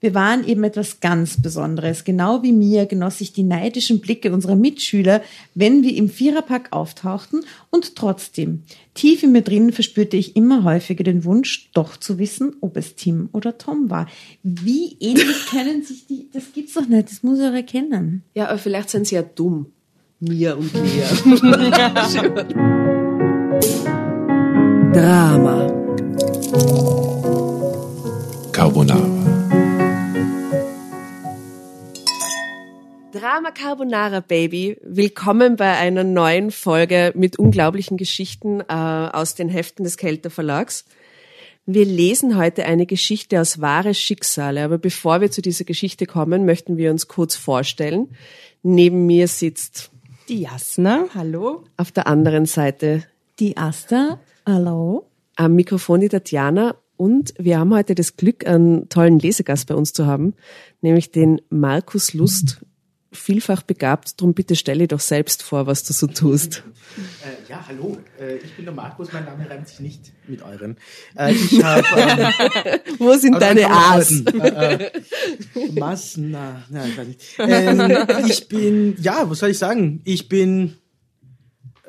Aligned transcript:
Wir 0.00 0.14
waren 0.14 0.46
eben 0.46 0.64
etwas 0.64 1.00
ganz 1.00 1.40
Besonderes. 1.40 2.04
Genau 2.04 2.42
wie 2.42 2.52
mir 2.52 2.86
genoss 2.86 3.20
ich 3.20 3.34
die 3.34 3.42
neidischen 3.42 4.00
Blicke 4.00 4.32
unserer 4.32 4.56
Mitschüler, 4.56 5.20
wenn 5.54 5.82
wir 5.82 5.94
im 5.94 6.08
Viererpack 6.08 6.68
auftauchten 6.70 7.44
und 7.68 7.96
trotzdem, 7.96 8.62
tief 8.94 9.22
in 9.22 9.32
mir 9.32 9.42
drin 9.42 9.72
verspürte 9.72 10.16
ich 10.16 10.36
immer 10.36 10.64
häufiger 10.64 11.04
den 11.04 11.24
Wunsch, 11.24 11.70
doch 11.74 11.98
zu 11.98 12.18
wissen, 12.18 12.56
ob 12.62 12.78
es 12.78 12.94
Tim 12.94 13.28
oder 13.32 13.58
Tom 13.58 13.90
war. 13.90 14.08
Wie 14.42 14.96
ähnlich 15.00 15.46
können 15.50 15.82
sich 15.82 16.06
die, 16.06 16.28
das 16.32 16.44
gibt's 16.54 16.72
doch 16.74 16.86
nicht, 16.86 17.10
das 17.10 17.22
muss 17.22 17.38
er 17.38 17.52
erkennen. 17.52 18.22
Ja, 18.34 18.48
aber 18.48 18.58
vielleicht 18.58 18.88
sind 18.88 19.06
sie 19.06 19.16
ja 19.16 19.22
dumm. 19.22 19.66
Mir 20.18 20.56
und 20.56 20.72
mir. 20.74 21.04
Drama. 24.92 25.66
Carbonara. 28.52 29.19
Drama 33.20 33.50
Carbonara 33.50 34.20
Baby, 34.20 34.78
willkommen 34.82 35.56
bei 35.56 35.76
einer 35.76 36.04
neuen 36.04 36.50
Folge 36.50 37.12
mit 37.14 37.38
unglaublichen 37.38 37.98
Geschichten 37.98 38.60
äh, 38.60 38.64
aus 38.72 39.34
den 39.34 39.50
Heften 39.50 39.84
des 39.84 39.98
Kelter 39.98 40.30
Verlags. 40.30 40.86
Wir 41.66 41.84
lesen 41.84 42.38
heute 42.38 42.64
eine 42.64 42.86
Geschichte 42.86 43.38
aus 43.38 43.60
wahre 43.60 43.92
Schicksale, 43.92 44.64
aber 44.64 44.78
bevor 44.78 45.20
wir 45.20 45.30
zu 45.30 45.42
dieser 45.42 45.64
Geschichte 45.66 46.06
kommen, 46.06 46.46
möchten 46.46 46.78
wir 46.78 46.90
uns 46.90 47.08
kurz 47.08 47.36
vorstellen. 47.36 48.08
Neben 48.62 49.04
mir 49.04 49.28
sitzt 49.28 49.90
Die 50.30 50.40
Jasna, 50.40 51.04
hallo. 51.14 51.64
auf 51.76 51.92
der 51.92 52.06
anderen 52.06 52.46
Seite 52.46 53.04
Die 53.38 53.58
Asta, 53.58 54.18
hallo. 54.46 55.10
am 55.36 55.56
Mikrofon 55.56 56.00
die 56.00 56.08
Tatjana 56.08 56.74
und 56.96 57.34
wir 57.38 57.58
haben 57.58 57.74
heute 57.74 57.94
das 57.94 58.16
Glück, 58.16 58.46
einen 58.46 58.88
tollen 58.88 59.18
Lesegast 59.18 59.66
bei 59.68 59.74
uns 59.74 59.92
zu 59.92 60.06
haben, 60.06 60.32
nämlich 60.80 61.10
den 61.10 61.42
Markus 61.50 62.14
Lust, 62.14 62.62
vielfach 63.12 63.62
begabt. 63.62 64.20
Drum 64.20 64.34
bitte 64.34 64.56
stelle 64.56 64.86
doch 64.88 65.00
selbst 65.00 65.42
vor, 65.42 65.66
was 65.66 65.82
du 65.84 65.92
so 65.92 66.06
tust. 66.06 66.62
Äh, 67.22 67.50
ja, 67.50 67.64
hallo, 67.66 67.98
äh, 68.20 68.36
ich 68.36 68.52
bin 68.54 68.64
der 68.64 68.74
Markus, 68.74 69.12
mein 69.12 69.24
Name 69.24 69.48
reimt 69.48 69.68
sich 69.68 69.80
nicht 69.80 70.12
mit 70.26 70.42
euren. 70.42 70.76
Äh, 71.16 71.32
ich 71.34 71.62
habe 71.62 71.84
ähm, 71.96 72.80
Wo 72.98 73.14
sind 73.14 73.40
deine 73.40 73.62
man 73.62 73.72
A's? 73.72 74.20
Äh, 74.20 74.84
äh, 74.84 75.72
Massen, 75.72 76.30
na, 76.30 76.62
na, 76.68 76.86
ich 76.86 76.96
weiß 76.96 77.06
nicht. 77.06 77.20
Ähm, 77.38 78.06
ich 78.28 78.48
bin, 78.48 78.96
ja, 79.00 79.28
was 79.28 79.38
soll 79.40 79.50
ich 79.50 79.58
sagen? 79.58 80.00
Ich 80.04 80.28
bin 80.28 80.76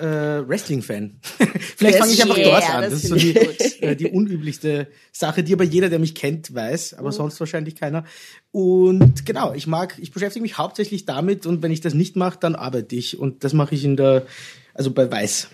äh, 0.01 0.47
Wrestling-Fan. 0.47 1.19
Vielleicht 1.77 1.99
fange 1.99 2.11
ich 2.11 2.21
einfach 2.21 2.37
Yeah, 2.37 2.49
dort 2.49 2.69
an. 2.69 2.81
das 2.81 2.93
Das 2.93 3.03
ist 3.03 3.09
so 3.09 3.15
die, 3.15 3.35
äh, 3.81 3.95
die 3.95 4.07
unüblichste 4.07 4.87
Sache, 5.11 5.43
die 5.43 5.53
aber 5.53 5.63
jeder, 5.63 5.89
der 5.89 5.99
mich 5.99 6.15
kennt, 6.15 6.53
weiß, 6.53 6.95
aber 6.95 7.11
sonst 7.11 7.39
wahrscheinlich 7.39 7.75
keiner. 7.75 8.05
Und 8.51 9.25
genau, 9.25 9.53
ich 9.53 9.67
mag, 9.67 9.97
ich 9.99 10.11
beschäftige 10.11 10.41
mich 10.41 10.57
hauptsächlich 10.57 11.05
damit 11.05 11.45
und 11.45 11.61
wenn 11.61 11.71
ich 11.71 11.81
das 11.81 11.93
nicht 11.93 12.15
mache, 12.15 12.39
dann 12.39 12.55
arbeite 12.55 12.95
ich. 12.95 13.19
Und 13.19 13.43
das 13.43 13.53
mache 13.53 13.75
ich 13.75 13.85
in 13.85 13.95
der, 13.95 14.25
also 14.73 14.91
bei 14.91 15.09
Weiß. 15.09 15.49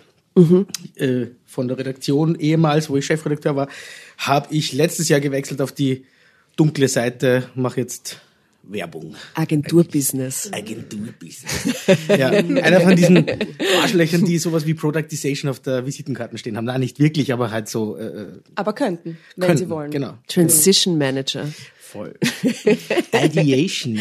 Äh, 0.96 1.28
von 1.46 1.68
der 1.68 1.80
Redaktion 1.80 2.36
ehemals, 2.36 2.92
wo 2.92 2.98
ich 2.98 3.08
Chefredakteur 3.08 3.56
war, 3.56 3.70
habe 4.20 4.54
ich 4.54 4.72
letztes 4.72 5.10
Jahr 5.10 5.20
gewechselt 5.20 5.62
auf 5.62 5.72
die 5.72 6.06
dunkle 6.58 6.88
Seite, 6.88 7.50
mache 7.56 7.80
jetzt 7.82 8.22
Werbung. 8.70 9.16
Agenturbusiness. 9.34 10.52
Agenturbusiness. 10.54 11.88
ja, 12.08 12.30
einer 12.30 12.82
von 12.82 12.96
diesen 12.96 13.26
Arschlöchern, 13.82 14.26
die 14.26 14.38
sowas 14.38 14.66
wie 14.66 14.74
Productization 14.74 15.50
auf 15.50 15.60
der 15.60 15.86
Visitenkarten 15.86 16.38
stehen 16.38 16.58
haben. 16.58 16.66
Nein, 16.66 16.80
nicht 16.80 17.00
wirklich, 17.00 17.34
aber 17.34 17.52
halt 17.52 17.68
so 17.70 17.98
äh, 17.98 18.28
Aber 18.56 18.74
könnten, 18.74 19.18
wenn 19.36 19.58
sie 19.58 19.70
wollen. 19.70 19.92
Genau. 19.92 20.18
Transition 20.28 20.98
Manager. 20.98 21.48
Voll. 21.92 22.16
Ideation. 23.14 23.98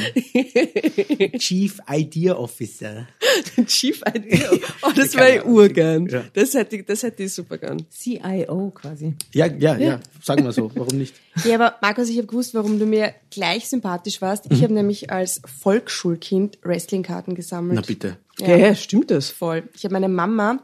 Chief 1.39 1.79
Idea 1.89 2.37
Officer. 2.37 3.06
Chief 3.67 4.03
Idea. 4.03 4.51
Oh, 4.83 4.91
das 4.95 5.15
wäre 5.15 5.37
ich 5.37 5.45
urgern. 5.45 6.07
Ja. 6.07 6.25
Das 6.33 6.55
hätte 6.55 6.77
ich, 6.77 6.85
das 6.85 7.02
hätte 7.02 7.23
ich 7.23 7.33
super 7.33 7.58
gern. 7.58 7.86
CIO 7.91 8.70
quasi. 8.75 9.14
Ja, 9.33 9.46
ja, 9.46 9.77
ja. 9.77 10.01
Sagen 10.23 10.45
wir 10.45 10.52
so. 10.52 10.70
Warum 10.75 10.98
nicht? 10.98 11.14
Ja, 11.45 11.55
aber 11.55 11.77
Markus, 11.80 12.08
ich 12.08 12.19
habe 12.19 12.27
gewusst, 12.27 12.55
warum 12.55 12.79
du 12.79 12.86
mir 12.86 13.14
gleich 13.30 13.69
sympathisch 13.69 14.20
warst. 14.20 14.46
Ich 14.51 14.63
habe 14.63 14.75
nämlich 14.75 15.11
als 15.11 15.41
Volksschulkind 15.61 16.58
Wrestlingkarten 16.63 17.35
gesammelt. 17.35 17.77
Na 17.77 17.86
bitte. 17.86 18.17
Ja, 18.39 18.57
ja 18.57 18.75
stimmt 18.75 19.11
das. 19.11 19.30
Voll. 19.30 19.64
Ich 19.75 19.85
habe 19.85 19.92
meine 19.92 20.08
Mama 20.08 20.58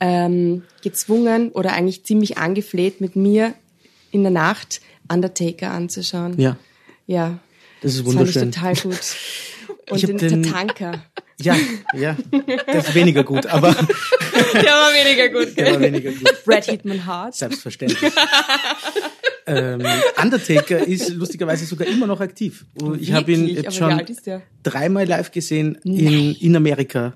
ähm, 0.00 0.62
gezwungen 0.82 1.50
oder 1.52 1.72
eigentlich 1.72 2.04
ziemlich 2.04 2.38
angefleht, 2.38 3.00
mit 3.00 3.16
mir 3.16 3.54
in 4.10 4.22
der 4.22 4.32
Nacht 4.32 4.80
Undertaker 5.10 5.70
anzuschauen. 5.70 6.38
Ja. 6.40 6.56
Ja. 7.06 7.38
Das 7.82 7.94
ist 7.94 8.06
Das 8.06 8.14
fand 8.14 8.28
ich 8.28 8.34
wunderschön. 8.34 8.52
total 8.52 8.74
gut. 8.76 9.00
Und 9.90 9.96
Ich 9.98 10.06
den, 10.06 10.16
den- 10.18 10.42
Tatanka. 10.42 11.04
Ja, 11.40 11.56
ja. 11.94 12.16
Das 12.66 12.88
ist 12.88 12.94
weniger 12.94 13.24
gut, 13.24 13.44
aber 13.46 13.72
Der 14.54 14.62
war 14.62 14.90
weniger 14.94 15.28
gut. 15.30 15.56
der 15.58 15.72
war 15.72 15.80
weniger 15.80 16.12
gut. 16.12 16.44
Brad 16.44 16.64
Hitman 16.66 17.04
Hart. 17.04 17.34
Selbstverständlich. 17.34 17.98
ähm, 19.46 19.82
Undertaker 20.22 20.78
ist 20.86 21.08
lustigerweise 21.10 21.66
sogar 21.66 21.88
immer 21.88 22.06
noch 22.06 22.20
aktiv. 22.20 22.64
Ich 23.00 23.12
habe 23.12 23.32
ihn 23.32 23.48
jetzt 23.48 23.74
schon 23.76 24.00
der? 24.24 24.42
dreimal 24.62 25.06
live 25.06 25.30
gesehen 25.32 25.74
in, 25.84 26.34
in 26.36 26.56
Amerika 26.56 27.14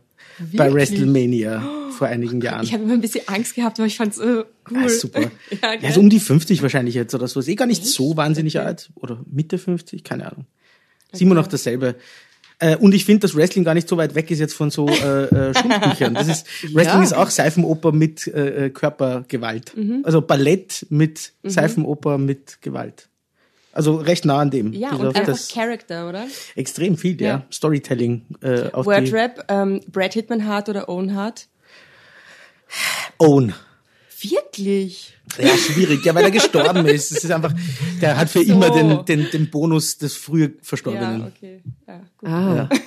bei 0.55 0.73
WrestleMania 0.73 1.63
vor 1.91 2.07
einigen 2.07 2.41
Jahren. 2.41 2.63
Ich 2.65 2.73
habe 2.73 2.85
immer 2.85 2.95
ein 2.95 3.01
bisschen 3.01 3.27
Angst 3.29 3.55
gehabt, 3.55 3.79
aber 3.79 3.87
ich 3.87 3.97
fand's 3.97 4.19
äh, 4.19 4.45
cool. 4.71 4.79
Ah, 4.85 4.89
super. 4.89 5.21
Ja, 5.51 5.73
Ja, 5.73 5.77
gell? 5.77 5.93
so 5.93 6.01
um 6.01 6.11
die 6.11 6.21
50 6.21 6.63
wahrscheinlich 6.63 6.95
jetzt 6.95 7.15
oder 7.15 7.27
so. 7.29 7.41
Ist 7.41 7.49
eh 7.49 7.55
gar 7.55 7.67
nicht 7.67 7.85
so 7.85 8.17
wahnsinnig 8.17 8.61
alt. 8.61 8.91
Oder 8.95 9.21
Mitte 9.31 9.59
50, 9.59 10.05
keine 10.05 10.31
Ahnung. 10.31 10.47
Ist 11.13 11.23
immer 11.23 11.35
noch 11.35 11.47
dasselbe. 11.47 11.97
Äh, 12.61 12.77
und 12.77 12.93
ich 12.93 13.05
finde, 13.05 13.21
dass 13.21 13.37
Wrestling 13.37 13.65
gar 13.65 13.75
nicht 13.75 13.89
so 13.89 13.97
weit 13.97 14.15
weg 14.15 14.31
ist 14.31 14.41
jetzt 14.41 14.55
von 14.55 14.71
so 14.71 14.89
äh, 14.89 15.25
äh, 15.25 15.55
Schulbüchern. 15.59 16.15
Das 16.15 16.29
ist, 16.29 16.47
Wrestling 16.75 17.03
ist 17.03 17.15
auch 17.15 17.31
Seifenoper 17.31 17.93
mit 17.93 18.27
äh, 18.27 18.67
äh, 18.67 18.71
Körpergewalt. 18.71 19.77
Mhm. 19.77 20.01
Also 20.05 20.21
Ballett 20.21 20.87
mit 20.91 21.33
Seifenoper 21.45 22.19
mit 22.19 22.61
Gewalt. 22.61 23.09
Also 23.73 23.97
recht 23.97 24.25
nah 24.25 24.39
an 24.39 24.51
dem. 24.51 24.73
Ja, 24.73 24.93
und 24.93 25.15
einfach 25.15 25.39
Character, 25.49 26.09
oder? 26.09 26.27
extrem 26.57 26.97
viel, 26.97 27.21
ja. 27.21 27.29
Ja. 27.29 27.47
Storytelling 27.53 28.25
äh, 28.41 28.71
auf 28.73 28.87
Wordrap, 28.87 29.45
ähm, 29.49 29.81
Brad 29.89 30.15
Hitman 30.15 30.47
Hart 30.47 30.69
oder 30.69 30.89
Owen 30.89 31.15
Hart? 31.15 31.49
Own. 33.19 33.55
Wirklich? 34.21 35.15
Ja, 35.39 35.57
schwierig, 35.57 36.05
ja, 36.05 36.15
weil 36.15 36.25
er 36.25 36.31
gestorben 36.31 36.87
ist. 36.89 37.13
Es 37.13 37.23
ist 37.25 37.31
einfach, 37.31 37.53
der 38.01 38.17
hat 38.17 38.29
für 38.31 38.45
so. 38.45 38.53
immer 38.53 38.71
den, 38.71 39.05
den, 39.05 39.31
den 39.31 39.51
Bonus 39.51 39.99
des 39.99 40.17
früher 40.17 40.51
Verstorbenen. 40.63 41.21
Ja, 41.21 41.27
okay. 41.27 41.63
Ja, 41.87 42.01
gut. 42.19 42.29
Ah. 42.29 42.69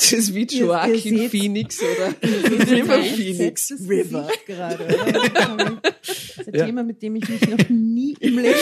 Das 0.00 0.12
ist 0.12 0.34
wie 0.34 0.46
Joaquin 0.46 1.28
Phoenix 1.28 1.78
oder 1.82 2.14
River 2.70 3.02
Phoenix. 3.02 3.74
River. 3.86 4.28
Gerade, 4.46 4.84
oder? 4.84 5.80
Das 6.00 6.46
ist 6.46 6.48
ein 6.48 6.66
Thema, 6.66 6.82
mit 6.82 7.02
dem 7.02 7.16
ich 7.16 7.28
mich 7.28 7.46
noch 7.48 7.68
nie 7.68 8.16
im 8.20 8.38
Leben 8.38 8.54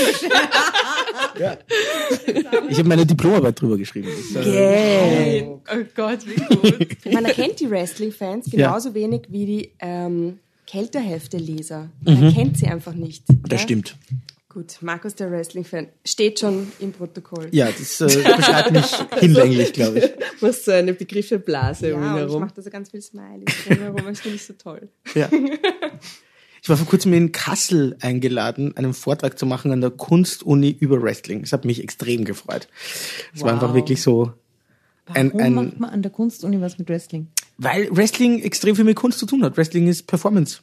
Ich 2.69 2.79
habe 2.79 2.89
meine 2.89 3.07
Diplomarbeit 3.07 3.61
drüber 3.61 3.79
geschrieben. 3.79 4.09
Das, 4.35 4.45
äh, 4.45 4.51
Gay. 4.51 5.49
Oh 5.49 5.85
Gott, 5.95 6.27
wie 6.27 6.35
gut. 6.35 7.13
Man 7.13 7.25
erkennt 7.25 7.61
die 7.61 7.71
Wrestling-Fans 7.71 8.51
genauso 8.51 8.95
wenig 8.95 9.23
wie 9.29 9.47
die 9.47 9.71
ähm, 9.79 10.41
Kälterhefte-Leser. 10.67 11.89
Man 12.03 12.23
erkennt 12.25 12.59
sie 12.59 12.67
einfach 12.67 12.95
nicht. 12.95 13.23
Das 13.29 13.61
ja? 13.61 13.63
stimmt. 13.65 13.97
Gut, 14.59 14.79
Markus, 14.81 15.15
der 15.15 15.31
Wrestling-Fan, 15.31 15.87
steht 16.05 16.41
schon 16.41 16.67
im 16.81 16.91
Protokoll. 16.91 17.47
Ja, 17.53 17.67
das 17.71 18.01
äh, 18.01 18.07
beschreibt 18.07 18.73
mich 18.73 18.87
hinlänglich, 19.21 19.73
glaube 19.73 20.01
ich. 20.01 20.11
Du 20.41 20.49
hast 20.49 20.65
so 20.65 20.73
eine 20.73 20.95
Begriffe-Blase 20.95 21.95
um 21.95 22.01
ihn 22.03 22.07
Ja, 22.07 22.11
und 22.15 22.19
ich 22.19 22.27
herum. 22.27 22.41
mache 22.41 22.55
da 22.57 22.63
so 22.63 22.71
ganz 22.71 22.91
viel 22.91 23.01
Smileys 23.01 23.55
drumherum, 23.69 24.03
das 24.07 24.19
finde 24.19 24.35
ich 24.35 24.45
so 24.45 24.55
toll. 24.55 24.89
Ja. 25.15 25.31
Ich 26.61 26.69
war 26.69 26.77
vor 26.77 26.89
kurzem 26.89 27.13
in 27.13 27.31
Kassel 27.31 27.97
eingeladen, 28.01 28.77
einen 28.77 28.93
Vortrag 28.95 29.39
zu 29.39 29.47
machen 29.47 29.71
an 29.71 29.81
der 29.81 29.91
Kunstuni 29.91 30.77
über 30.81 31.01
Wrestling. 31.01 31.43
Das 31.43 31.53
hat 31.53 31.65
mich 31.65 31.81
extrem 31.81 32.25
gefreut. 32.25 32.67
Es 33.33 33.43
war 33.43 33.53
einfach 33.53 33.75
wirklich 33.75 34.03
so 34.03 34.33
ein, 35.07 35.29
Warum 35.33 35.41
ein 35.41 35.55
macht 35.55 35.79
man 35.79 35.91
an 35.91 36.03
der 36.03 36.11
Kunstuni 36.11 36.61
was 36.61 36.77
mit 36.77 36.89
Wrestling? 36.89 37.29
weil 37.59 37.89
Wrestling 37.97 38.43
extrem 38.43 38.75
viel 38.75 38.85
mit 38.85 38.97
Kunst 38.97 39.21
zu 39.21 39.27
tun 39.27 39.45
hat. 39.45 39.57
Wrestling 39.57 39.87
ist 39.87 40.09
Performance. 40.09 40.59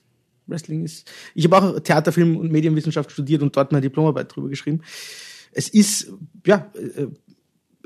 Wrestling 0.47 0.83
ist. 0.83 1.11
Ich 1.33 1.45
habe 1.45 1.57
auch 1.57 1.79
Theater, 1.79 2.11
Film 2.11 2.37
und 2.37 2.51
Medienwissenschaft 2.51 3.11
studiert 3.11 3.41
und 3.41 3.55
dort 3.55 3.71
meine 3.71 3.81
Diplomarbeit 3.81 4.35
drüber 4.35 4.49
geschrieben. 4.49 4.81
Es 5.51 5.69
ist 5.69 6.11
ja 6.45 6.71
äh, 6.75 7.07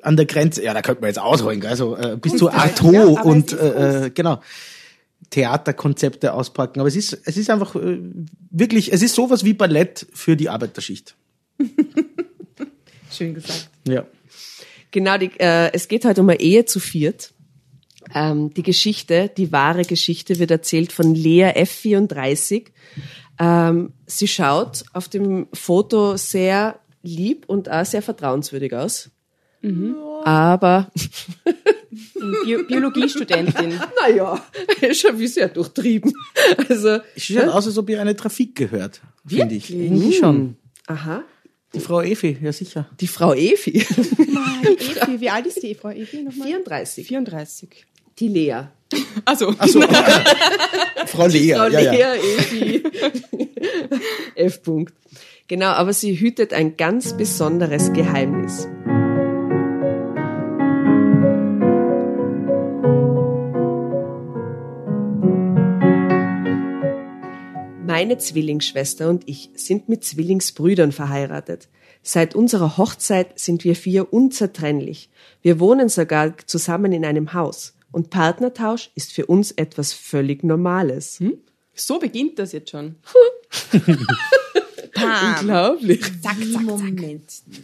an 0.01 0.17
der 0.17 0.25
Grenze. 0.25 0.63
Ja, 0.63 0.73
da 0.73 0.81
könnte 0.81 1.01
man 1.01 1.09
jetzt 1.09 1.19
ausholen, 1.19 1.65
also 1.65 1.95
äh, 1.95 2.17
bis 2.17 2.35
zu 2.35 2.45
Kunst, 2.45 2.59
Arto 2.59 2.91
ja, 2.91 3.05
und 3.05 3.53
äh, 3.53 4.05
äh, 4.05 4.09
genau 4.09 4.41
Theaterkonzepte 5.29 6.33
auspacken. 6.33 6.79
Aber 6.79 6.87
es 6.87 6.95
ist 6.95 7.19
es 7.25 7.37
ist 7.37 7.49
einfach 7.49 7.75
äh, 7.75 7.99
wirklich. 8.49 8.91
Es 8.91 9.01
ist 9.01 9.15
sowas 9.15 9.43
wie 9.43 9.53
Ballett 9.53 10.07
für 10.13 10.35
die 10.35 10.49
Arbeiterschicht. 10.49 11.15
Schön 13.11 13.33
gesagt. 13.33 13.69
Ja. 13.87 14.05
Genau, 14.91 15.17
die, 15.17 15.31
äh, 15.39 15.71
es 15.73 15.87
geht 15.87 16.05
heute 16.05 16.21
um 16.21 16.29
eine 16.29 16.39
Ehe 16.39 16.65
zu 16.65 16.79
viert. 16.79 17.31
Ähm, 18.13 18.53
die 18.53 18.63
Geschichte, 18.63 19.29
die 19.35 19.51
wahre 19.51 19.83
Geschichte 19.83 20.39
wird 20.39 20.51
erzählt 20.51 20.91
von 20.91 21.13
Lea 21.15 21.51
F34. 21.55 22.67
Ähm, 23.39 23.93
sie 24.05 24.27
schaut 24.27 24.83
auf 24.93 25.07
dem 25.07 25.47
Foto 25.53 26.17
sehr 26.17 26.79
lieb 27.03 27.45
und 27.47 27.69
auch 27.69 27.85
sehr 27.85 28.01
vertrauenswürdig 28.01 28.73
aus. 28.73 29.09
Aber, 30.23 30.89
Bio 32.45 32.63
Biologiestudentin. 32.65 33.73
naja, 34.01 34.41
schon 34.93 35.19
wie 35.19 35.27
sehr 35.27 35.49
durchtrieben. 35.49 36.13
Also, 36.69 36.99
Es 37.15 37.23
schaut 37.25 37.49
aus, 37.49 37.67
als 37.67 37.77
ob 37.77 37.89
ihr 37.89 37.99
eine 38.01 38.15
Trafik 38.15 38.55
gehört, 38.55 39.01
finde 39.25 39.55
ich. 39.55 39.73
Irgendwie 39.73 40.13
schon. 40.13 40.55
aha, 40.87 41.23
Die 41.73 41.79
Frau 41.79 42.01
Efi, 42.01 42.37
ja 42.41 42.51
sicher. 42.53 42.89
die 42.99 43.07
Frau 43.07 43.33
Efi, 43.33 43.79
Evi, 43.81 45.19
wie 45.21 45.29
alt 45.29 45.45
ist 45.45 45.61
die 45.63 45.75
Frau 45.75 45.89
Evi 45.89 46.23
nochmal? 46.23 46.47
34, 46.47 47.07
34. 47.07 47.85
die 48.19 48.27
Lea. 48.27 48.69
Also, 49.25 49.53
Achso, 49.57 49.81
Frau 51.05 51.27
Lea, 51.27 51.53
Frau 51.53 51.67
ja, 51.67 51.79
ja. 51.79 51.91
Lea 51.91 52.19
Efi. 52.37 52.83
F. 54.35 54.61
-Punkt. 54.63 54.93
Genau, 55.47 55.67
aber 55.67 55.93
sie 55.93 56.19
hütet 56.19 56.53
ein 56.53 56.77
ganz 56.77 57.17
besonderes 57.17 57.93
Geheimnis. 57.93 58.67
Meine 67.85 68.17
Zwillingsschwester 68.17 69.09
und 69.09 69.27
ich 69.27 69.49
sind 69.55 69.89
mit 69.89 70.03
Zwillingsbrüdern 70.03 70.91
verheiratet. 70.91 71.67
Seit 72.01 72.33
unserer 72.33 72.77
Hochzeit 72.77 73.37
sind 73.37 73.63
wir 73.63 73.75
vier 73.75 74.13
unzertrennlich. 74.13 75.09
Wir 75.41 75.59
wohnen 75.59 75.89
sogar 75.89 76.37
zusammen 76.45 76.91
in 76.93 77.03
einem 77.03 77.33
Haus. 77.33 77.73
Und 77.91 78.09
Partnertausch 78.09 78.91
ist 78.95 79.11
für 79.11 79.25
uns 79.25 79.51
etwas 79.51 79.93
völlig 79.93 80.43
Normales. 80.43 81.19
so 81.73 81.99
beginnt 81.99 82.39
das 82.39 82.51
jetzt 82.51 82.69
schon. 82.69 82.95
Unglaublich. 84.95 86.01
Zack, 86.21 86.37
zack, 86.51 86.61
Moment. 86.61 87.23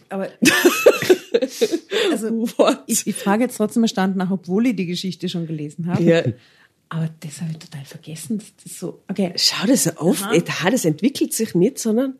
Aber 0.09 0.29
also, 2.11 2.47
ich, 2.87 3.07
ich 3.07 3.15
frage 3.15 3.43
jetzt 3.43 3.57
trotzdem 3.57 3.83
erstanden 3.83 4.19
nach, 4.19 4.31
obwohl 4.31 4.67
ich 4.67 4.75
die 4.75 4.85
Geschichte 4.85 5.29
schon 5.29 5.47
gelesen 5.47 5.87
habe. 5.87 6.03
Ja. 6.03 6.23
Aber 6.89 7.09
das 7.19 7.41
habe 7.41 7.51
ich 7.51 7.57
total 7.57 7.83
vergessen. 7.83 8.37
Das 8.37 8.47
ist 8.65 8.79
so, 8.79 9.01
okay. 9.09 9.33
Schau 9.35 9.67
das 9.67 9.97
auf. 9.97 10.23
Aha. 10.23 10.69
Das 10.69 10.85
entwickelt 10.85 11.33
sich 11.33 11.55
nicht, 11.55 11.79
sondern 11.79 12.17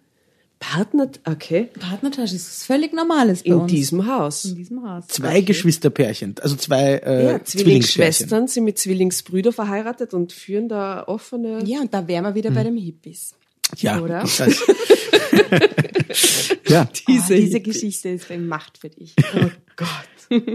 Partner, 0.71 1.09
okay, 1.25 1.69
Partnertausch 1.79 2.33
ist 2.33 2.63
völlig 2.63 2.91
Normales 2.91 3.43
bei 3.43 3.49
in 3.49 3.53
uns. 3.55 3.71
diesem 3.71 4.07
Haus. 4.07 4.45
in 4.45 4.55
diesem 4.55 4.89
Haus. 4.89 5.05
Zwei 5.07 5.41
Geschwisterpärchen, 5.41 6.35
also 6.41 6.55
zwei 6.55 6.95
äh, 6.95 7.25
Ja, 7.25 7.43
Zwillingsschwestern. 7.43 7.45
Zwillingsschwestern 7.45 8.47
sind 8.47 8.63
mit 8.63 8.79
Zwillingsbrüdern 8.79 9.53
verheiratet 9.53 10.15
und 10.15 10.33
führen 10.33 10.67
da 10.67 11.03
offene. 11.07 11.63
Ja, 11.65 11.81
und 11.81 11.93
da 11.93 12.07
wären 12.07 12.23
wir 12.23 12.33
wieder 12.33 12.49
bei 12.49 12.63
den 12.63 12.77
Hippies. 12.77 13.35
Ja, 13.77 13.99
Oder? 14.01 14.21
Das, 14.21 14.39
ja. 16.67 16.87
Diese, 17.07 17.33
oh, 17.33 17.37
diese. 17.37 17.59
Geschichte 17.61 18.09
ist 18.09 18.29
Macht 18.31 18.77
für 18.79 18.89
dich. 18.89 19.13
Oh 19.35 19.49
Gott. 19.75 20.49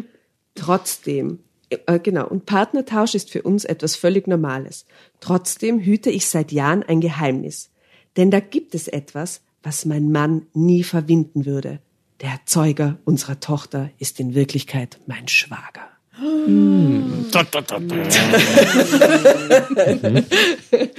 Trotzdem, 0.54 1.40
äh, 1.68 1.98
genau, 2.00 2.26
und 2.26 2.46
Partnertausch 2.46 3.14
ist 3.14 3.30
für 3.30 3.42
uns 3.42 3.64
etwas 3.64 3.94
völlig 3.94 4.26
Normales. 4.26 4.86
Trotzdem 5.20 5.78
hüte 5.78 6.10
ich 6.10 6.26
seit 6.26 6.50
Jahren 6.52 6.82
ein 6.82 7.00
Geheimnis. 7.00 7.70
Denn 8.16 8.30
da 8.30 8.40
gibt 8.40 8.74
es 8.74 8.88
etwas, 8.88 9.42
was 9.62 9.84
mein 9.84 10.10
Mann 10.10 10.46
nie 10.54 10.82
verwinden 10.84 11.46
würde. 11.46 11.80
Der 12.20 12.30
Erzeuger 12.30 12.98
unserer 13.04 13.40
Tochter 13.40 13.90
ist 13.98 14.20
in 14.20 14.34
Wirklichkeit 14.34 14.98
mein 15.06 15.28
Schwager. 15.28 15.90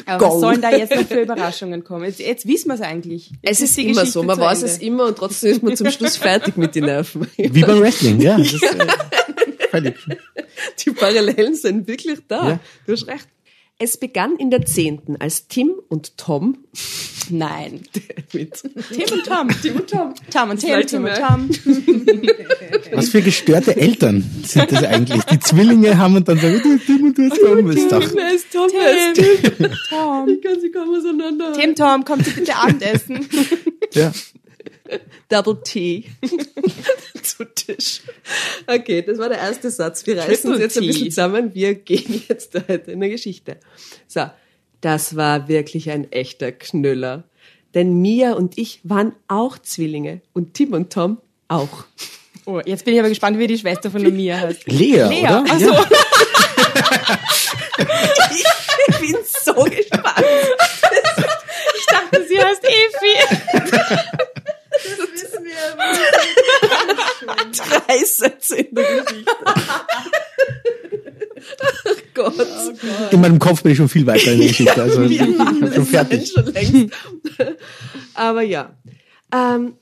Aber 0.05 0.25
was 0.25 0.39
sollen 0.39 0.61
da 0.61 0.71
jetzt 0.71 0.95
noch 0.95 1.05
für 1.05 1.21
Überraschungen 1.21 1.83
kommen? 1.83 2.05
Jetzt, 2.05 2.19
jetzt 2.19 2.47
wissen 2.47 2.69
wir 2.69 2.75
es 2.75 2.81
eigentlich. 2.81 3.29
Jetzt 3.43 3.61
Es 3.61 3.69
ist 3.69 3.77
die 3.77 3.89
immer 3.89 4.07
so, 4.07 4.23
man 4.23 4.39
weiß 4.39 4.63
Ende. 4.63 4.73
es 4.73 4.79
immer 4.79 5.05
und 5.05 5.17
trotzdem 5.17 5.51
ist 5.51 5.61
man 5.61 5.75
zum 5.77 5.91
Schluss 5.91 6.17
fertig 6.21 6.57
mit 6.57 6.73
den 6.73 6.85
Nerven. 6.85 7.27
Wie 7.37 7.61
beim 7.61 7.81
Wrestling, 7.81 8.19
ja. 8.19 8.35
Das 8.41 8.53
ist, 8.53 8.63
äh, 8.63 8.87
völlig. 9.69 9.95
Die 10.79 10.91
Parallelen 10.91 11.53
sind 11.53 11.87
wirklich 11.87 12.19
da. 12.27 12.49
Ja. 12.49 12.59
Du 12.87 12.93
hast 12.93 13.05
recht. 13.07 13.27
Es 13.77 13.97
begann 13.97 14.37
in 14.37 14.49
der 14.49 14.65
Zehnten, 14.65 15.17
als 15.17 15.47
Tim 15.47 15.73
und 15.87 16.17
Tom 16.17 16.57
Nein. 17.31 17.81
mit 18.33 18.53
Tim 18.53 19.13
und 19.13 19.25
Tom. 19.25 19.49
Tim 19.61 19.75
und 19.75 19.89
Tom. 19.89 20.13
Tom 20.31 20.49
und 20.49 20.59
Tim, 20.59 20.85
Tim 20.85 21.05
und. 21.05 21.15
Tom. 21.15 21.49
Was 22.93 23.09
für 23.09 23.21
gestörte 23.21 23.75
Eltern 23.75 24.23
sind 24.43 24.71
das 24.71 24.83
eigentlich? 24.83 25.23
Die 25.23 25.39
Zwillinge 25.39 25.97
haben 25.97 26.15
und 26.17 26.27
dann 26.27 26.37
sagen, 26.39 26.61
du, 26.61 26.77
Tim 26.77 27.03
und 27.05 27.17
du 27.17 27.29
hast 27.29 27.39
Tom. 27.39 28.13
Wer 28.15 28.33
ist 28.33 28.51
Tom? 28.51 28.67
Ist 28.67 29.15
Tim? 29.15 29.69
Tom. 29.89 30.29
Ich 30.29 30.41
kann 30.41 30.59
sie 30.59 30.71
kaum 30.71 30.95
auseinander. 30.95 31.53
Tim, 31.53 31.75
Tom, 31.75 32.05
kommt 32.05 32.25
Sie 32.25 32.31
bitte 32.31 32.55
Abendessen. 32.55 33.27
Ja. 33.93 34.11
Double 35.29 35.61
T 35.63 36.05
zu 37.23 37.45
Tisch. 37.45 38.01
Okay, 38.67 39.01
das 39.01 39.17
war 39.17 39.29
der 39.29 39.37
erste 39.37 39.71
Satz. 39.71 40.05
Wir 40.05 40.17
reißen 40.17 40.51
uns 40.51 40.59
jetzt 40.59 40.77
ein 40.77 40.85
bisschen 40.85 41.09
zusammen. 41.09 41.53
Wir 41.53 41.75
gehen 41.75 42.21
jetzt 42.27 42.53
heute 42.67 42.91
in 42.91 42.99
der 42.99 43.09
Geschichte. 43.09 43.57
So, 44.07 44.29
das 44.81 45.15
war 45.15 45.47
wirklich 45.47 45.89
ein 45.91 46.11
echter 46.11 46.51
Knüller. 46.51 47.23
Denn 47.73 48.01
Mia 48.01 48.33
und 48.33 48.57
ich 48.57 48.81
waren 48.83 49.13
auch 49.27 49.57
Zwillinge 49.57 50.21
und 50.33 50.55
Tim 50.55 50.73
und 50.73 50.91
Tom 50.91 51.19
auch. 51.47 51.85
Oh, 52.45 52.59
jetzt 52.65 52.83
bin 52.83 52.95
ich 52.95 52.99
aber 52.99 53.09
gespannt, 53.09 53.39
wie 53.39 53.47
die 53.47 53.57
Schwester 53.57 53.89
von 53.91 54.03
der 54.03 54.11
Mia 54.11 54.37
heißt. 54.37 54.67
Lea, 54.67 55.03
Lea, 55.03 55.19
oder? 55.21 55.45
ach 55.47 55.59
so. 55.59 55.73
Ja. 55.73 55.85
Ich 58.87 58.99
bin 58.99 59.15
so 59.23 59.53
gespannt. 59.53 60.25
Ich 61.77 61.85
dachte, 61.85 62.25
sie 62.27 62.39
heißt 62.39 62.63
Evi. 62.63 63.13
Drei 67.57 68.03
Sätze 68.03 68.57
in 68.57 68.75
der 68.75 69.03
Geschichte. 69.03 69.35
Ach 71.59 72.01
Gott. 72.13 72.35
In 73.11 73.21
meinem 73.21 73.39
Kopf 73.39 73.63
bin 73.63 73.71
ich 73.71 73.77
schon 73.77 73.89
viel 73.89 74.05
weiter 74.05 74.31
in 74.31 74.39
der 74.39 74.47
Geschichte. 74.47 74.81
Also 74.81 75.03
ich 75.03 75.19
bin 75.19 75.73
schon 75.73 75.85
fertig. 75.85 76.31
schon 76.31 76.45
längst. 76.45 76.95
Aber 78.13 78.41
ja. 78.41 78.75
Ähm, 79.33 79.73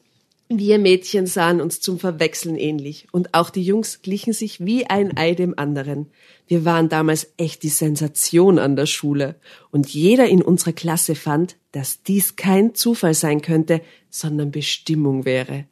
wir 0.52 0.80
Mädchen 0.80 1.28
sahen 1.28 1.62
uns 1.62 1.80
zum 1.80 2.00
Verwechseln 2.00 2.56
ähnlich 2.56 3.08
und 3.12 3.36
auch 3.36 3.52
die 3.52 3.62
Jungs 3.62 4.02
glichen 4.02 4.34
sich 4.34 4.66
wie 4.66 4.88
ein 4.88 5.16
Ei 5.16 5.36
dem 5.36 5.54
anderen. 5.58 6.08
Wir 6.48 6.66
waren 6.66 6.90
damals 6.90 7.34
echt 7.38 7.62
die 7.62 7.70
Sensation 7.70 8.58
an 8.58 8.76
der 8.76 8.88
Schule 8.88 9.36
und 9.70 9.90
jeder 9.90 10.28
in 10.28 10.42
unserer 10.42 10.74
Klasse 10.74 11.14
fand, 11.14 11.56
dass 11.72 12.02
dies 12.02 12.36
kein 12.36 12.74
Zufall 12.74 13.14
sein 13.14 13.44
könnte, 13.44 13.82
sondern 14.10 14.50
Bestimmung 14.50 15.24
wäre. 15.24 15.66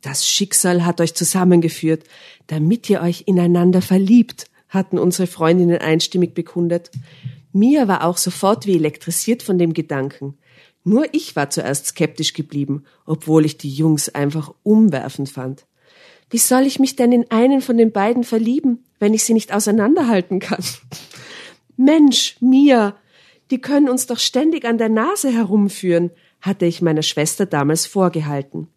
Das 0.00 0.26
Schicksal 0.26 0.86
hat 0.86 1.02
euch 1.02 1.14
zusammengeführt, 1.14 2.04
damit 2.46 2.88
ihr 2.88 3.02
euch 3.02 3.24
ineinander 3.26 3.82
verliebt, 3.82 4.46
hatten 4.74 4.98
unsere 4.98 5.26
Freundinnen 5.26 5.78
einstimmig 5.78 6.34
bekundet. 6.34 6.90
Mia 7.52 7.88
war 7.88 8.04
auch 8.04 8.16
sofort 8.16 8.66
wie 8.66 8.74
elektrisiert 8.74 9.42
von 9.42 9.58
dem 9.58 9.72
Gedanken. 9.72 10.36
Nur 10.84 11.06
ich 11.12 11.34
war 11.34 11.48
zuerst 11.50 11.86
skeptisch 11.86 12.34
geblieben, 12.34 12.84
obwohl 13.06 13.46
ich 13.46 13.56
die 13.56 13.70
Jungs 13.70 14.08
einfach 14.08 14.52
umwerfend 14.62 15.30
fand. 15.30 15.64
Wie 16.30 16.38
soll 16.38 16.62
ich 16.62 16.78
mich 16.78 16.96
denn 16.96 17.12
in 17.12 17.30
einen 17.30 17.62
von 17.62 17.78
den 17.78 17.92
beiden 17.92 18.24
verlieben, 18.24 18.84
wenn 18.98 19.14
ich 19.14 19.24
sie 19.24 19.34
nicht 19.34 19.52
auseinanderhalten 19.52 20.40
kann? 20.40 20.62
Mensch, 21.76 22.36
Mia, 22.40 22.96
die 23.50 23.60
können 23.60 23.88
uns 23.88 24.06
doch 24.06 24.18
ständig 24.18 24.64
an 24.64 24.78
der 24.78 24.88
Nase 24.88 25.30
herumführen, 25.30 26.10
hatte 26.40 26.66
ich 26.66 26.82
meiner 26.82 27.02
Schwester 27.02 27.46
damals 27.46 27.86
vorgehalten. 27.86 28.68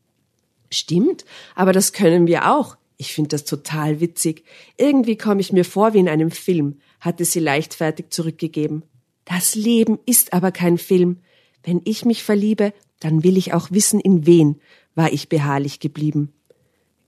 Stimmt, 0.69 1.25
aber 1.55 1.73
das 1.73 1.93
können 1.93 2.27
wir 2.27 2.53
auch. 2.53 2.77
Ich 2.97 3.13
finde 3.13 3.29
das 3.29 3.45
total 3.45 4.01
witzig. 4.01 4.43
Irgendwie 4.77 5.17
komme 5.17 5.41
ich 5.41 5.53
mir 5.53 5.65
vor 5.65 5.93
wie 5.93 5.99
in 5.99 6.09
einem 6.09 6.31
Film, 6.31 6.79
hatte 6.99 7.25
sie 7.25 7.39
leichtfertig 7.39 8.07
zurückgegeben. 8.09 8.83
Das 9.25 9.55
Leben 9.55 9.99
ist 10.05 10.33
aber 10.33 10.51
kein 10.51 10.77
Film. 10.77 11.17
Wenn 11.63 11.81
ich 11.85 12.05
mich 12.05 12.23
verliebe, 12.23 12.73
dann 12.99 13.23
will 13.23 13.37
ich 13.37 13.53
auch 13.53 13.71
wissen, 13.71 13.99
in 13.99 14.25
wen, 14.25 14.59
war 14.95 15.13
ich 15.13 15.29
beharrlich 15.29 15.79
geblieben. 15.79 16.33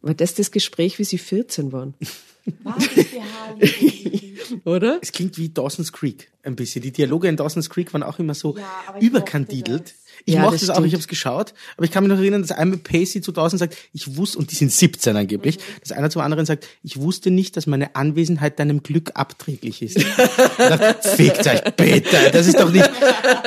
War 0.02 0.14
das 0.14 0.36
das 0.36 0.52
Gespräch, 0.52 1.00
wie 1.00 1.04
sie 1.04 1.18
14 1.18 1.72
waren? 1.72 1.96
Oder? 4.66 5.00
Es 5.02 5.12
klingt 5.12 5.38
wie 5.38 5.50
Dawson's 5.50 5.92
Creek 5.92 6.32
ein 6.44 6.56
bisschen. 6.56 6.82
Die 6.82 6.92
Dialoge 6.92 7.28
in 7.28 7.38
Dawson's 7.38 7.70
Creek 7.70 7.94
waren 7.94 8.04
auch 8.04 8.20
immer 8.20 8.34
so 8.34 8.56
ich 9.00 9.08
überkandidelt. 9.08 9.96
Ich 10.26 10.34
Ja, 10.36 10.42
mochte 10.42 10.58
das 10.58 10.68
das 10.68 10.78
auch, 10.78 10.84
ich 10.84 10.94
habe 10.94 11.02
es 11.02 11.08
geschaut, 11.08 11.54
aber 11.78 11.86
ich 11.86 11.92
kann 11.92 12.04
mich 12.04 12.12
noch 12.12 12.20
erinnern, 12.20 12.42
dass 12.42 12.52
einmal 12.52 12.78
Pacey 12.80 13.22
zu 13.22 13.32
Dawson 13.32 13.58
sagt, 13.60 13.76
ich 13.94 14.16
wusste, 14.18 14.38
und 14.40 14.52
die 14.52 14.56
sind 14.56 14.72
17 14.72 15.16
angeblich, 15.16 15.58
Mhm. 15.58 15.62
dass 15.82 15.92
einer 15.92 16.10
zum 16.10 16.22
anderen 16.22 16.46
sagt, 16.46 16.68
ich 16.84 17.00
wusste 17.00 17.32
nicht, 17.32 17.56
dass 17.58 17.68
meine 17.68 17.96
Anwesenheit 17.96 18.60
deinem 18.60 18.84
Glück 18.84 19.12
abträglich 19.16 19.82
ist. 19.82 19.98
Dachte, 20.58 20.96
Fickt 21.10 21.48
euch 21.48 21.64
bitte, 21.76 22.30
das 22.32 22.48
ist 22.48 22.60
doch 22.60 22.72
nicht 22.72 22.90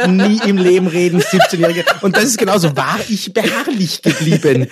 nie 0.08 0.40
im 0.48 0.56
Leben 0.58 0.86
reden, 0.86 1.20
17-Jährige. 1.20 1.84
Und 2.02 2.16
das 2.16 2.24
ist 2.24 2.38
genauso, 2.38 2.76
war 2.76 2.98
ich 3.08 3.32
beharrlich 3.32 4.02
geblieben. 4.02 4.66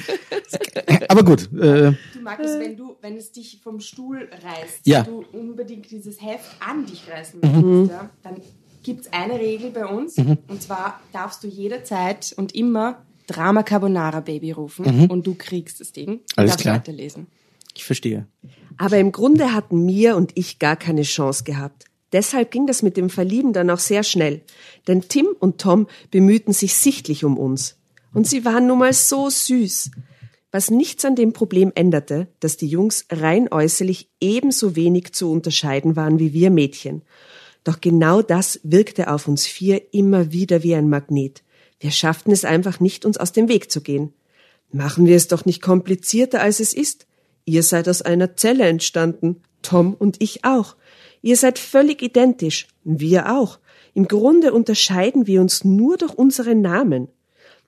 Aber 1.08 1.22
gut, 1.24 1.42
äh, 1.54 1.92
Du 1.92 2.20
magst 2.22 2.44
es, 2.46 2.58
wenn 2.58 2.76
du, 2.76 2.96
wenn 3.00 3.16
es 3.16 3.32
dich 3.32 3.60
vom 3.62 3.80
Stuhl 3.80 4.28
reißt, 4.32 4.80
Ja. 4.86 5.02
du 5.02 5.24
unbedingt 5.32 5.90
dieses 5.90 6.20
Heft 6.20 6.50
an 6.60 6.84
dich 6.86 7.02
reißen 7.10 7.40
möchtest, 7.40 7.90
ja, 7.92 8.10
dann 8.22 8.36
gibt 8.82 9.06
es 9.06 9.12
eine 9.12 9.38
Regel 9.38 9.70
bei 9.70 9.86
uns, 9.86 10.16
und 10.16 10.62
zwar 10.62 11.00
darfst 11.12 11.42
du 11.44 11.48
jederzeit 11.48 12.32
und 12.36 12.54
immer 12.54 13.02
Drama 13.26 13.62
Carbonara 13.62 14.20
Baby 14.20 14.52
rufen 14.52 15.08
und 15.08 15.26
du 15.26 15.34
kriegst 15.34 15.80
das 15.80 15.92
Ding. 15.92 16.10
Mhm. 16.10 16.20
Alles 16.36 16.50
Darfst 16.52 16.62
klar. 16.62 16.76
weiterlesen. 16.76 17.26
Ich 17.76 17.84
verstehe. 17.84 18.26
Aber 18.76 18.98
im 18.98 19.12
Grunde 19.12 19.52
hatten 19.52 19.84
Mia 19.84 20.14
und 20.14 20.32
ich 20.34 20.58
gar 20.58 20.76
keine 20.76 21.02
Chance 21.02 21.44
gehabt. 21.44 21.84
Deshalb 22.12 22.50
ging 22.50 22.66
das 22.66 22.82
mit 22.82 22.96
dem 22.96 23.08
Verlieben 23.08 23.52
dann 23.52 23.70
auch 23.70 23.78
sehr 23.78 24.02
schnell. 24.02 24.42
Denn 24.88 25.02
Tim 25.02 25.28
und 25.38 25.60
Tom 25.60 25.86
bemühten 26.10 26.52
sich 26.52 26.74
sichtlich 26.74 27.24
um 27.24 27.38
uns. 27.38 27.76
Und 28.12 28.26
sie 28.26 28.44
waren 28.44 28.66
nun 28.66 28.80
mal 28.80 28.92
so 28.92 29.30
süß. 29.30 29.92
Was 30.50 30.70
nichts 30.70 31.04
an 31.04 31.14
dem 31.14 31.32
Problem 31.32 31.70
änderte, 31.76 32.26
dass 32.40 32.56
die 32.56 32.66
Jungs 32.66 33.06
rein 33.12 33.52
äußerlich 33.52 34.10
ebenso 34.20 34.74
wenig 34.74 35.12
zu 35.12 35.30
unterscheiden 35.30 35.94
waren 35.94 36.18
wie 36.18 36.32
wir 36.32 36.50
Mädchen. 36.50 37.02
Doch 37.64 37.80
genau 37.80 38.22
das 38.22 38.60
wirkte 38.62 39.10
auf 39.12 39.28
uns 39.28 39.46
vier 39.46 39.92
immer 39.92 40.32
wieder 40.32 40.62
wie 40.62 40.74
ein 40.74 40.88
Magnet. 40.88 41.42
Wir 41.78 41.90
schafften 41.90 42.32
es 42.32 42.44
einfach 42.44 42.80
nicht, 42.80 43.04
uns 43.04 43.16
aus 43.16 43.32
dem 43.32 43.48
Weg 43.48 43.70
zu 43.70 43.80
gehen. 43.80 44.12
Machen 44.72 45.06
wir 45.06 45.16
es 45.16 45.28
doch 45.28 45.44
nicht 45.44 45.62
komplizierter, 45.62 46.40
als 46.40 46.60
es 46.60 46.72
ist. 46.72 47.06
Ihr 47.44 47.62
seid 47.62 47.88
aus 47.88 48.02
einer 48.02 48.36
Zelle 48.36 48.66
entstanden, 48.66 49.42
Tom 49.62 49.94
und 49.94 50.22
ich 50.22 50.44
auch. 50.44 50.76
Ihr 51.22 51.36
seid 51.36 51.58
völlig 51.58 52.02
identisch, 52.02 52.68
wir 52.84 53.34
auch. 53.34 53.58
Im 53.94 54.08
Grunde 54.08 54.52
unterscheiden 54.52 55.26
wir 55.26 55.40
uns 55.40 55.64
nur 55.64 55.96
durch 55.96 56.14
unsere 56.14 56.54
Namen. 56.54 57.08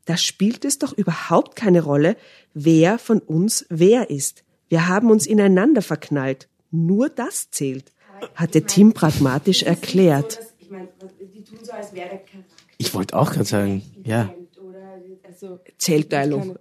Da 0.04 0.16
spielt 0.16 0.64
es 0.64 0.78
doch 0.78 0.92
überhaupt 0.92 1.56
keine 1.56 1.82
Rolle, 1.82 2.16
wer 2.54 2.98
von 2.98 3.18
uns 3.18 3.66
wer 3.68 4.10
ist. 4.10 4.44
Wir 4.68 4.88
haben 4.88 5.10
uns 5.10 5.26
ineinander 5.26 5.82
verknallt. 5.82 6.48
Nur 6.70 7.08
das 7.08 7.50
zählt, 7.50 7.92
hatte 8.34 8.62
Tim 8.62 8.92
pragmatisch 8.92 9.62
erklärt. 9.62 10.40
Ich 10.58 10.70
meine, 10.70 10.88
die 11.34 11.42
tun 11.42 11.58
so, 11.62 11.72
als 11.72 11.92
wäre 11.92 12.08
der 12.08 12.18
Charakter 12.18 12.54
Ich 12.78 12.94
wollte 12.94 13.16
auch 13.16 13.30
gerade 13.32 13.44
sagen, 13.44 13.82
ja. 14.04 14.32
oder 14.60 15.64
Zählteilung. 15.78 16.56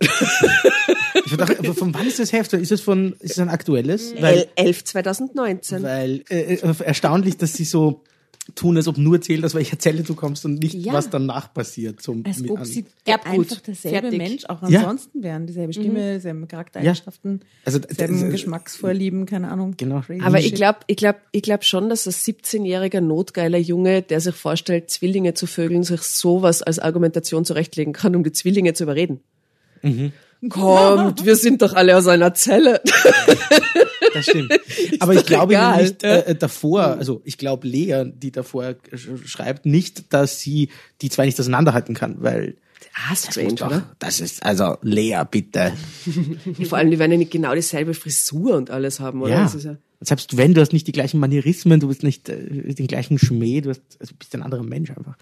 Ich 1.26 1.38
dachte, 1.38 1.60
aber 1.60 1.74
von 1.74 1.94
wann 1.94 2.08
ist 2.08 2.20
das 2.20 2.34
Heft? 2.34 2.54
Ist 2.54 2.72
es 2.72 2.82
von, 2.82 3.14
ist 3.20 3.32
es 3.32 3.40
ein 3.40 3.50
aktuelles? 3.50 4.14
Weil, 4.20 4.48
11 4.56 4.84
2019. 4.84 5.84
weil 5.84 6.24
äh, 6.30 6.56
äh, 6.56 6.74
erstaunlich, 6.84 7.38
dass 7.38 7.54
sie 7.54 7.64
so 7.64 8.04
tun, 8.56 8.76
als 8.76 8.88
ob 8.88 8.98
nur 8.98 9.22
zählt, 9.22 9.46
aus 9.46 9.54
welcher 9.54 9.78
Zelle 9.78 10.02
du 10.04 10.16
kommst 10.16 10.46
und 10.46 10.56
nicht, 10.60 10.74
Ja. 10.74 10.94
was 10.94 11.10
danach 11.10 11.54
passiert. 11.54 12.02
Zum, 12.02 12.24
Als 12.26 12.40
mit 12.40 12.50
ob 12.52 12.58
an- 12.60 12.66
sie 12.66 12.86
einfach 13.06 13.60
derselbe 13.62 14.00
Fertig. 14.00 14.18
Mensch 14.18 14.46
auch 14.50 14.68
Ja. 14.68 14.80
ansonsten 14.80 15.22
wären. 15.24 15.46
Dieselbe 15.46 15.74
Stimme, 15.74 16.16
dieselben 16.16 16.48
Charaktereigenschaften, 16.48 17.42
Also, 17.66 17.80
dieselben 17.80 18.20
das- 18.22 18.32
Geschmacksvorlieben, 18.32 19.26
keine 19.28 19.52
Ahnung. 19.52 19.76
Genau. 19.78 20.02
Aber 20.22 20.40
ich 20.40 20.54
glaube, 20.56 20.80
ich 20.88 20.98
glaube, 20.98 21.20
ich 21.32 21.44
glaube 21.44 21.64
schon, 21.64 21.88
dass 21.90 22.08
ein 22.08 22.14
17-jähriger 22.14 23.00
notgeiler 23.00 23.60
Junge, 23.60 24.02
der 24.02 24.20
sich 24.20 24.36
vorstellt, 24.36 24.90
Zwillinge 24.90 25.34
zu 25.36 25.46
vögeln, 25.46 25.84
sich 25.84 26.02
sowas 26.02 26.62
als 26.64 26.80
Argumentation 26.80 27.46
zurechtlegen 27.46 27.94
kann, 27.94 28.16
um 28.16 28.24
die 28.24 28.32
Zwillinge 28.32 28.74
zu 28.74 28.84
überreden. 28.84 29.22
Mhm. 29.84 30.12
Kommt, 30.50 31.24
wir 31.26 31.36
sind 31.36 31.62
doch 31.62 31.74
alle 31.74 31.96
aus 31.96 32.08
einer 32.08 32.34
Zelle. 32.34 32.82
Das 34.14 34.26
stimmt. 34.26 34.52
Aber 35.00 35.14
ich 35.14 35.26
glaube 35.26 35.54
egal, 35.54 35.82
nicht 35.84 36.04
äh, 36.04 36.36
davor, 36.36 36.82
also 36.98 37.22
ich 37.26 37.38
glaube 37.38 37.68
Lea, 37.68 38.04
die 38.14 38.32
davor 38.32 38.76
sch- 38.94 39.26
schreibt, 39.28 39.66
nicht, 39.66 40.14
dass 40.14 40.40
sie 40.40 40.70
die 41.02 41.10
zwei 41.10 41.26
nicht 41.26 41.40
auseinanderhalten 41.40 41.96
kann, 41.96 42.18
weil 42.20 42.56
Ah, 42.94 43.12
das, 43.12 43.26
strange, 43.28 43.56
doch, 43.56 43.68
oder? 43.68 43.96
das 44.00 44.20
ist, 44.20 44.44
also 44.44 44.76
Lea, 44.82 45.22
bitte. 45.30 45.72
Vor 46.68 46.78
allem, 46.78 46.92
die 46.92 47.00
werden 47.00 47.12
ja 47.14 47.18
nicht 47.18 47.32
genau 47.32 47.56
dieselbe 47.56 47.94
Frisur 47.94 48.56
und 48.56 48.70
alles 48.70 49.00
haben, 49.00 49.22
oder? 49.22 49.32
Ja. 49.32 49.44
Das 49.44 49.56
ist 49.56 49.64
ja 49.64 49.78
Selbst 50.02 50.36
wenn, 50.36 50.54
du 50.54 50.60
hast 50.60 50.74
nicht 50.74 50.88
die 50.88 50.92
gleichen 50.92 51.20
Manierismen, 51.20 51.80
du 51.80 51.88
bist 51.88 52.04
nicht 52.04 52.28
äh, 52.28 52.74
den 52.74 52.88
gleichen 52.88 53.18
Schmäh, 53.18 53.62
du 53.62 53.70
hast, 53.70 53.82
also 54.00 54.14
bist 54.20 54.36
ein 54.36 54.42
anderer 54.44 54.64
Mensch 54.64 54.90
einfach. 54.90 55.16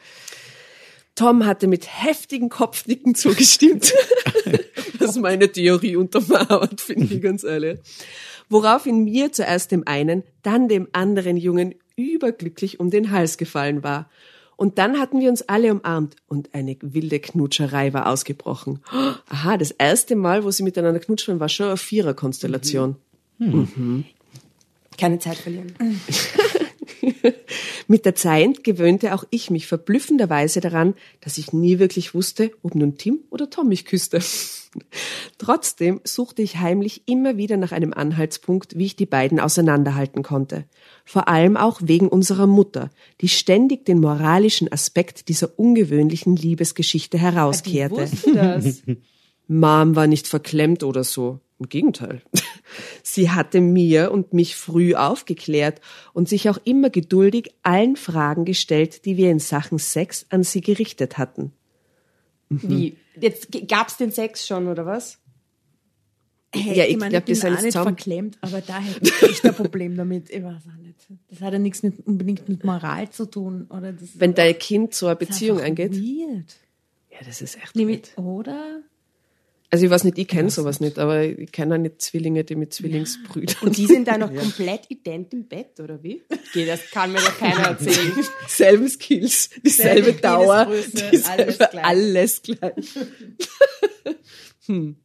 Tom 1.15 1.45
hatte 1.45 1.67
mit 1.67 1.85
heftigen 1.87 2.49
Kopfnicken 2.49 3.13
zugestimmt, 3.13 3.93
was 4.99 5.17
meine 5.17 5.51
Theorie 5.51 5.97
untermauert, 5.97 6.79
finde 6.79 7.13
ich 7.13 7.21
ganz 7.21 7.43
ehrlich. 7.43 7.77
Woraufhin 8.49 9.03
mir 9.03 9.31
zuerst 9.31 9.71
dem 9.71 9.87
einen, 9.87 10.23
dann 10.41 10.67
dem 10.67 10.87
anderen 10.91 11.37
Jungen 11.37 11.75
überglücklich 11.95 12.79
um 12.79 12.89
den 12.89 13.11
Hals 13.11 13.37
gefallen 13.37 13.83
war. 13.83 14.09
Und 14.55 14.77
dann 14.77 14.99
hatten 14.99 15.21
wir 15.21 15.29
uns 15.29 15.43
alle 15.43 15.71
umarmt 15.71 16.15
und 16.27 16.53
eine 16.53 16.75
wilde 16.81 17.19
Knutscherei 17.19 17.93
war 17.93 18.07
ausgebrochen. 18.07 18.79
Aha, 19.29 19.55
das 19.55 19.71
erste 19.71 20.15
Mal, 20.17 20.43
wo 20.43 20.51
sie 20.51 20.63
miteinander 20.63 20.99
knutschen, 20.99 21.39
war 21.39 21.47
schon 21.47 21.67
eine 21.67 21.77
Viererkonstellation. 21.77 22.97
keine 24.97 25.19
Zeit 25.19 25.37
verlieren. 25.37 25.73
Mit 27.87 28.05
der 28.05 28.15
Zeit 28.15 28.63
gewöhnte 28.63 29.13
auch 29.13 29.23
ich 29.29 29.49
mich 29.49 29.67
verblüffenderweise 29.67 30.61
daran, 30.61 30.93
dass 31.21 31.37
ich 31.37 31.53
nie 31.53 31.79
wirklich 31.79 32.13
wusste, 32.13 32.51
ob 32.63 32.75
nun 32.75 32.97
Tim 32.97 33.19
oder 33.29 33.49
Tom 33.49 33.69
mich 33.69 33.85
küsste. 33.85 34.19
Trotzdem 35.37 35.99
suchte 36.03 36.41
ich 36.41 36.57
heimlich 36.57 37.03
immer 37.07 37.37
wieder 37.37 37.57
nach 37.57 37.71
einem 37.71 37.93
Anhaltspunkt, 37.93 38.77
wie 38.77 38.85
ich 38.85 38.95
die 38.95 39.05
beiden 39.05 39.39
auseinanderhalten 39.39 40.21
konnte. 40.21 40.65
Vor 41.05 41.27
allem 41.27 41.57
auch 41.57 41.81
wegen 41.83 42.07
unserer 42.07 42.45
Mutter, 42.45 42.91
die 43.21 43.29
ständig 43.29 43.85
den 43.85 43.99
moralischen 43.99 44.71
Aspekt 44.71 45.27
dieser 45.27 45.57
ungewöhnlichen 45.57 46.35
Liebesgeschichte 46.35 47.17
herauskehrte. 47.17 47.95
wusste 47.95 48.33
das. 48.33 48.83
Mom 49.47 49.95
war 49.95 50.05
nicht 50.05 50.27
verklemmt 50.27 50.83
oder 50.83 51.03
so. 51.03 51.39
Im 51.57 51.67
Gegenteil. 51.67 52.21
Sie 53.03 53.31
hatte 53.31 53.61
mir 53.61 54.11
und 54.11 54.33
mich 54.33 54.55
früh 54.55 54.95
aufgeklärt 54.95 55.81
und 56.13 56.29
sich 56.29 56.49
auch 56.49 56.57
immer 56.63 56.89
geduldig 56.89 57.51
allen 57.63 57.95
Fragen 57.95 58.45
gestellt, 58.45 59.05
die 59.05 59.17
wir 59.17 59.31
in 59.31 59.39
Sachen 59.39 59.79
Sex 59.79 60.25
an 60.29 60.43
sie 60.43 60.61
gerichtet 60.61 61.17
hatten. 61.17 61.51
Wie? 62.49 62.95
Jetzt 63.19 63.49
gab's 63.67 63.97
den 63.97 64.11
Sex 64.11 64.47
schon, 64.47 64.67
oder 64.67 64.85
was? 64.85 65.19
Hey, 66.51 66.75
Ja, 66.77 66.85
ich 66.85 66.97
meine, 66.97 67.11
glaub, 67.11 67.25
die 67.25 67.33
bin 67.33 67.43
auch 67.43 67.49
nicht 67.49 67.61
zusammen. 67.73 67.85
verklemmt, 67.95 68.37
aber 68.41 68.61
da 68.61 68.79
hätte 68.79 69.01
ich 69.03 69.21
echt 69.29 69.45
ein 69.45 69.53
Problem 69.53 69.95
damit. 69.95 70.29
Ich 70.31 70.43
weiß 70.43 70.63
auch 70.67 70.81
nicht. 70.81 70.95
Das 71.29 71.41
hat 71.41 71.53
ja 71.53 71.59
nichts 71.59 71.83
mit, 71.83 72.05
unbedingt 72.07 72.49
mit 72.49 72.63
Moral 72.63 73.09
zu 73.11 73.25
tun. 73.29 73.67
Oder 73.69 73.93
das 73.93 74.01
ist 74.03 74.19
Wenn 74.19 74.33
dein 74.33 74.57
Kind 74.57 74.95
so 74.95 75.05
eine 75.07 75.15
Beziehung 75.15 75.59
eingeht. 75.59 75.93
Weird. 75.93 76.55
Ja, 77.11 77.17
das 77.25 77.41
ist 77.41 77.55
echt 77.57 77.75
Nämlich, 77.75 78.15
weird. 78.15 78.17
oder? 78.17 78.79
Also 79.71 79.85
ich 79.85 79.91
weiß 79.91 80.03
nicht, 80.03 80.17
ich 80.17 80.27
kenne 80.27 80.49
sowas 80.49 80.79
nicht, 80.79 80.97
aber 80.97 81.23
ich 81.23 81.51
kenne 81.51 81.75
auch 81.75 81.79
nicht 81.79 82.01
Zwillinge, 82.01 82.43
die 82.43 82.55
mit 82.55 82.73
Zwillingsbrüdern. 82.73 83.55
Und 83.61 83.77
die 83.77 83.85
sind 83.85 84.07
da 84.07 84.17
noch 84.17 84.33
komplett 84.35 84.89
ident 84.89 85.31
im 85.33 85.47
Bett, 85.47 85.79
oder 85.79 86.01
wie? 86.01 86.23
Okay, 86.49 86.65
das 86.65 86.89
kann 86.89 87.11
mir 87.11 87.19
doch 87.19 87.37
keiner 87.37 87.67
erzählen. 87.67 88.11
Selben 88.47 88.89
Skills, 88.89 89.51
dieselbe 89.63 90.05
Selbe 90.05 90.21
Dauer, 90.21 90.65
Penisgröße, 90.65 91.09
dieselbe, 91.11 91.43
alles 91.43 91.57
gleich. 91.69 91.85
alles 91.85 92.41
gleich. 92.41 92.95
hm. 94.65 94.95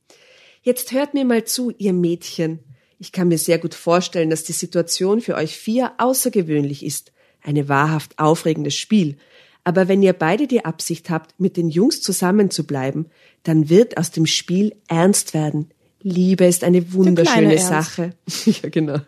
Jetzt 0.63 0.93
hört 0.93 1.13
mir 1.13 1.27
mal 1.27 1.45
zu, 1.45 1.71
ihr 1.77 1.93
Mädchen. 1.93 2.61
Ich 2.99 3.13
kann 3.13 3.29
mir 3.29 3.37
sehr 3.37 3.59
gut 3.59 3.75
vorstellen, 3.75 4.31
dass 4.31 4.45
die 4.45 4.53
Situation 4.53 5.21
für 5.21 5.35
euch 5.35 5.55
vier 5.55 5.93
außergewöhnlich 5.99 6.83
ist. 6.83 7.13
Eine 7.43 7.69
wahrhaft 7.69 8.19
aufregendes 8.19 8.75
Spiel. 8.75 9.19
Aber 9.65 9.89
wenn 9.89 10.03
ihr 10.03 10.13
beide 10.13 10.47
die 10.47 10.65
Absicht 10.65 11.09
habt, 11.09 11.41
mit 11.41 11.57
den 11.57 11.71
Jungs 11.71 12.03
zusammen 12.03 12.51
zu 12.51 12.67
bleiben, 12.67 13.07
dann 13.43 13.71
wird 13.71 13.97
aus 13.97 14.11
dem 14.11 14.27
Spiel 14.27 14.77
ernst 14.89 15.33
werden. 15.33 15.71
Liebe 16.03 16.45
ist 16.45 16.65
eine 16.65 16.93
wunderschöne. 16.93 17.59
Sache. 17.59 18.11
ja, 18.45 18.69
genau. 18.69 18.99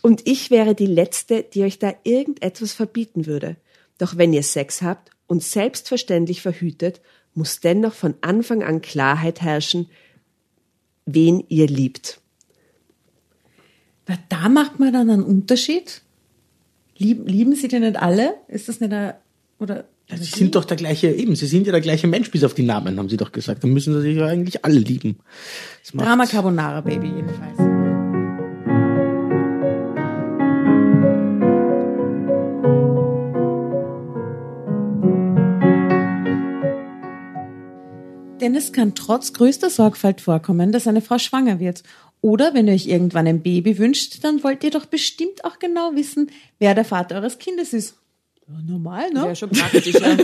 Und 0.00 0.26
ich 0.26 0.50
wäre 0.50 0.74
die 0.74 0.86
Letzte, 0.86 1.42
die 1.42 1.62
euch 1.62 1.78
da 1.78 1.92
irgendetwas 2.02 2.72
verbieten 2.72 3.26
würde. 3.26 3.56
Doch 3.98 4.16
wenn 4.16 4.32
ihr 4.32 4.42
Sex 4.42 4.80
habt 4.80 5.10
und 5.26 5.42
selbstverständlich 5.42 6.40
verhütet, 6.40 7.02
muss 7.34 7.60
dennoch 7.60 7.92
von 7.92 8.14
Anfang 8.22 8.62
an 8.62 8.80
Klarheit 8.80 9.42
herrschen, 9.42 9.90
wen 11.04 11.44
ihr 11.48 11.66
liebt. 11.66 12.20
Na, 14.08 14.16
da 14.28 14.48
macht 14.48 14.80
man 14.80 14.92
dann 14.92 15.10
einen 15.10 15.22
Unterschied. 15.22 16.02
Lieb, 16.96 17.28
lieben 17.28 17.54
sie 17.54 17.68
denn 17.68 17.82
nicht 17.82 17.96
alle? 18.00 18.34
Ist 18.48 18.68
das 18.68 18.80
nicht 18.80 18.92
ein, 18.92 19.14
oder? 19.60 19.84
Sie 20.08 20.24
sind 20.24 20.54
doch 20.56 20.64
der 20.64 20.76
gleiche, 20.76 21.08
eben, 21.08 21.36
sie 21.36 21.46
sind 21.46 21.66
ja 21.66 21.72
der 21.72 21.80
gleiche 21.80 22.08
Mensch, 22.08 22.30
bis 22.30 22.42
auf 22.42 22.54
die 22.54 22.64
Namen, 22.64 22.98
haben 22.98 23.08
sie 23.08 23.16
doch 23.16 23.30
gesagt. 23.30 23.62
Dann 23.62 23.72
müssen 23.72 23.94
sie 23.94 24.00
sich 24.00 24.16
ja 24.16 24.26
eigentlich 24.26 24.64
alle 24.64 24.80
lieben. 24.80 25.20
Drama 25.94 26.26
Carbonara 26.26 26.80
Baby 26.80 27.08
jedenfalls. 27.08 27.58
Denn 38.40 38.54
es 38.54 38.72
kann 38.72 38.94
trotz 38.94 39.34
größter 39.34 39.68
Sorgfalt 39.68 40.22
vorkommen, 40.22 40.72
dass 40.72 40.88
eine 40.88 41.02
Frau 41.02 41.18
schwanger 41.18 41.60
wird. 41.60 41.82
Oder 42.22 42.52
wenn 42.54 42.66
ihr 42.66 42.74
euch 42.74 42.86
irgendwann 42.86 43.26
ein 43.26 43.42
Baby 43.42 43.78
wünscht, 43.78 44.24
dann 44.24 44.42
wollt 44.42 44.64
ihr 44.64 44.70
doch 44.70 44.86
bestimmt 44.86 45.44
auch 45.44 45.58
genau 45.58 45.92
wissen, 45.94 46.30
wer 46.58 46.74
der 46.74 46.84
Vater 46.84 47.16
eures 47.16 47.38
Kindes 47.38 47.72
ist. 47.74 47.99
Normal, 48.66 49.10
ne? 49.12 49.26
Ja, 49.26 49.34
schon 49.34 49.50
praktisch, 49.50 49.94
ja. 49.94 50.16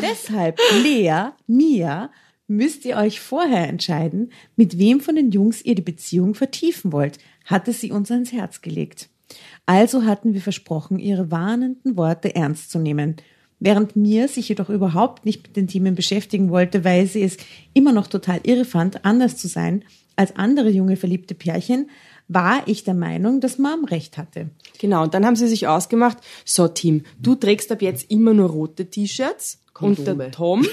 Deshalb, 0.00 0.58
Lea, 0.82 1.30
Mia, 1.46 2.10
müsst 2.46 2.84
ihr 2.84 2.96
euch 2.96 3.20
vorher 3.20 3.68
entscheiden, 3.68 4.32
mit 4.56 4.78
wem 4.78 5.00
von 5.00 5.14
den 5.14 5.30
Jungs 5.30 5.62
ihr 5.62 5.74
die 5.74 5.82
Beziehung 5.82 6.34
vertiefen 6.34 6.92
wollt, 6.92 7.18
hatte 7.44 7.72
sie 7.72 7.92
uns 7.92 8.10
ans 8.10 8.32
Herz 8.32 8.60
gelegt. 8.60 9.08
Also 9.66 10.04
hatten 10.04 10.34
wir 10.34 10.40
versprochen, 10.40 10.98
ihre 10.98 11.30
warnenden 11.30 11.96
Worte 11.96 12.34
ernst 12.34 12.70
zu 12.70 12.78
nehmen. 12.78 13.16
Während 13.60 13.94
mir 13.94 14.26
sich 14.26 14.48
jedoch 14.48 14.70
überhaupt 14.70 15.26
nicht 15.26 15.42
mit 15.42 15.56
den 15.56 15.68
Themen 15.68 15.94
beschäftigen 15.94 16.50
wollte, 16.50 16.82
weil 16.82 17.06
sie 17.06 17.22
es 17.22 17.36
immer 17.74 17.92
noch 17.92 18.06
total 18.06 18.40
irre 18.42 18.64
fand, 18.64 19.04
anders 19.04 19.36
zu 19.36 19.48
sein 19.48 19.84
als 20.16 20.36
andere 20.36 20.70
junge 20.70 20.96
verliebte 20.96 21.34
Pärchen, 21.34 21.88
war 22.32 22.62
ich 22.66 22.84
der 22.84 22.94
Meinung, 22.94 23.40
dass 23.40 23.58
Mom 23.58 23.84
recht 23.84 24.16
hatte. 24.16 24.50
Genau, 24.78 25.02
und 25.02 25.14
dann 25.14 25.26
haben 25.26 25.36
sie 25.36 25.48
sich 25.48 25.66
ausgemacht, 25.66 26.18
so 26.44 26.68
Tim, 26.68 27.02
du 27.20 27.34
trägst 27.34 27.72
ab 27.72 27.82
jetzt 27.82 28.10
immer 28.10 28.32
nur 28.32 28.48
rote 28.48 28.86
T-Shirts 28.88 29.60
und 29.80 30.06
der 30.06 30.30
Tom 30.30 30.64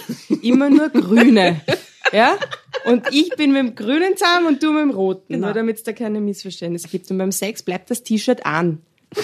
immer 0.44 0.70
nur 0.70 0.90
grüne. 0.90 1.62
ja? 2.14 2.38
Und 2.86 3.04
ich 3.12 3.30
bin 3.36 3.54
mit 3.54 3.60
dem 3.60 3.76
grünen 3.76 4.16
zusammen 4.16 4.48
und 4.48 4.62
du 4.62 4.72
mit 4.72 4.84
dem 4.84 4.92
roten, 4.92 5.34
Genau. 5.34 5.48
nur 5.48 5.54
damit 5.54 5.78
es 5.78 5.84
da 5.84 5.94
keine 5.94 6.22
Missverständnisse 6.22 6.88
gibt. 6.90 7.10
Und 7.10 7.18
beim 7.18 7.32
Sex 7.32 7.64
bleibt 7.64 7.90
das 7.90 8.04
T-Shirt 8.04 8.46
an. 8.46 8.82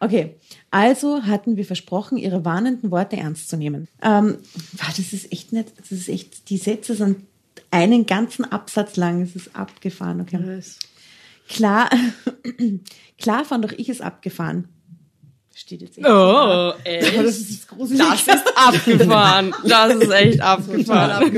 Okay, 0.00 0.34
also 0.70 1.22
hatten 1.22 1.56
wir 1.56 1.64
versprochen, 1.64 2.18
ihre 2.18 2.44
warnenden 2.44 2.90
Worte 2.90 3.16
ernst 3.16 3.48
zu 3.48 3.56
nehmen. 3.56 3.88
Ähm, 4.02 4.36
das 4.76 4.98
ist 4.98 5.32
echt 5.32 5.52
nicht, 5.52 5.72
das 5.78 5.92
ist 5.92 6.08
echt, 6.10 6.50
die 6.50 6.58
Sätze 6.58 6.94
sind 6.94 7.22
einen 7.74 8.06
ganzen 8.06 8.44
Absatz 8.44 8.96
lang, 8.96 9.20
es 9.22 9.34
ist 9.34 9.56
abgefahren, 9.56 10.20
okay. 10.20 10.60
Klar, 11.48 11.90
klar 13.18 13.44
fand 13.44 13.64
doch 13.64 13.72
ich 13.72 13.88
es 13.88 14.00
abgefahren. 14.00 14.68
Steht 15.54 15.82
jetzt 15.82 15.98
echt. 15.98 16.06
Oh, 16.06 16.72
echt? 16.84 17.16
das 17.16 17.38
ist 17.38 17.68
gruselig. 17.68 18.00
Das 18.00 18.36
ist 18.36 18.56
abgefahren. 18.56 19.54
Das 19.64 19.94
ist 19.94 20.10
echt 20.10 20.40
abgefahren. 20.40 21.32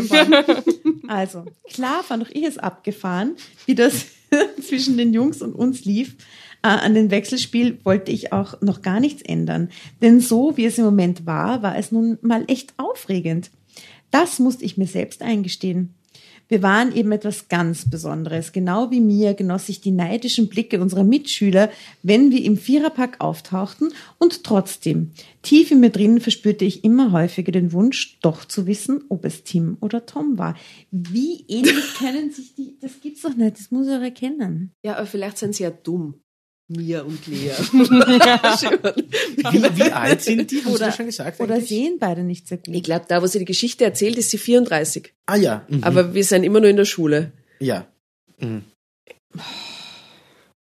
Also, 1.09 1.45
klar 1.73 2.03
fand 2.03 2.23
doch 2.23 2.31
ich 2.31 2.45
es 2.45 2.59
abgefahren, 2.59 3.37
wie 3.65 3.75
das 3.75 4.07
zwischen 4.63 4.97
den 4.97 5.15
Jungs 5.15 5.41
und 5.41 5.55
uns 5.55 5.85
lief. 5.85 6.17
Äh, 6.63 6.69
an 6.69 6.95
dem 6.95 7.11
Wechselspiel 7.11 7.79
wollte 7.85 8.13
ich 8.13 8.33
auch 8.33 8.61
noch 8.61 8.83
gar 8.83 9.01
nichts 9.01 9.23
ändern. 9.23 9.71
Denn 10.03 10.21
so 10.21 10.57
wie 10.57 10.67
es 10.67 10.79
im 10.79 10.85
Moment 10.85 11.25
war, 11.27 11.63
war 11.63 11.77
es 11.77 11.93
nun 11.93 12.19
mal 12.21 12.45
echt 12.47 12.75
aufregend. 12.77 13.51
Das 14.11 14.39
musste 14.39 14.65
ich 14.65 14.77
mir 14.77 14.87
selbst 14.87 15.23
eingestehen. 15.23 15.95
Wir 16.49 16.63
waren 16.63 16.95
eben 16.95 17.13
etwas 17.13 17.49
ganz 17.49 17.89
Besonderes. 17.91 18.53
Genau 18.53 18.91
wie 18.91 19.01
mir 19.01 19.35
genoss 19.35 19.69
ich 19.69 19.81
die 19.81 19.91
neidischen 19.91 20.49
Blicke 20.49 20.81
unserer 20.81 21.05
Mitschüler, 21.05 21.71
wenn 22.03 22.31
wir 22.31 22.45
im 22.45 22.57
Viererpack 22.57 23.21
auftauchten 23.21 23.93
und 24.19 24.45
trotzdem, 24.45 25.13
tief 25.43 25.71
in 25.71 25.81
mir 25.81 25.91
drin 25.91 26.21
verspürte 26.21 26.65
ich 26.65 26.85
immer 26.85 27.13
häufiger 27.13 27.53
den 27.53 27.73
Wunsch, 27.73 28.19
doch 28.21 28.45
zu 28.45 28.67
wissen, 28.67 29.05
ob 29.09 29.25
es 29.25 29.45
Tim 29.45 29.77
oder 29.81 30.07
Tom 30.07 30.39
war. 30.39 30.57
Wie 30.91 31.45
ähnlich 31.49 31.95
kennen 31.99 32.31
sich 32.31 32.55
die, 32.55 32.79
das 32.81 33.01
gibt's 33.01 33.23
doch 33.23 33.35
nicht, 33.35 33.59
das 33.59 33.71
muss 33.71 33.87
ich 33.87 33.93
auch 33.93 34.01
erkennen. 34.01 34.73
Ja, 34.85 34.97
aber 34.97 35.07
vielleicht 35.07 35.39
sind 35.39 35.55
sie 35.55 35.65
ja 35.65 35.71
dumm. 35.71 36.15
Mia 36.69 37.03
und 37.03 37.27
Lea. 37.29 37.51
Wie, 37.73 39.63
wie 39.77 39.93
alt 39.93 40.23
sind 40.23 40.51
die? 40.51 40.59
Haben 40.65 40.71
Sie 40.71 40.75
Oder, 40.75 40.87
das 40.87 40.97
schon 40.97 41.07
gesagt? 41.07 41.41
oder 41.41 41.55
eigentlich? 41.55 41.69
sehen 41.69 41.99
beide 42.01 42.23
nicht 42.25 42.49
sehr 42.49 42.59
gut. 42.59 42.75
ich 42.75 42.83
glaube, 42.83 43.05
da, 43.09 43.23
wo 43.23 43.27
sie 43.27 43.39
die 43.39 43.45
Geschichte 43.45 43.85
erzählt, 43.85 44.17
ist 44.19 44.31
sie 44.31 44.39
34. 44.39 45.13
Ah 45.27 45.37
ja. 45.37 45.65
Mhm. 45.69 45.85
Aber 45.85 46.15
wir 46.15 46.25
sind 46.25 46.43
immer 46.43 46.59
nur 46.61 46.69
in 46.71 46.77
der 46.77 46.85
Schule. 46.85 47.33
ja. 47.61 47.87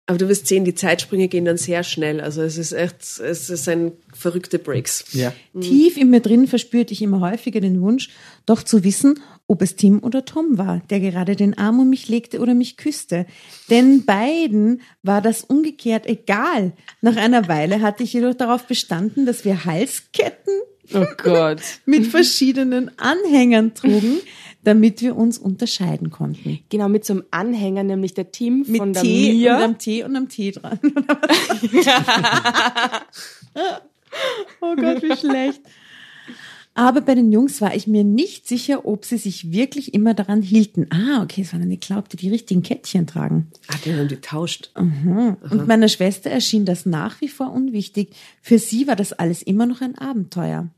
Aber 0.08 0.18
du 0.18 0.28
wirst 0.28 0.46
sehen, 0.46 0.64
die 0.64 0.74
Zeitsprünge 0.74 1.26
gehen 1.26 1.44
dann 1.44 1.56
sehr 1.56 1.82
schnell. 1.82 2.20
Also 2.20 2.42
es 2.42 2.58
ist 2.58 2.72
echt, 2.72 3.02
es 3.18 3.50
ist 3.50 3.68
ein 3.68 3.92
verrückte 4.14 4.60
Breaks. 4.60 5.04
Ja. 5.12 5.32
Tief 5.60 5.96
in 5.96 6.10
mir 6.10 6.20
drin 6.20 6.46
verspürte 6.46 6.92
ich 6.92 7.02
immer 7.02 7.20
häufiger 7.20 7.60
den 7.60 7.80
Wunsch, 7.80 8.10
doch 8.46 8.62
zu 8.62 8.84
wissen, 8.84 9.18
ob 9.48 9.62
es 9.62 9.74
Tim 9.74 10.02
oder 10.04 10.24
Tom 10.24 10.58
war, 10.58 10.80
der 10.90 11.00
gerade 11.00 11.34
den 11.34 11.58
Arm 11.58 11.80
um 11.80 11.90
mich 11.90 12.08
legte 12.08 12.38
oder 12.38 12.54
mich 12.54 12.76
küsste. 12.76 13.26
Denn 13.68 14.04
beiden 14.04 14.80
war 15.02 15.20
das 15.22 15.42
umgekehrt 15.42 16.06
egal. 16.06 16.72
Nach 17.00 17.16
einer 17.16 17.48
Weile 17.48 17.80
hatte 17.80 18.04
ich 18.04 18.12
jedoch 18.12 18.34
darauf 18.34 18.66
bestanden, 18.66 19.26
dass 19.26 19.44
wir 19.44 19.64
Halsketten 19.64 20.54
Oh 20.94 21.06
Gott. 21.16 21.60
mit 21.84 22.06
verschiedenen 22.06 22.90
Anhängern 22.98 23.74
trugen, 23.74 24.18
damit 24.66 25.00
wir 25.00 25.16
uns 25.16 25.38
unterscheiden 25.38 26.10
konnten. 26.10 26.58
Genau, 26.70 26.88
mit 26.88 27.04
so 27.04 27.12
einem 27.12 27.22
Anhänger, 27.30 27.84
nämlich 27.84 28.14
der 28.14 28.32
Tim 28.32 28.64
Mit 28.66 28.78
von 28.78 28.92
der 28.92 29.02
T 29.02 29.30
und 29.30 29.36
Mia. 29.36 29.64
am 29.64 29.78
T 29.78 30.02
und 30.02 30.16
am 30.16 30.28
T 30.28 30.50
dran. 30.50 30.80
oh 34.60 34.74
Gott, 34.74 35.04
wie 35.04 35.16
schlecht. 35.16 35.60
Aber 36.74 37.00
bei 37.00 37.14
den 37.14 37.30
Jungs 37.30 37.60
war 37.60 37.76
ich 37.76 37.86
mir 37.86 38.02
nicht 38.02 38.48
sicher, 38.48 38.86
ob 38.86 39.04
sie 39.04 39.18
sich 39.18 39.52
wirklich 39.52 39.94
immer 39.94 40.14
daran 40.14 40.42
hielten. 40.42 40.88
Ah, 40.90 41.22
okay, 41.22 41.42
es 41.42 41.52
waren 41.52 41.62
eine 41.62 41.76
glaubte, 41.78 42.16
die 42.16 42.28
richtigen 42.28 42.62
Kettchen 42.62 43.06
tragen. 43.06 43.46
Ah, 43.68 43.76
die 43.84 43.94
haben 43.94 44.08
die 44.08 44.20
tauscht. 44.20 44.72
Und 44.74 45.68
meiner 45.68 45.88
Schwester 45.88 46.28
erschien 46.28 46.64
das 46.64 46.86
nach 46.86 47.20
wie 47.20 47.28
vor 47.28 47.52
unwichtig. 47.52 48.16
Für 48.42 48.58
sie 48.58 48.88
war 48.88 48.96
das 48.96 49.12
alles 49.12 49.42
immer 49.42 49.66
noch 49.66 49.80
ein 49.80 49.96
Abenteuer. 49.96 50.68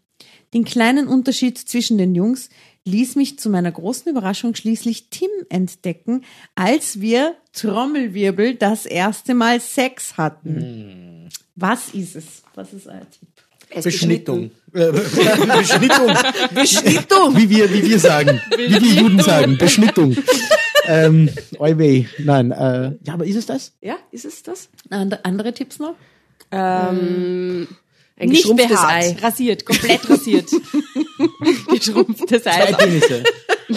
Den 0.55 0.65
kleinen 0.65 1.09
Unterschied 1.09 1.57
zwischen 1.59 1.97
den 1.99 2.15
Jungs 2.15 2.49
ließ 2.89 3.17
mich 3.17 3.39
zu 3.39 3.51
meiner 3.51 3.71
großen 3.71 4.11
Überraschung 4.11 4.55
schließlich 4.55 5.11
Tim 5.11 5.31
entdecken, 5.49 6.25
als 6.55 7.01
wir 7.01 7.35
Trommelwirbel 7.53 8.55
das 8.55 8.87
erste 8.87 9.35
Mal 9.35 9.61
Sex 9.61 10.17
hatten. 10.17 11.29
Was 11.55 11.91
ist 11.95 12.17
es? 12.17 12.25
Was 12.55 12.73
ist 12.73 12.87
euer 12.87 13.07
Tipp? 13.11 13.29
Beschnittung. 13.85 14.51
Beschnittung. 14.73 16.15
Beschnittung. 16.55 17.37
Wie 17.37 17.51
wir, 17.51 17.73
wie 17.73 17.83
wir 17.87 17.99
sagen. 17.99 18.41
Wie 18.57 18.71
wir 18.71 18.79
Juden 19.03 19.21
sagen. 19.21 19.59
Beschnittung. 19.59 20.17
ähm, 20.87 21.29
oi 21.59 21.77
weh. 21.77 22.07
Nein, 22.19 22.51
äh, 22.51 22.93
ja, 23.05 23.13
aber 23.13 23.27
ist 23.27 23.37
es 23.37 23.45
das? 23.47 23.73
Ja, 23.83 23.97
ist 24.11 24.25
es 24.25 24.43
das? 24.43 24.71
And- 24.89 25.23
Andere 25.25 25.53
Tipps 25.53 25.79
noch? 25.79 25.95
Ein 26.51 27.67
Nicht 28.19 28.31
geschrumpftes 28.43 28.71
behaart, 28.71 28.91
Ei. 28.91 29.17
rasiert, 29.21 29.67
komplett 29.67 30.09
rasiert. 30.09 30.49
Geschrumpftes 31.69 32.47
Ei. 32.47 32.51
Zwei 32.51 32.73
Penisse. 32.73 33.23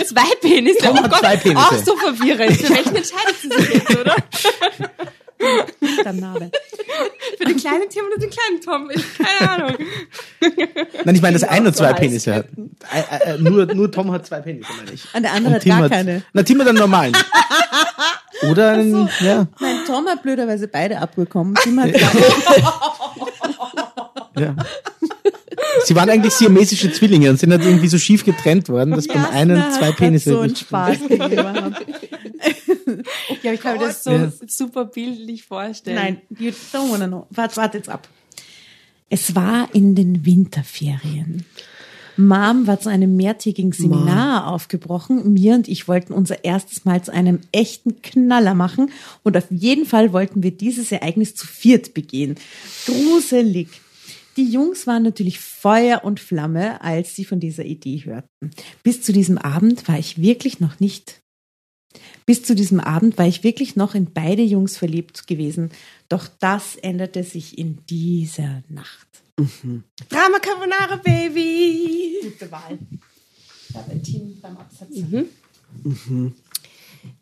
Zwei 0.06 0.36
Penisse. 0.41 0.80
Tom 0.80 0.97
oh 0.97 1.04
hat 1.04 1.12
Gott, 1.12 1.19
zwei 1.19 1.38
Penisse. 1.38 1.62
auch 1.62 1.74
so 1.74 1.95
verwirrend. 1.95 2.58
Für 2.58 2.69
welchen 2.69 2.95
entscheidet 2.95 3.36
sie 3.41 3.50
sich 3.50 3.74
jetzt, 3.74 3.97
oder? 3.97 4.15
Der 6.04 6.13
Name. 6.13 6.52
Für 7.38 7.45
den 7.45 7.58
kleinen 7.58 7.89
Tim 7.89 8.06
oder 8.06 8.17
den 8.17 8.30
kleinen 8.30 8.62
Tom? 8.62 8.91
Ich, 8.93 9.04
keine 9.17 9.50
Ahnung. 9.52 9.76
Nein, 11.04 11.15
ich 11.15 11.21
meine, 11.21 11.39
dass 11.39 11.50
einer 11.50 11.74
zwei 11.74 11.89
so 11.89 11.95
Penisse 11.95 12.36
hat. 12.36 12.45
Äh, 12.93 13.32
äh, 13.32 13.38
nur, 13.39 13.65
nur 13.74 13.91
Tom 13.91 14.12
hat 14.12 14.28
zwei 14.28 14.39
Penisse, 14.41 14.69
meine 14.78 14.91
ich. 14.91 15.04
Und 15.13 15.24
der 15.24 15.32
andere 15.34 15.47
Und 15.47 15.56
hat 15.56 15.63
Tim 15.63 15.71
gar 15.71 15.82
hat, 15.82 15.91
keine. 15.91 16.24
Na, 16.34 16.43
Tim 16.43 16.60
hat 16.62 16.67
einen 16.67 16.78
normalen. 16.78 17.17
Oder 18.50 18.71
einen, 18.71 19.10
ja, 19.19 19.47
Nein, 19.60 19.80
Tom 19.86 20.08
hat 20.08 20.21
blöderweise 20.24 20.67
beide 20.67 21.00
abbekommen. 21.00 21.56
Tim 21.63 21.80
hat 21.80 21.89
ja. 24.38 24.56
Sie 25.86 25.96
waren 25.96 26.10
eigentlich 26.10 26.34
siamesische 26.34 26.92
Zwillinge 26.92 27.30
und 27.30 27.40
sind 27.40 27.52
halt 27.52 27.64
irgendwie 27.64 27.88
so 27.88 27.98
schief 27.98 28.24
getrennt 28.26 28.70
worden, 28.70 28.92
dass 28.92 29.08
beim 29.08 29.26
einen 29.26 29.72
zwei 29.72 29.92
Penisse. 29.92 30.32
so 30.32 30.40
einen 30.40 30.56
Spaß 30.56 31.00
gegeben. 31.08 31.76
Ja, 33.44 33.54
ich 33.54 33.62
kann 33.62 33.78
mir 33.78 33.86
das 33.86 34.04
so 34.04 34.12
Ja. 34.12 34.32
super 34.48 34.86
bildlich 34.86 35.44
vorstellen. 35.44 35.96
Nein, 35.96 36.22
you 36.38 36.52
don't 36.74 36.92
wanna 36.92 37.08
know. 37.08 37.26
Warte, 37.30 37.56
warte 37.58 37.78
jetzt 37.78 37.90
ab. 37.90 38.08
Es 39.10 39.34
war 39.36 39.70
in 39.74 39.96
den 39.96 40.26
Winterferien. 40.26 41.46
Mom 42.18 42.68
war 42.68 42.80
zu 42.80 42.90
einem 42.90 43.16
mehrtägigen 43.16 43.72
Seminar 43.72 44.48
aufgebrochen. 44.48 45.34
Mir 45.34 45.54
und 45.56 45.68
ich 45.70 45.88
wollten 45.88 46.14
unser 46.14 46.44
erstes 46.44 46.84
Mal 46.86 47.02
zu 47.04 47.14
einem 47.14 47.40
echten 47.52 48.02
Knaller 48.02 48.54
machen 48.54 48.92
und 49.24 49.38
auf 49.38 49.46
jeden 49.50 49.86
Fall 49.86 50.12
wollten 50.12 50.44
wir 50.44 50.52
dieses 50.52 50.92
Ereignis 50.92 51.34
zu 51.36 51.48
viert 51.48 51.94
begehen. 51.94 52.36
Gruselig. 52.86 53.70
Die 54.38 54.50
Jungs 54.50 54.88
waren 54.88 55.04
natürlich 55.04 55.39
Feuer 55.39 56.04
und 56.04 56.20
Flamme, 56.20 56.82
als 56.82 57.15
sie 57.15 57.26
von 57.26 57.39
dieser 57.39 57.65
Idee 57.65 58.04
hörten. 58.06 58.52
Bis 58.84 59.02
zu 59.02 59.12
diesem 59.12 59.38
Abend 59.38 59.88
war 59.88 60.00
ich 60.00 60.22
wirklich 60.22 60.60
noch 60.60 60.80
nicht 60.80 61.22
bis 62.26 62.44
zu 62.44 62.56
diesem 62.56 62.80
Abend 62.80 63.17
war 63.17 63.28
ich 63.28 63.44
wirklich 63.44 63.76
noch 63.76 63.96
in 63.96 64.13
beide 64.13 64.41
Jungs 64.41 64.78
verliebt 64.78 65.28
gewesen. 65.28 65.72
Doch 66.08 66.28
das 66.39 66.76
änderte 66.76 67.24
sich 67.24 67.58
in 67.58 67.80
dieser 67.89 68.63
Nacht. 68.70 69.08
Drama 70.10 70.39
Carbonara 70.39 70.98
Baby. 70.98 72.20
Gute 72.24 72.52
Wahl. 72.52 72.78
Da 73.74 73.86
bei 73.88 73.96
Team 73.96 74.38
beim 74.41 74.58
Absatz. 74.58 74.89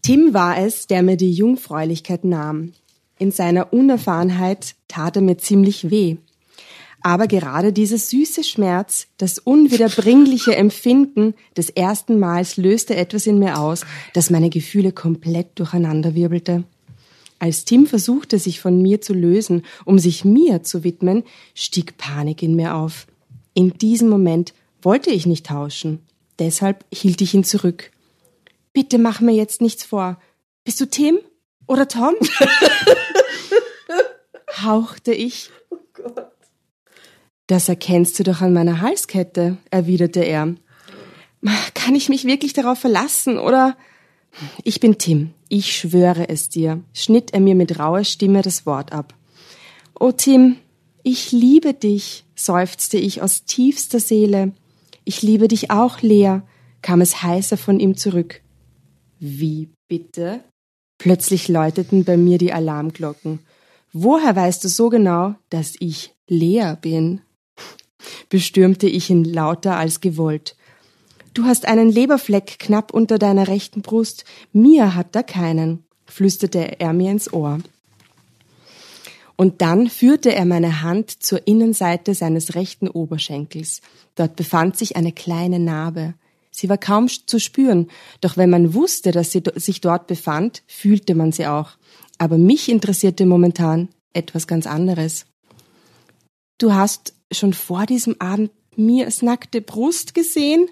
Tim 0.02 0.34
war 0.34 0.58
es, 0.58 0.88
der 0.88 1.04
mir 1.04 1.18
die 1.18 1.32
Jungfräulichkeit 1.32 2.24
nahm. 2.24 2.74
In 3.18 3.32
seiner 3.32 3.74
Unerfahrenheit 3.74 4.76
tat 4.88 5.16
er 5.16 5.22
mir 5.22 5.38
ziemlich 5.38 5.90
weh. 5.90 6.18
Aber 7.02 7.28
gerade 7.28 7.72
dieser 7.72 7.98
süße 7.98 8.44
Schmerz, 8.44 9.08
das 9.18 9.40
unwiederbringliche 9.40 10.56
Empfinden 10.56 11.34
des 11.56 11.70
ersten 11.70 12.20
Mals 12.20 12.58
löste 12.58 12.96
etwas 12.96 13.26
in 13.26 13.40
mir 13.40 13.58
aus, 13.58 13.86
das 14.14 14.30
meine 14.30 14.50
Gefühle 14.50 14.92
komplett 14.92 15.58
durcheinanderwirbelte. 15.60 16.66
Als 17.40 17.64
Tim 17.64 17.88
versuchte, 17.88 18.38
sich 18.38 18.60
von 18.60 18.82
mir 18.82 19.00
zu 19.00 19.14
lösen, 19.14 19.64
um 19.86 19.98
sich 19.98 20.26
mir 20.26 20.64
zu 20.64 20.84
widmen, 20.84 21.24
stieg 21.56 21.98
Panik 21.98 22.44
in 22.44 22.56
mir 22.56 22.76
auf. 22.76 23.08
In 23.54 23.78
diesem 23.78 24.10
Moment 24.10 24.54
wollte 24.82 25.10
ich 25.10 25.26
nicht 25.26 25.46
tauschen. 25.46 26.00
Deshalb 26.38 26.86
hielt 26.94 27.22
ich 27.22 27.34
ihn 27.34 27.46
zurück. 27.46 27.92
Bitte 28.74 28.98
mach 28.98 29.22
mir 29.22 29.34
jetzt 29.34 29.62
nichts 29.62 29.86
vor. 29.86 30.20
Bist 30.66 30.82
du 30.82 30.86
Tim 30.86 31.20
oder 31.66 31.88
Tom? 31.88 32.16
hauchte 34.64 35.14
ich. 35.14 35.50
Das 37.50 37.68
erkennst 37.68 38.20
du 38.20 38.24
doch 38.24 38.42
an 38.42 38.54
meiner 38.54 38.80
Halskette, 38.80 39.58
erwiderte 39.72 40.20
er. 40.20 40.54
Kann 41.74 41.96
ich 41.96 42.08
mich 42.08 42.26
wirklich 42.26 42.54
darauf 42.54 42.78
verlassen, 42.78 43.40
oder? 43.40 43.76
Ich 44.64 44.80
bin 44.80 45.00
Tim, 45.00 45.32
ich 45.48 45.76
schwöre 45.76 46.30
es 46.30 46.50
dir, 46.50 46.84
schnitt 46.94 47.34
er 47.34 47.40
mir 47.40 47.56
mit 47.56 47.80
rauer 47.80 48.04
Stimme 48.04 48.44
das 48.44 48.68
Wort 48.68 48.94
ab. 48.94 49.16
Oh 50.00 50.12
Tim, 50.12 50.58
ich 51.02 51.32
liebe 51.32 51.74
dich, 51.74 52.24
seufzte 52.36 53.00
ich 53.00 53.24
aus 53.24 53.46
tiefster 53.46 54.00
Seele. 54.00 54.52
Ich 55.04 55.24
liebe 55.24 55.48
dich 55.48 55.72
auch, 55.72 56.04
Lea, 56.04 56.42
kam 56.84 57.02
es 57.02 57.24
heißer 57.24 57.58
von 57.58 57.80
ihm 57.80 57.98
zurück. 57.98 58.44
Wie 59.18 59.70
bitte? 59.88 60.44
Plötzlich 61.00 61.48
läuteten 61.48 62.04
bei 62.04 62.16
mir 62.16 62.38
die 62.38 62.54
Alarmglocken. 62.54 63.40
Woher 63.92 64.36
weißt 64.36 64.64
du 64.64 64.68
so 64.68 64.90
genau, 64.90 65.34
dass 65.50 65.74
ich 65.80 66.14
Lea 66.28 66.76
bin? 66.80 67.22
Bestürmte 68.30 68.88
ich 68.88 69.10
ihn 69.10 69.24
lauter 69.24 69.78
als 69.78 70.02
gewollt. 70.02 70.56
Du 71.34 71.46
hast 71.46 71.68
einen 71.68 71.90
Leberfleck 71.90 72.60
knapp 72.60 72.94
unter 72.94 73.18
deiner 73.18 73.48
rechten 73.48 73.82
Brust, 73.82 74.26
mir 74.52 74.96
hat 74.96 75.16
er 75.16 75.24
keinen, 75.24 75.84
flüsterte 76.06 76.80
er 76.80 76.94
mir 76.94 77.12
ins 77.12 77.32
Ohr. 77.32 77.60
Und 79.36 79.62
dann 79.62 79.90
führte 79.90 80.36
er 80.36 80.44
meine 80.44 80.82
Hand 80.82 81.24
zur 81.24 81.48
Innenseite 81.48 82.14
seines 82.14 82.56
rechten 82.56 82.90
Oberschenkels. 82.90 83.80
Dort 84.16 84.36
befand 84.36 84.78
sich 84.78 84.98
eine 84.98 85.14
kleine 85.14 85.60
Narbe. 85.60 86.16
Sie 86.52 86.68
war 86.68 86.78
kaum 86.78 87.08
zu 87.08 87.40
spüren, 87.40 87.88
doch 88.20 88.36
wenn 88.36 88.50
man 88.50 88.74
wusste, 88.74 89.12
dass 89.12 89.32
sie 89.32 89.42
sich 89.56 89.80
dort 89.80 90.08
befand, 90.08 90.64
fühlte 90.68 91.16
man 91.16 91.32
sie 91.32 91.48
auch. 91.48 91.72
Aber 92.18 92.38
mich 92.38 92.68
interessierte 92.68 93.26
momentan 93.26 93.88
etwas 94.12 94.46
ganz 94.46 94.68
anderes. 94.68 95.26
Du 96.58 96.74
hast 96.74 97.14
schon 97.32 97.54
vor 97.54 97.86
diesem 97.86 98.20
Abend 98.20 98.52
Mirs 98.76 99.22
nackte 99.22 99.62
Brust 99.62 100.14
gesehen? 100.14 100.68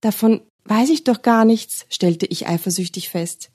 Davon 0.00 0.40
weiß 0.64 0.90
ich 0.90 1.04
doch 1.04 1.22
gar 1.22 1.44
nichts, 1.44 1.86
stellte 1.88 2.26
ich 2.26 2.46
eifersüchtig 2.46 3.08
fest. 3.08 3.50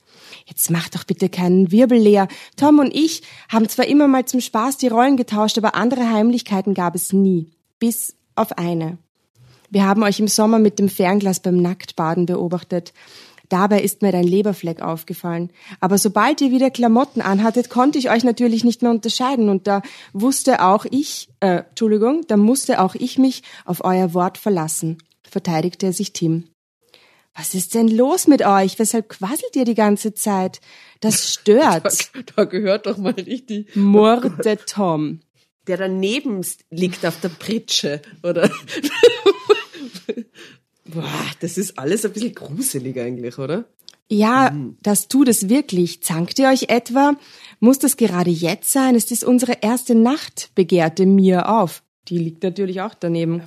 Jetzt 0.45 0.69
mach 0.71 0.89
doch 0.89 1.03
bitte 1.03 1.29
keinen 1.29 1.71
Wirbel 1.71 1.99
leer. 1.99 2.27
Tom 2.57 2.79
und 2.79 2.93
ich 2.93 3.21
haben 3.49 3.69
zwar 3.69 3.87
immer 3.87 4.07
mal 4.07 4.25
zum 4.25 4.41
Spaß 4.41 4.77
die 4.77 4.87
Rollen 4.87 5.17
getauscht, 5.17 5.57
aber 5.57 5.75
andere 5.75 6.09
Heimlichkeiten 6.09 6.73
gab 6.73 6.95
es 6.95 7.13
nie. 7.13 7.51
Bis 7.79 8.15
auf 8.35 8.57
eine. 8.57 8.97
Wir 9.69 9.85
haben 9.85 10.03
euch 10.03 10.19
im 10.19 10.27
Sommer 10.27 10.59
mit 10.59 10.79
dem 10.79 10.89
Fernglas 10.89 11.39
beim 11.39 11.57
Nacktbaden 11.57 12.25
beobachtet. 12.25 12.93
Dabei 13.49 13.81
ist 13.81 14.01
mir 14.01 14.11
dein 14.11 14.23
Leberfleck 14.23 14.81
aufgefallen. 14.81 15.51
Aber 15.79 15.97
sobald 15.97 16.41
ihr 16.41 16.51
wieder 16.51 16.71
Klamotten 16.71 17.21
anhattet, 17.21 17.69
konnte 17.69 17.99
ich 17.99 18.09
euch 18.09 18.23
natürlich 18.23 18.63
nicht 18.63 18.81
mehr 18.81 18.91
unterscheiden. 18.91 19.49
Und 19.49 19.67
da 19.67 19.81
wusste 20.13 20.63
auch 20.63 20.85
ich, 20.89 21.29
äh, 21.39 21.63
Entschuldigung, 21.69 22.25
da 22.27 22.37
musste 22.37 22.81
auch 22.81 22.95
ich 22.95 23.17
mich 23.17 23.43
auf 23.65 23.83
euer 23.83 24.13
Wort 24.13 24.37
verlassen, 24.37 24.97
verteidigte 25.29 25.87
er 25.87 25.93
sich 25.93 26.13
Tim. 26.13 26.45
Was 27.35 27.55
ist 27.55 27.73
denn 27.73 27.87
los 27.87 28.27
mit 28.27 28.45
euch? 28.45 28.77
Weshalb 28.77 29.09
quasselt 29.09 29.55
ihr 29.55 29.65
die 29.65 29.75
ganze 29.75 30.13
Zeit? 30.13 30.61
Das 30.99 31.33
stört. 31.33 31.85
Da, 32.13 32.21
da 32.35 32.43
gehört 32.45 32.85
doch 32.85 32.97
mal 32.97 33.13
richtig. 33.13 33.75
Murrte 33.75 34.57
Tom. 34.65 35.21
Der 35.67 35.77
daneben 35.77 36.45
liegt 36.69 37.05
auf 37.05 37.19
der 37.21 37.29
Pritsche, 37.29 38.01
oder? 38.21 38.49
Boah, 40.85 41.25
das 41.39 41.57
ist 41.57 41.77
alles 41.77 42.05
ein 42.05 42.11
bisschen 42.11 42.35
gruselig 42.35 42.99
eigentlich, 42.99 43.37
oder? 43.37 43.65
Ja, 44.09 44.51
mhm. 44.51 44.77
das 44.83 45.07
tut 45.07 45.27
es 45.27 45.49
wirklich. 45.49 46.03
Zankt 46.03 46.39
ihr 46.39 46.49
euch 46.49 46.69
etwa? 46.69 47.15
Muss 47.59 47.79
das 47.79 47.97
gerade 47.97 48.29
jetzt 48.29 48.71
sein? 48.71 48.95
Es 48.95 49.09
ist 49.11 49.23
unsere 49.23 49.57
erste 49.61 49.95
Nacht, 49.95 50.51
begehrte 50.55 51.05
mir 51.05 51.49
auf. 51.49 51.83
Die 52.09 52.17
liegt 52.17 52.43
natürlich 52.43 52.81
auch 52.81 52.93
daneben. 52.93 53.41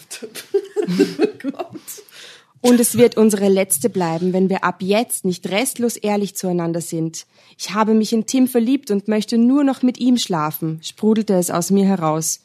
oh. 1.53 1.77
Und 2.63 2.81
es 2.81 2.97
wird 2.97 3.17
unsere 3.17 3.49
letzte 3.49 3.91
bleiben, 3.91 4.33
wenn 4.33 4.49
wir 4.49 4.65
ab 4.65 4.83
jetzt 4.83 5.25
nicht 5.25 5.49
restlos 5.51 5.97
ehrlich 5.97 6.35
zueinander 6.37 6.81
sind. 6.81 7.27
Ich 7.59 7.75
habe 7.75 7.95
mich 7.95 8.13
in 8.13 8.27
Tim 8.27 8.49
verliebt 8.49 8.91
und 8.91 9.09
möchte 9.09 9.39
nur 9.39 9.63
noch 9.63 9.83
mit 9.83 9.99
ihm 9.99 10.17
schlafen, 10.17 10.81
sprudelte 10.83 11.35
es 11.35 11.51
aus 11.51 11.71
mir 11.71 11.85
heraus. 11.85 12.41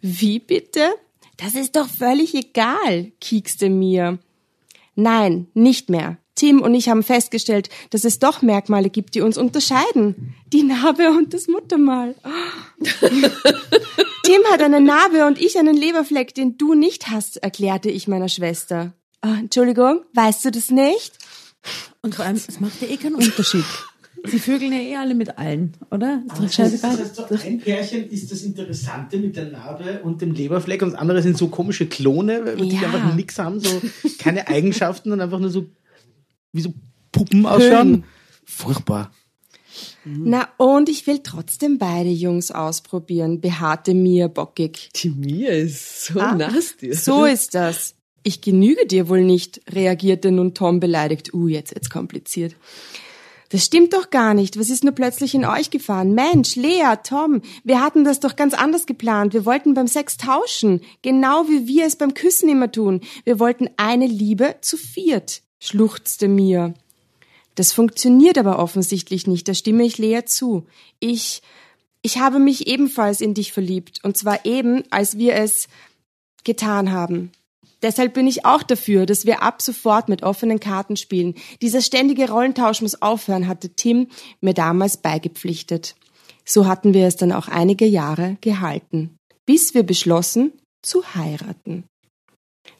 Wie 0.00 0.38
bitte? 0.38 0.80
Das 1.36 1.54
ist 1.54 1.76
doch 1.76 1.88
völlig 1.88 2.34
egal, 2.34 3.12
kiekste 3.20 3.68
mir. 3.68 4.18
Nein, 4.96 5.46
nicht 5.54 5.88
mehr. 5.90 6.18
Tim 6.34 6.60
und 6.60 6.74
ich 6.74 6.88
haben 6.88 7.02
festgestellt, 7.02 7.70
dass 7.90 8.04
es 8.04 8.18
doch 8.18 8.42
Merkmale 8.42 8.90
gibt, 8.90 9.14
die 9.14 9.22
uns 9.22 9.38
unterscheiden. 9.38 10.34
Die 10.52 10.62
Narbe 10.62 11.10
und 11.16 11.32
das 11.32 11.48
Muttermal. 11.48 12.14
Tim 14.22 14.42
hat 14.50 14.60
eine 14.60 14.80
Narbe 14.80 15.26
und 15.26 15.40
ich 15.40 15.58
einen 15.58 15.76
Leberfleck, 15.76 16.34
den 16.34 16.58
du 16.58 16.74
nicht 16.74 17.08
hast, 17.08 17.38
erklärte 17.38 17.90
ich 17.90 18.08
meiner 18.08 18.28
Schwester. 18.28 18.92
Oh, 19.24 19.34
Entschuldigung, 19.38 20.02
weißt 20.12 20.44
du 20.44 20.50
das 20.50 20.70
nicht? 20.70 21.18
Und 22.02 22.14
vor 22.14 22.24
allem, 22.24 22.36
es 22.36 22.60
macht 22.60 22.80
ja 22.82 22.88
eh 22.88 22.96
keinen 22.96 23.14
Unterschied. 23.14 23.64
Sie 24.24 24.38
vögeln 24.38 24.72
ja 24.72 24.78
eh 24.78 24.96
alle 24.96 25.14
mit 25.14 25.38
allen, 25.38 25.74
oder? 25.90 26.22
Das 26.28 26.40
ist 26.40 26.54
scheißegal. 26.54 26.96
Das 26.96 27.30
heißt, 27.30 27.44
ein 27.44 27.58
Pärchen 27.58 28.08
ist 28.08 28.32
das 28.32 28.42
Interessante 28.42 29.18
mit 29.18 29.36
der 29.36 29.50
Narbe 29.50 30.00
und 30.02 30.20
dem 30.20 30.32
Leberfleck 30.32 30.82
und 30.82 30.92
das 30.92 30.98
andere 30.98 31.22
sind 31.22 31.36
so 31.36 31.48
komische 31.48 31.86
Klone, 31.86 32.56
die 32.56 32.76
ja. 32.76 32.82
einfach 32.82 33.14
nichts 33.14 33.38
haben, 33.38 33.60
so 33.60 33.82
keine 34.18 34.48
Eigenschaften 34.48 35.12
und 35.12 35.20
einfach 35.20 35.38
nur 35.38 35.50
so 35.50 35.66
wie 36.52 36.62
so 36.62 36.74
Puppen 37.12 37.46
ausschauen. 37.46 38.04
Furchtbar. 38.44 39.10
Na, 40.04 40.48
und 40.56 40.88
ich 40.88 41.06
will 41.06 41.20
trotzdem 41.22 41.78
beide 41.78 42.10
Jungs 42.10 42.50
ausprobieren, 42.50 43.40
beharrte 43.40 43.92
Mia 43.92 44.28
bockig. 44.28 44.90
Die 44.94 45.10
Mia 45.10 45.50
ist 45.50 46.06
so 46.06 46.20
ah, 46.20 46.34
nasty. 46.34 46.92
So 46.94 47.24
ist 47.24 47.54
das. 47.54 47.94
Ich 48.22 48.40
genüge 48.40 48.86
dir 48.86 49.08
wohl 49.08 49.22
nicht, 49.22 49.60
reagierte 49.68 50.30
nun 50.30 50.54
Tom 50.54 50.80
beleidigt. 50.80 51.34
Uh, 51.34 51.48
jetzt 51.48 51.74
wird's 51.74 51.90
kompliziert. 51.90 52.56
Das 53.56 53.64
stimmt 53.64 53.94
doch 53.94 54.10
gar 54.10 54.34
nicht. 54.34 54.60
Was 54.60 54.68
ist 54.68 54.84
nur 54.84 54.92
plötzlich 54.92 55.34
in 55.34 55.46
euch 55.46 55.70
gefahren? 55.70 56.12
Mensch, 56.12 56.56
Lea, 56.56 56.96
Tom, 57.02 57.40
wir 57.64 57.80
hatten 57.80 58.04
das 58.04 58.20
doch 58.20 58.36
ganz 58.36 58.52
anders 58.52 58.84
geplant. 58.84 59.32
Wir 59.32 59.46
wollten 59.46 59.72
beim 59.72 59.86
Sex 59.86 60.18
tauschen. 60.18 60.82
Genau 61.00 61.48
wie 61.48 61.66
wir 61.66 61.86
es 61.86 61.96
beim 61.96 62.12
Küssen 62.12 62.50
immer 62.50 62.70
tun. 62.70 63.00
Wir 63.24 63.40
wollten 63.40 63.70
eine 63.78 64.06
Liebe 64.06 64.56
zu 64.60 64.76
viert, 64.76 65.40
schluchzte 65.58 66.28
mir. 66.28 66.74
Das 67.54 67.72
funktioniert 67.72 68.36
aber 68.36 68.58
offensichtlich 68.58 69.26
nicht, 69.26 69.48
da 69.48 69.54
stimme 69.54 69.86
ich 69.86 69.96
Lea 69.96 70.26
zu. 70.26 70.66
Ich, 71.00 71.40
ich 72.02 72.18
habe 72.18 72.38
mich 72.38 72.66
ebenfalls 72.66 73.22
in 73.22 73.32
dich 73.32 73.54
verliebt. 73.54 74.00
Und 74.02 74.18
zwar 74.18 74.44
eben, 74.44 74.82
als 74.90 75.16
wir 75.16 75.34
es 75.34 75.68
getan 76.44 76.92
haben. 76.92 77.32
Deshalb 77.82 78.14
bin 78.14 78.26
ich 78.26 78.44
auch 78.44 78.62
dafür, 78.62 79.06
dass 79.06 79.26
wir 79.26 79.42
ab 79.42 79.60
sofort 79.60 80.08
mit 80.08 80.22
offenen 80.22 80.60
Karten 80.60 80.96
spielen. 80.96 81.34
Dieser 81.60 81.82
ständige 81.82 82.30
Rollentausch 82.30 82.80
muss 82.80 83.00
aufhören, 83.02 83.48
hatte 83.48 83.70
Tim 83.70 84.08
mir 84.40 84.54
damals 84.54 84.96
beigepflichtet. 84.96 85.94
So 86.44 86.66
hatten 86.66 86.94
wir 86.94 87.06
es 87.06 87.16
dann 87.16 87.32
auch 87.32 87.48
einige 87.48 87.86
Jahre 87.86 88.38
gehalten, 88.40 89.16
bis 89.44 89.74
wir 89.74 89.82
beschlossen 89.82 90.52
zu 90.82 91.14
heiraten. 91.14 91.84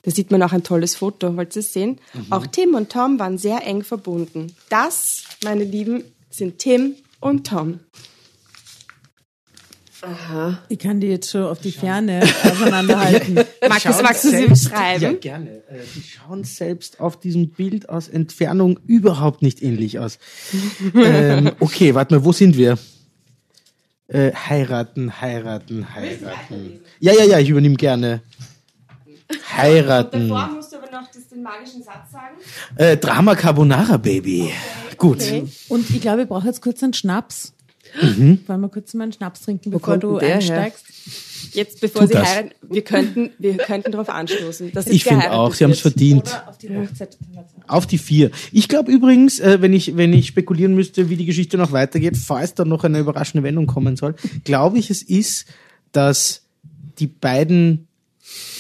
Da 0.02 0.10
sieht 0.10 0.30
man 0.30 0.42
auch 0.42 0.52
ein 0.52 0.62
tolles 0.62 0.96
Foto, 0.96 1.36
wollt 1.36 1.56
ihr 1.56 1.60
es 1.60 1.72
sehen? 1.72 2.00
Mhm. 2.14 2.32
Auch 2.32 2.46
Tim 2.46 2.74
und 2.74 2.90
Tom 2.90 3.18
waren 3.18 3.38
sehr 3.38 3.66
eng 3.66 3.82
verbunden. 3.82 4.54
Das, 4.68 5.24
meine 5.42 5.64
Lieben, 5.64 6.04
sind 6.30 6.58
Tim 6.58 6.96
und 7.20 7.46
Tom. 7.46 7.80
Aha. 10.06 10.58
Ich 10.68 10.78
kann 10.78 11.00
die 11.00 11.08
jetzt 11.08 11.30
schon 11.30 11.42
auf 11.42 11.58
die 11.58 11.72
Ferne 11.72 12.22
auseinanderhalten. 12.44 13.34
Markus, 13.68 14.02
magst 14.02 14.24
du 14.24 14.30
sie 14.30 14.46
beschreiben? 14.46 15.02
Ja, 15.02 15.12
gerne. 15.12 15.50
Äh, 15.68 15.80
die 15.96 16.02
schauen 16.02 16.44
selbst 16.44 17.00
auf 17.00 17.18
diesem 17.18 17.50
Bild 17.50 17.88
aus 17.88 18.08
Entfernung 18.08 18.78
überhaupt 18.86 19.42
nicht 19.42 19.62
ähnlich 19.62 19.98
aus. 19.98 20.18
ähm, 20.94 21.50
okay, 21.58 21.94
warte 21.94 22.14
mal, 22.14 22.24
wo 22.24 22.32
sind 22.32 22.56
wir? 22.56 22.78
Äh, 24.06 24.32
heiraten, 24.32 25.20
heiraten, 25.20 25.92
heiraten. 25.92 26.80
Ja, 27.00 27.12
ja, 27.12 27.24
ja, 27.24 27.38
ich 27.40 27.48
übernehme 27.48 27.74
gerne. 27.74 28.22
Heiraten. 29.56 30.22
Und 30.22 30.28
davor 30.28 30.54
musst 30.54 30.72
du 30.72 30.76
aber 30.76 30.90
noch 30.92 31.10
das, 31.12 31.28
den 31.28 31.42
magischen 31.42 31.82
Satz 31.82 32.12
sagen. 32.12 32.36
Äh, 32.76 32.96
Drama 32.96 33.34
Carbonara, 33.34 33.96
Baby. 33.96 34.52
Okay. 34.84 34.96
Gut. 34.96 35.16
Okay. 35.16 35.48
Und 35.68 35.90
ich 35.90 36.00
glaube, 36.00 36.22
ich 36.22 36.28
brauche 36.28 36.46
jetzt 36.46 36.62
kurz 36.62 36.80
einen 36.84 36.94
Schnaps. 36.94 37.55
Mhm. 38.00 38.40
Wollen 38.46 38.60
wir 38.60 38.68
kurz 38.68 38.94
mal 38.94 39.04
einen 39.04 39.12
Schnaps 39.12 39.42
trinken, 39.42 39.70
bevor 39.70 39.98
du 39.98 40.18
einsteigst? 40.18 40.84
Her? 40.86 41.12
Jetzt, 41.52 41.80
bevor 41.80 42.02
Tut 42.02 42.10
Sie 42.10 42.14
das. 42.14 42.28
heiraten, 42.28 42.50
wir 42.68 42.82
könnten, 42.82 43.30
wir 43.38 43.56
könnten 43.56 43.92
darauf 43.92 44.08
anstoßen. 44.08 44.72
Dass 44.72 44.86
ich 44.86 45.04
finde 45.04 45.32
auch, 45.32 45.54
Sie 45.54 45.64
haben 45.64 45.70
es 45.70 45.80
verdient. 45.80 46.28
auf 46.46 46.58
die 46.58 46.68
Hochzeit. 46.76 47.16
Auf 47.66 47.86
die 47.86 47.98
vier. 47.98 48.30
Ich 48.52 48.68
glaube 48.68 48.92
übrigens, 48.92 49.40
äh, 49.40 49.60
wenn 49.60 49.72
ich, 49.72 49.96
wenn 49.96 50.12
ich 50.12 50.26
spekulieren 50.26 50.74
müsste, 50.74 51.08
wie 51.08 51.16
die 51.16 51.24
Geschichte 51.24 51.56
noch 51.56 51.72
weitergeht, 51.72 52.16
falls 52.16 52.54
da 52.54 52.64
noch 52.64 52.84
eine 52.84 52.98
überraschende 52.98 53.42
Wendung 53.42 53.66
kommen 53.66 53.96
soll, 53.96 54.14
glaube 54.44 54.78
ich, 54.78 54.90
es 54.90 55.02
ist, 55.02 55.46
dass 55.92 56.42
die 56.98 57.06
beiden 57.06 57.86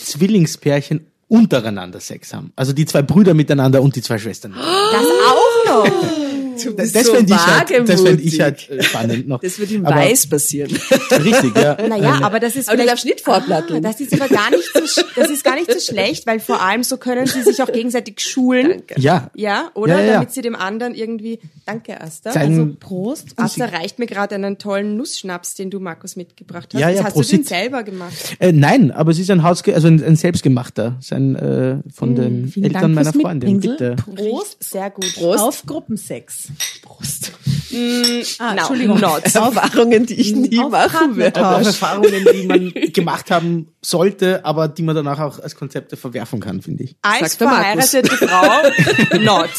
Zwillingspärchen 0.04 1.06
untereinander 1.28 2.00
Sex 2.00 2.32
haben. 2.32 2.52
Also 2.56 2.72
die 2.72 2.86
zwei 2.86 3.02
Brüder 3.02 3.34
miteinander 3.34 3.82
und 3.82 3.96
die 3.96 4.02
zwei 4.02 4.18
Schwestern. 4.18 4.52
Das 4.52 5.04
auch 5.04 5.84
noch. 5.84 6.16
Du 6.64 6.70
Das, 6.72 6.92
bist 6.92 7.06
so 7.06 7.14
fände 7.14 7.32
ich, 7.34 7.46
halt, 7.46 7.88
das 7.88 8.00
fänd 8.00 8.20
ich 8.24 8.40
halt 8.40 8.68
spannend 8.80 9.28
noch. 9.28 9.40
Das 9.46 9.58
wird 9.58 9.70
in 9.70 9.86
Aber- 9.86 9.96
Weiß 9.96 10.26
passieren. 10.26 10.70
Richtig, 11.10 11.56
ja. 11.56 11.76
Naja, 11.88 12.20
aber 12.22 12.40
das 12.40 12.56
ist 12.56 12.68
Aber 12.68 12.78
du 12.78 12.86
darfst 12.86 13.04
nicht. 13.04 13.22
Ah, 13.28 13.40
das 13.80 14.00
ist 14.00 14.12
aber 14.20 14.28
gar 14.28 14.50
nicht 14.50 14.64
so, 14.72 15.02
das 15.14 15.30
ist 15.30 15.44
gar 15.44 15.54
nicht 15.56 15.70
so 15.72 15.78
schlecht, 15.78 16.26
weil 16.26 16.40
vor 16.40 16.60
allem 16.62 16.82
so 16.82 16.96
können 16.96 17.26
sie 17.26 17.42
sich 17.42 17.62
auch 17.62 17.70
gegenseitig 17.70 18.20
schulen. 18.20 18.82
Ja. 18.96 19.30
Ja, 19.34 19.70
oder? 19.74 19.94
Ja, 19.94 20.00
ja, 20.00 20.06
ja. 20.06 20.12
Damit 20.14 20.32
sie 20.32 20.42
dem 20.42 20.56
anderen 20.56 20.94
irgendwie, 20.94 21.38
danke 21.66 22.00
Asta. 22.00 22.32
Sein- 22.32 22.52
Also, 22.60 22.76
Prost. 22.80 23.28
Asta 23.36 23.64
reicht 23.66 23.98
mir 23.98 24.06
gerade 24.06 24.34
einen 24.34 24.58
tollen 24.58 24.96
Nussschnaps, 24.96 25.54
den 25.54 25.70
du, 25.70 25.80
Markus, 25.80 26.16
mitgebracht 26.16 26.68
hast. 26.72 26.80
Ja, 26.80 26.88
ja, 26.88 26.96
das 26.96 27.04
hast 27.06 27.16
du 27.16 27.20
Prosit. 27.20 27.38
den 27.40 27.44
selber 27.44 27.82
gemacht. 27.82 28.12
Äh, 28.38 28.52
nein, 28.52 28.90
aber 28.90 29.10
es 29.12 29.18
ist 29.18 29.30
ein 29.30 29.42
Hausge 29.42 29.74
also 29.74 29.88
ein, 29.88 30.02
ein 30.02 30.16
selbstgemachter, 30.16 30.96
sein 31.00 31.34
äh, 31.36 31.76
von 31.92 32.14
den 32.14 32.48
vielen 32.48 32.66
Eltern 32.66 32.82
Dank 32.82 32.94
meiner 32.94 33.12
Freundin. 33.12 33.60
Bitte. 33.60 33.96
Prost. 34.14 34.62
Sehr 34.62 34.90
gut. 34.90 35.14
Prost. 35.14 35.40
Auf 35.42 35.62
Gruppensex. 35.66 36.45
Brust. 36.82 37.45
Prost. 37.76 38.40
Ah, 38.40 38.54
No, 38.54 38.58
Entschuldigung. 38.60 39.00
not. 39.00 39.22
Erfahrungen, 39.34 40.06
die 40.06 40.14
ich 40.20 40.34
nie 40.34 40.58
Auf 40.58 40.70
machen 40.70 41.16
werde. 41.16 41.40
Erfahrungen, 41.40 42.24
die 42.32 42.46
man 42.46 42.72
gemacht 42.92 43.30
haben 43.30 43.68
sollte, 43.82 44.44
aber 44.44 44.68
die 44.68 44.82
man 44.82 44.94
danach 44.96 45.20
auch 45.20 45.38
als 45.38 45.54
Konzepte 45.54 45.96
verwerfen 45.96 46.40
kann, 46.40 46.60
finde 46.62 46.84
ich. 46.84 46.96
Als 47.02 47.34
verheiratete 47.36 48.08
Frau, 48.16 49.18
not. 49.20 49.50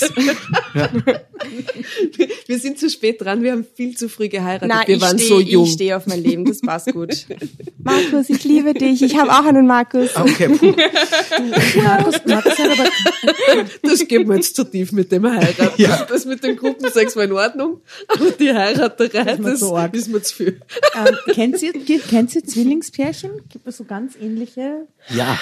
Wir 2.47 2.59
sind 2.59 2.79
zu 2.79 2.89
spät 2.89 3.21
dran, 3.21 3.43
wir 3.43 3.51
haben 3.51 3.65
viel 3.75 3.95
zu 3.95 4.09
früh 4.09 4.27
geheiratet. 4.27 4.67
Nein, 4.69 4.83
wir 4.87 4.95
ich 4.95 5.01
waren 5.01 5.17
stehe 5.17 5.29
so 5.29 5.39
jung. 5.39 5.65
ich 5.65 5.73
steh 5.73 5.93
auf 5.93 6.07
mein 6.07 6.23
Leben, 6.23 6.45
das 6.45 6.61
passt 6.61 6.91
gut. 6.91 7.25
Markus, 7.77 8.29
ich 8.29 8.43
liebe 8.43 8.73
dich. 8.73 9.01
Ich 9.01 9.17
habe 9.17 9.31
auch 9.31 9.45
einen 9.45 9.67
Markus. 9.67 10.09
Ah, 10.15 10.23
Okay, 10.27 10.49
puh. 10.49 10.73
Markus, 11.81 12.15
Markus 12.25 12.57
hat 12.59 12.69
aber 12.71 12.89
Das 13.81 14.07
geht 14.07 14.27
mir 14.27 14.35
jetzt 14.35 14.55
zu 14.55 14.63
tief 14.63 14.91
mit 14.91 15.11
dem 15.11 15.25
Heiraten. 15.29 15.81
Ja. 15.81 16.05
Das 16.09 16.25
mit 16.25 16.43
dem 16.43 16.57
Gruppensex 16.57 17.15
war 17.15 17.23
in 17.23 17.31
Ordnung, 17.31 17.81
aber 18.07 18.31
die 18.31 18.53
Heiraterei, 18.53 19.37
mir 19.37 19.51
das 19.51 19.59
zu 19.59 19.75
arg. 19.75 19.93
ist 19.93 20.07
mir 20.07 20.21
zu 20.21 20.35
viel. 20.35 20.61
ähm, 20.95 21.15
kennt 21.33 21.61
ihr, 21.61 21.73
kennt 21.99 22.35
ihr 22.35 22.43
Zwillingspärchen? 22.43 23.31
Gibt 23.49 23.67
es 23.67 23.77
so 23.77 23.83
ganz 23.83 24.15
ähnliche? 24.15 24.87
Ja. 25.09 25.37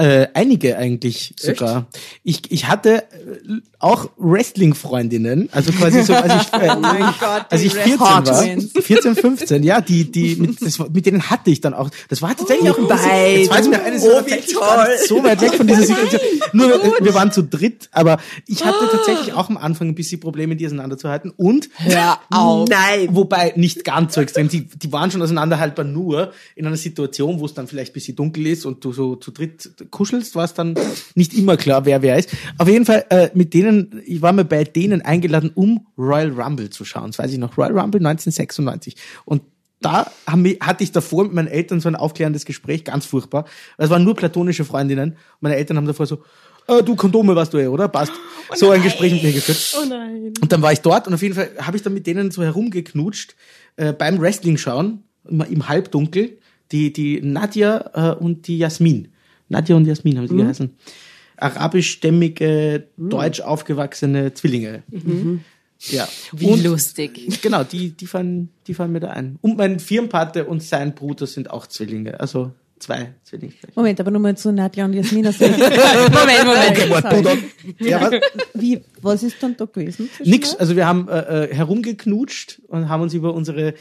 Äh, 0.00 0.28
einige 0.32 0.78
eigentlich 0.78 1.34
sogar. 1.38 1.86
Ich, 2.22 2.50
ich 2.50 2.68
hatte 2.68 3.02
äh, 3.02 3.60
auch 3.78 4.08
Wrestling-Freundinnen, 4.16 5.50
also 5.52 5.72
quasi 5.72 6.02
so, 6.02 6.14
als 6.14 6.46
ich, 6.46 6.52
äh, 6.58 6.68
Gott, 6.68 7.46
als 7.50 7.60
ich 7.60 7.74
14 7.74 8.00
Hot 8.00 8.26
war, 8.26 8.42
Twins. 8.42 8.72
14, 8.80 9.14
15, 9.14 9.62
ja, 9.62 9.82
die, 9.82 10.10
die, 10.10 10.36
mit, 10.40 10.62
das, 10.62 10.78
mit 10.78 11.04
denen 11.04 11.28
hatte 11.28 11.50
ich 11.50 11.60
dann 11.60 11.74
auch, 11.74 11.90
das 12.08 12.22
war 12.22 12.34
tatsächlich 12.34 12.70
auch 12.70 12.78
ein 12.78 12.88
bisschen, 12.88 13.58
jetzt 13.58 13.68
mir 13.68 13.80
Oh, 14.00 14.24
wie 14.24 14.54
toll. 14.54 14.96
so 15.06 15.22
weit 15.22 15.42
weg 15.42 15.52
von 15.52 15.66
dieser 15.66 15.82
Situation. 15.86 16.20
Nur, 16.54 16.82
äh, 16.82 17.04
wir 17.04 17.12
waren 17.12 17.30
zu 17.30 17.42
dritt, 17.42 17.90
aber 17.92 18.18
ich 18.46 18.64
hatte 18.64 18.88
tatsächlich 18.90 19.34
auch 19.34 19.50
am 19.50 19.58
Anfang 19.58 19.88
ein 19.88 19.94
bisschen 19.94 20.18
Probleme, 20.18 20.56
die 20.56 20.64
auseinanderzuhalten 20.64 21.30
und, 21.36 21.68
Hör 21.74 22.18
auf. 22.30 22.70
Nein. 22.70 23.08
Wobei 23.10 23.52
nicht 23.56 23.84
ganz 23.84 24.14
so 24.14 24.22
extrem. 24.22 24.48
Die, 24.48 24.66
die 24.66 24.92
waren 24.92 25.10
schon 25.10 25.20
auseinanderhaltbar 25.20 25.84
nur 25.84 26.32
in 26.56 26.66
einer 26.66 26.76
Situation, 26.78 27.38
wo 27.38 27.44
es 27.44 27.52
dann 27.52 27.66
vielleicht 27.66 27.90
ein 27.90 27.94
bisschen 27.94 28.16
dunkel 28.16 28.46
ist 28.46 28.64
und 28.64 28.82
du 28.82 28.94
so 28.94 29.16
zu 29.16 29.30
dritt 29.30 29.70
kuschelst, 29.90 30.34
war 30.34 30.44
es 30.44 30.54
dann 30.54 30.74
nicht 31.14 31.34
immer 31.34 31.56
klar, 31.56 31.84
wer 31.84 32.02
wer 32.02 32.18
ist. 32.18 32.30
Auf 32.58 32.68
jeden 32.68 32.84
Fall 32.84 33.04
äh, 33.10 33.30
mit 33.34 33.54
denen, 33.54 34.02
ich 34.04 34.22
war 34.22 34.32
mal 34.32 34.44
bei 34.44 34.64
denen 34.64 35.02
eingeladen, 35.02 35.50
um 35.54 35.86
Royal 35.98 36.30
Rumble 36.30 36.70
zu 36.70 36.84
schauen. 36.84 37.08
Das 37.08 37.18
weiß 37.18 37.32
ich 37.32 37.38
noch, 37.38 37.56
Royal 37.56 37.78
Rumble 37.78 38.00
1996. 38.00 38.96
Und 39.24 39.42
da 39.80 40.10
haben 40.26 40.44
hatte 40.60 40.84
ich 40.84 40.92
davor 40.92 41.24
mit 41.24 41.32
meinen 41.32 41.48
Eltern 41.48 41.80
so 41.80 41.88
ein 41.88 41.96
aufklärendes 41.96 42.44
Gespräch, 42.44 42.84
ganz 42.84 43.06
furchtbar. 43.06 43.46
Es 43.78 43.90
waren 43.90 44.04
nur 44.04 44.14
platonische 44.14 44.64
Freundinnen. 44.64 45.16
Meine 45.40 45.56
Eltern 45.56 45.76
haben 45.78 45.86
davor 45.86 46.06
so, 46.06 46.22
äh, 46.66 46.82
du 46.82 46.96
Kondome 46.96 47.34
warst 47.34 47.52
du 47.52 47.58
eh, 47.58 47.66
oder? 47.66 47.88
Passt. 47.88 48.12
so 48.54 48.70
ein 48.70 48.82
Gespräch 48.82 49.12
mit 49.12 49.22
mir 49.22 49.32
geführt. 49.32 49.76
Oh 49.80 49.86
nein. 49.88 50.32
Und 50.40 50.52
dann 50.52 50.62
war 50.62 50.72
ich 50.72 50.80
dort 50.80 51.06
und 51.06 51.14
auf 51.14 51.22
jeden 51.22 51.34
Fall 51.34 51.50
habe 51.60 51.76
ich 51.76 51.82
dann 51.82 51.94
mit 51.94 52.06
denen 52.06 52.30
so 52.30 52.42
herumgeknutscht 52.42 53.34
äh, 53.76 53.92
beim 53.92 54.20
Wrestling 54.20 54.58
schauen, 54.58 55.04
immer 55.28 55.46
im 55.46 55.68
Halbdunkel, 55.68 56.38
die, 56.72 56.92
die 56.92 57.20
Nadja 57.22 57.90
äh, 57.94 58.14
und 58.14 58.46
die 58.46 58.58
Jasmin. 58.58 59.08
Nadja 59.50 59.76
und 59.76 59.86
Jasmin 59.86 60.16
haben 60.16 60.28
sie 60.28 60.36
geheißen. 60.36 60.70
Arabischstämmige, 61.36 62.86
deutsch 62.96 63.40
aufgewachsene 63.40 64.32
Zwillinge. 64.32 64.82
Ja. 65.88 66.08
Wie 66.32 66.46
und, 66.46 66.62
lustig. 66.62 67.40
Genau, 67.42 67.64
die, 67.64 67.90
die 67.90 68.06
fallen, 68.06 68.50
die 68.66 68.74
fallen 68.74 68.92
mir 68.92 69.00
da 69.00 69.10
ein. 69.10 69.38
Und 69.40 69.56
mein 69.56 69.80
Firmenpate 69.80 70.44
und 70.44 70.62
sein 70.62 70.94
Bruder 70.94 71.26
sind 71.26 71.50
auch 71.50 71.66
Zwillinge. 71.66 72.20
Also 72.20 72.52
zwei 72.78 73.14
Zwillinge. 73.22 73.54
Moment, 73.74 74.00
aber 74.00 74.10
nur 74.10 74.20
mal 74.20 74.36
zu 74.36 74.52
Nadja 74.52 74.84
und 74.84 74.92
Jasmin. 74.92 75.26
Also, 75.26 75.44
Moment, 75.48 76.44
Moment. 76.44 77.08
Bruder. 77.08 77.36
Ja, 77.78 78.02
was? 78.02 78.20
Wie, 78.54 78.80
was 79.00 79.22
ist 79.22 79.36
dann 79.40 79.56
da 79.56 79.66
gewesen? 79.66 80.10
Nix, 80.24 80.54
also 80.56 80.76
wir 80.76 80.86
haben 80.86 81.08
äh, 81.08 81.44
äh, 81.44 81.54
herumgeknutscht 81.54 82.60
und 82.68 82.88
haben 82.88 83.02
uns 83.02 83.14
über 83.14 83.34
unsere 83.34 83.74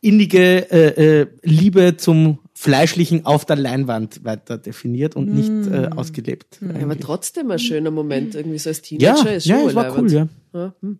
innige 0.00 0.70
äh, 0.70 1.20
äh, 1.20 1.26
Liebe 1.42 1.96
zum 1.96 2.38
Fleischlichen 2.60 3.24
auf 3.24 3.44
der 3.44 3.54
Leinwand 3.54 4.24
weiter 4.24 4.58
definiert 4.58 5.14
und 5.14 5.32
nicht 5.32 5.48
äh, 5.48 5.90
Mm. 5.90 5.92
ausgelebt. 5.98 6.58
Ja, 6.60 6.82
aber 6.82 6.98
trotzdem 6.98 7.52
ein 7.52 7.58
schöner 7.60 7.92
Moment, 7.92 8.34
irgendwie 8.34 8.58
so 8.58 8.68
als 8.70 8.78
Ja, 8.90 9.14
Teenager 9.14 9.34
ist 9.36 9.46
ja, 9.46 9.58
schon 9.60 9.68
es 9.68 9.74
war 9.76 9.96
cool, 9.96 10.12
ja. 10.12 10.28
Ja. 10.52 10.74
hm. 10.80 10.98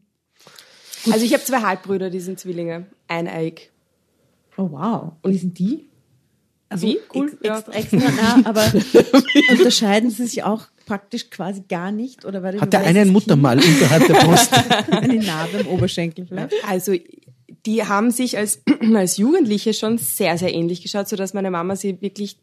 Also 1.11 1.25
ich 1.25 1.33
habe 1.33 1.43
zwei 1.43 1.61
Halbbrüder, 1.63 2.11
die 2.11 2.21
sind 2.21 2.39
Zwillinge. 2.39 2.87
Eineig. 3.09 3.71
Oh 4.57 4.69
wow. 4.71 5.13
Und 5.23 5.33
wie 5.33 5.39
sind 5.39 5.59
die? 5.59 5.89
Also 6.69 6.87
Wie? 6.87 6.99
Cool, 7.13 7.29
Ex, 7.29 7.37
ja. 7.43 7.59
extra, 7.59 7.73
extra 7.73 7.99
nah, 7.99 8.41
aber 8.45 8.65
unterscheiden 9.51 10.11
sie 10.11 10.27
sich 10.27 10.45
auch 10.45 10.67
praktisch 10.87 11.29
quasi 11.31 11.63
gar 11.69 11.91
nicht? 11.91 12.25
Oder 12.25 12.43
war 12.45 12.53
Hat 12.53 12.73
der 12.73 12.81
ein 12.81 12.87
eine 12.87 13.01
ein 13.01 13.09
Muttermal 13.09 13.59
unterhalb 13.59 14.07
der 14.07 14.15
Brust? 14.15 14.53
Eine 14.93 15.23
Narbe 15.25 15.59
im 15.59 15.67
Oberschenkel 15.69 16.27
vielleicht? 16.27 16.55
Also 16.67 16.93
die 17.69 17.85
haben 17.85 18.11
sich 18.11 18.39
als, 18.39 18.63
als 18.95 19.19
Jugendliche 19.19 19.75
schon 19.75 19.99
sehr, 19.99 20.39
sehr 20.39 20.55
ähnlich 20.55 20.83
geschaut, 20.83 21.07
sodass 21.07 21.35
meine 21.35 21.51
Mama 21.51 21.77
sie 21.77 22.01
wirklich, 22.01 22.39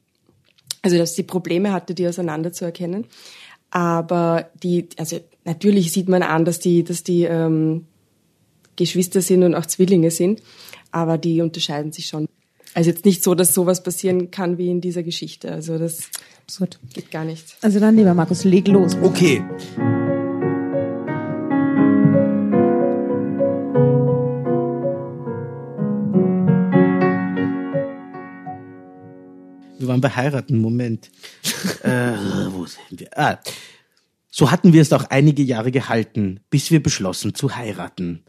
also 0.84 0.98
dass 1.00 1.16
sie 1.16 1.24
Probleme 1.24 1.74
hatte, 1.74 1.96
die 1.96 2.08
auseinanderzuerkennen. 2.08 3.08
Aber 3.72 4.52
die, 4.62 4.88
also 4.98 5.20
natürlich 5.44 5.92
sieht 5.92 6.08
man 6.10 6.22
an, 6.22 6.46
dass 6.46 6.60
die, 6.60 6.84
dass 6.84 7.02
die 7.02 7.24
ähm, 7.24 7.88
Geschwister 8.76 9.22
sind 9.22 9.42
und 9.42 9.56
auch 9.56 9.66
Zwillinge 9.66 10.12
sind, 10.12 10.44
aber 10.92 11.18
die 11.18 11.42
unterscheiden 11.42 11.92
sich 11.92 12.06
schon. 12.06 12.28
Also 12.76 12.92
jetzt 12.92 13.04
nicht 13.04 13.24
so, 13.24 13.34
dass 13.34 13.56
sowas 13.56 13.82
passieren 13.82 14.30
kann 14.30 14.60
wie 14.60 14.70
in 14.70 14.80
dieser 14.80 15.02
Geschichte. 15.02 15.52
Also 15.52 15.80
das 15.80 16.12
Absurd. 16.44 16.78
geht 16.94 17.10
gar 17.10 17.26
nicht. 17.26 17.58
Also 17.64 17.80
dann, 17.80 17.96
lieber 17.96 18.14
Markus, 18.14 18.44
leg 18.44 18.68
los. 18.68 18.96
Okay. 19.02 19.44
Wir 29.86 29.90
waren 29.90 30.02
bei 30.02 30.10
heiraten, 30.10 30.58
Moment. 30.58 31.12
äh, 31.84 32.14
wo 32.50 32.66
sind 32.66 33.00
wir? 33.02 33.16
Ah. 33.16 33.38
So 34.32 34.50
hatten 34.50 34.74
wir 34.74 34.82
es 34.82 34.92
auch 34.92 35.06
einige 35.12 35.44
Jahre 35.44 35.70
gehalten, 35.70 36.40
bis 36.50 36.72
wir 36.72 36.82
beschlossen 36.82 37.36
zu 37.36 37.56
heiraten. 37.56 38.24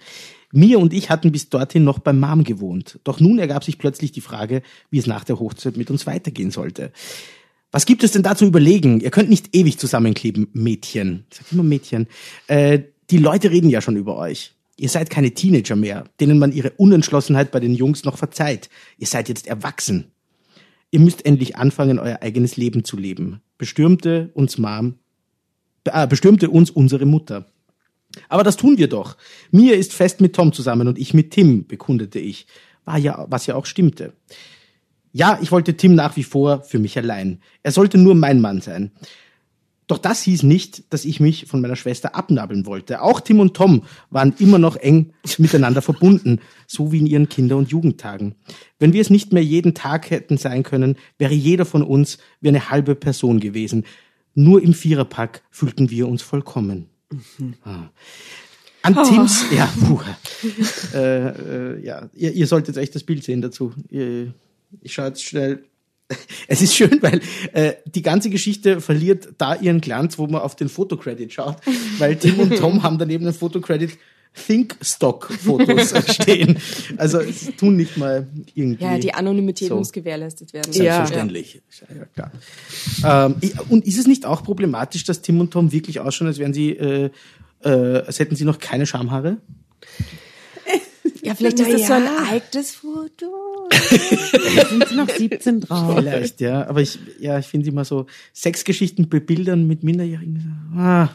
Mia 0.53 0.77
und 0.77 0.93
ich 0.93 1.09
hatten 1.09 1.33
bis 1.33 1.49
dorthin 1.49 1.83
noch 1.83 1.99
beim 1.99 2.21
Mom 2.21 2.45
gewohnt. 2.45 3.01
Doch 3.05 3.21
nun 3.21 3.39
ergab 3.39 3.65
sich 3.65 3.79
plötzlich 3.79 4.13
die 4.13 4.21
Frage, 4.21 4.61
wie 4.91 4.99
es 4.99 5.07
nach 5.07 5.25
der 5.25 5.39
Hochzeit 5.39 5.79
mit 5.79 5.91
uns 5.91 6.07
weitergehen 6.07 6.51
sollte. 6.51 6.93
Was 7.73 7.87
gibt 7.87 8.05
es 8.05 8.13
denn 8.13 8.23
da 8.23 8.37
zu 8.37 8.45
überlegen? 8.45 9.01
Ihr 9.01 9.11
könnt 9.11 9.31
nicht 9.31 9.57
ewig 9.57 9.79
zusammenkleben, 9.79 10.49
Mädchen. 10.53 11.25
Ich 11.31 11.39
sag 11.39 11.53
immer 11.53 11.63
Mädchen. 11.63 12.07
Äh, 12.49 12.81
die 13.09 13.19
Leute 13.19 13.51
reden 13.51 13.71
ja 13.71 13.81
schon 13.81 13.97
über 13.97 14.19
euch. 14.19 14.53
Ihr 14.77 14.91
seid 14.91 15.09
keine 15.09 15.31
Teenager 15.31 15.75
mehr, 15.75 16.05
denen 16.21 16.39
man 16.39 16.53
ihre 16.53 16.73
Unentschlossenheit 16.73 17.51
bei 17.51 17.61
den 17.61 17.75
Jungs 17.75 18.05
noch 18.05 18.19
verzeiht. 18.19 18.69
Ihr 18.99 19.07
seid 19.07 19.31
jetzt 19.31 19.47
erwachsen. 19.47 20.13
Ihr 20.91 21.01
müsst 21.01 21.27
endlich 21.27 21.57
anfangen, 21.57 21.99
euer 21.99 22.23
eigenes 22.23 22.57
Leben 22.57 22.85
zu 22.85 22.97
leben. 22.97 23.41
Bestürmte 23.59 24.31
uns 24.35 24.59
Mom, 24.59 24.95
äh, 25.85 26.07
bestürmte 26.07 26.51
uns 26.51 26.71
unsere 26.71 27.07
Mutter. 27.07 27.47
Aber 28.29 28.45
das 28.45 28.57
tun 28.57 28.79
wir 28.79 28.89
doch. 28.89 29.17
Mia 29.51 29.75
ist 29.75 29.93
fest 29.93 30.21
mit 30.21 30.35
Tom 30.35 30.53
zusammen 30.53 30.89
und 30.89 30.99
ich 30.99 31.15
mit 31.15 31.33
Tim, 31.33 31.67
bekundete 31.67 32.19
ich. 32.19 32.47
War 32.85 32.99
ja, 32.99 33.27
was 33.29 33.47
ja 33.47 33.57
auch 33.57 33.67
stimmte. 33.67 34.13
Ja, 35.13 35.39
ich 35.43 35.51
wollte 35.51 35.77
Tim 35.77 35.95
nach 35.95 36.17
wie 36.17 36.23
vor 36.23 36.63
für 36.63 36.79
mich 36.79 36.97
allein. 36.99 37.41
Er 37.63 37.73
sollte 37.73 37.99
nur 37.99 38.15
mein 38.15 38.41
Mann 38.41 38.61
sein. 38.61 38.93
Doch 39.87 39.99
das 39.99 40.23
hieß 40.23 40.43
nicht, 40.43 40.93
dass 40.93 41.05
ich 41.05 41.21
mich 41.21 41.47
von 41.47 41.61
meiner 41.61 41.77
Schwester 41.77 42.17
abnabeln 42.17 42.67
wollte. 42.67 43.03
Auch 43.03 43.21
Tim 43.21 43.39
und 43.39 43.55
Tom 43.55 43.85
waren 44.11 44.35
immer 44.39 44.59
noch 44.59 44.77
eng 44.77 45.13
miteinander 45.39 45.81
verbunden, 45.81 46.41
so 46.67 46.91
wie 46.91 46.99
in 46.99 47.07
ihren 47.07 47.29
Kinder- 47.29 47.57
und 47.57 47.71
Jugendtagen. 47.71 48.35
Wenn 48.81 48.93
wir 48.93 49.01
es 49.01 49.11
nicht 49.11 49.33
mehr 49.33 49.45
jeden 49.45 49.75
Tag 49.75 50.11
hätten 50.11 50.39
sein 50.39 50.65
können, 50.65 50.97
wäre 51.19 51.35
jeder 51.35 51.65
von 51.65 51.83
uns 51.83 52.19
wie 52.41 52.49
eine 52.49 52.69
halbe 52.71 52.97
Person 52.97 53.39
gewesen. 53.39 53.85
Nur 54.35 54.61
im 54.63 54.75
Viererpack 54.75 55.43
fühlten 55.51 55.89
wir 55.89 56.09
uns 56.09 56.23
vollkommen. 56.23 56.87
Ah. 57.65 57.91
An 58.83 58.95
Tims, 59.05 59.47
ja, 59.51 59.69
puh, 59.81 60.01
äh, 60.95 61.29
äh, 61.29 61.85
ja, 61.85 62.09
ihr, 62.15 62.33
ihr 62.33 62.47
solltet 62.47 62.77
echt 62.77 62.95
das 62.95 63.03
Bild 63.03 63.25
sehen 63.25 63.41
dazu. 63.41 63.73
Ich 63.89 64.93
schaue 64.93 65.09
jetzt 65.09 65.25
schnell. 65.25 65.65
Es 66.49 66.63
ist 66.63 66.75
schön, 66.77 66.99
weil 67.03 67.21
äh, 67.53 67.75
die 67.87 68.03
ganze 68.03 68.31
Geschichte 68.31 68.81
verliert 68.81 69.29
da 69.39 69.57
ihren 69.57 69.81
Glanz, 69.81 70.19
wo 70.19 70.27
man 70.29 70.41
auf 70.43 70.55
den 70.55 70.69
Fotocredit 70.69 71.33
schaut, 71.33 71.57
weil 71.99 72.15
Tim 72.17 72.39
und 72.39 72.57
Tom 72.57 72.83
haben 72.85 72.99
daneben 72.99 73.25
den 73.25 73.35
Fotocredit 73.35 73.99
Think-Stock-Fotos 74.47 75.95
stehen. 76.15 76.59
Also 76.99 77.19
es 77.21 77.57
tun 77.57 77.75
nicht 77.77 77.97
mal 77.97 78.27
irgendwie. 78.55 78.85
Ja, 78.85 78.99
die 78.99 79.15
Anonymität 79.15 79.69
So. 79.69 79.77
muss 79.77 79.93
gewährletzt 79.93 80.53
werden. 80.53 80.73
Selbstverständlich. 80.73 81.63
Ja. 82.15 82.31
klar. 83.03 83.27
Ähm, 83.27 83.37
und 83.71 83.87
ist 83.87 83.99
es 83.99 84.07
nicht 84.07 84.27
auch 84.27 84.43
problematisch, 84.45 85.05
dass 85.05 85.23
Tim 85.23 85.41
und 85.41 85.53
Tom 85.53 85.73
wirklich 85.73 86.01
ausschauen, 86.01 86.29
als 86.29 86.39
wären 86.39 86.53
sie, 86.53 86.71
äh, 86.73 87.11
äh, 87.65 87.69
als 87.71 88.19
hätten 88.19 88.37
sie 88.37 88.45
noch 88.45 88.59
keine 88.59 88.87
Schamhaare? 88.87 89.39
Ja, 91.23 91.35
vielleicht 91.35 91.59
ist 91.59 91.73
das 91.73 91.87
so 91.87 91.93
ein 91.95 92.05
Ja. 92.05 92.27
altes 92.31 92.73
Foto. 92.73 93.27
Sind 93.71 94.89
sie 94.89 94.95
noch 94.95 95.09
17 95.09 95.61
drauf? 95.61 95.97
Vielleicht, 95.99 96.41
ja. 96.41 96.67
Aber 96.67 96.81
ich, 96.81 96.99
ja, 97.19 97.39
ich 97.39 97.47
finde 97.47 97.69
immer 97.69 97.85
so 97.85 98.07
Sexgeschichten 98.35 99.09
bebildern 99.09 99.67
mit 99.67 99.83
Minderjährigen. 99.83 100.73
Ah, 100.77 101.09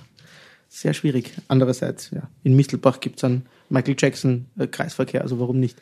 sehr 0.69 0.93
schwierig. 0.93 1.33
Andererseits, 1.47 2.11
ja. 2.11 2.29
In 2.43 2.55
Mistelbach 2.55 2.99
gibt's 2.99 3.23
einen 3.23 3.45
Michael 3.71 3.95
Jackson 3.97 4.45
äh, 4.57 4.67
Kreisverkehr, 4.67 5.21
also 5.21 5.39
warum 5.39 5.59
nicht? 5.59 5.77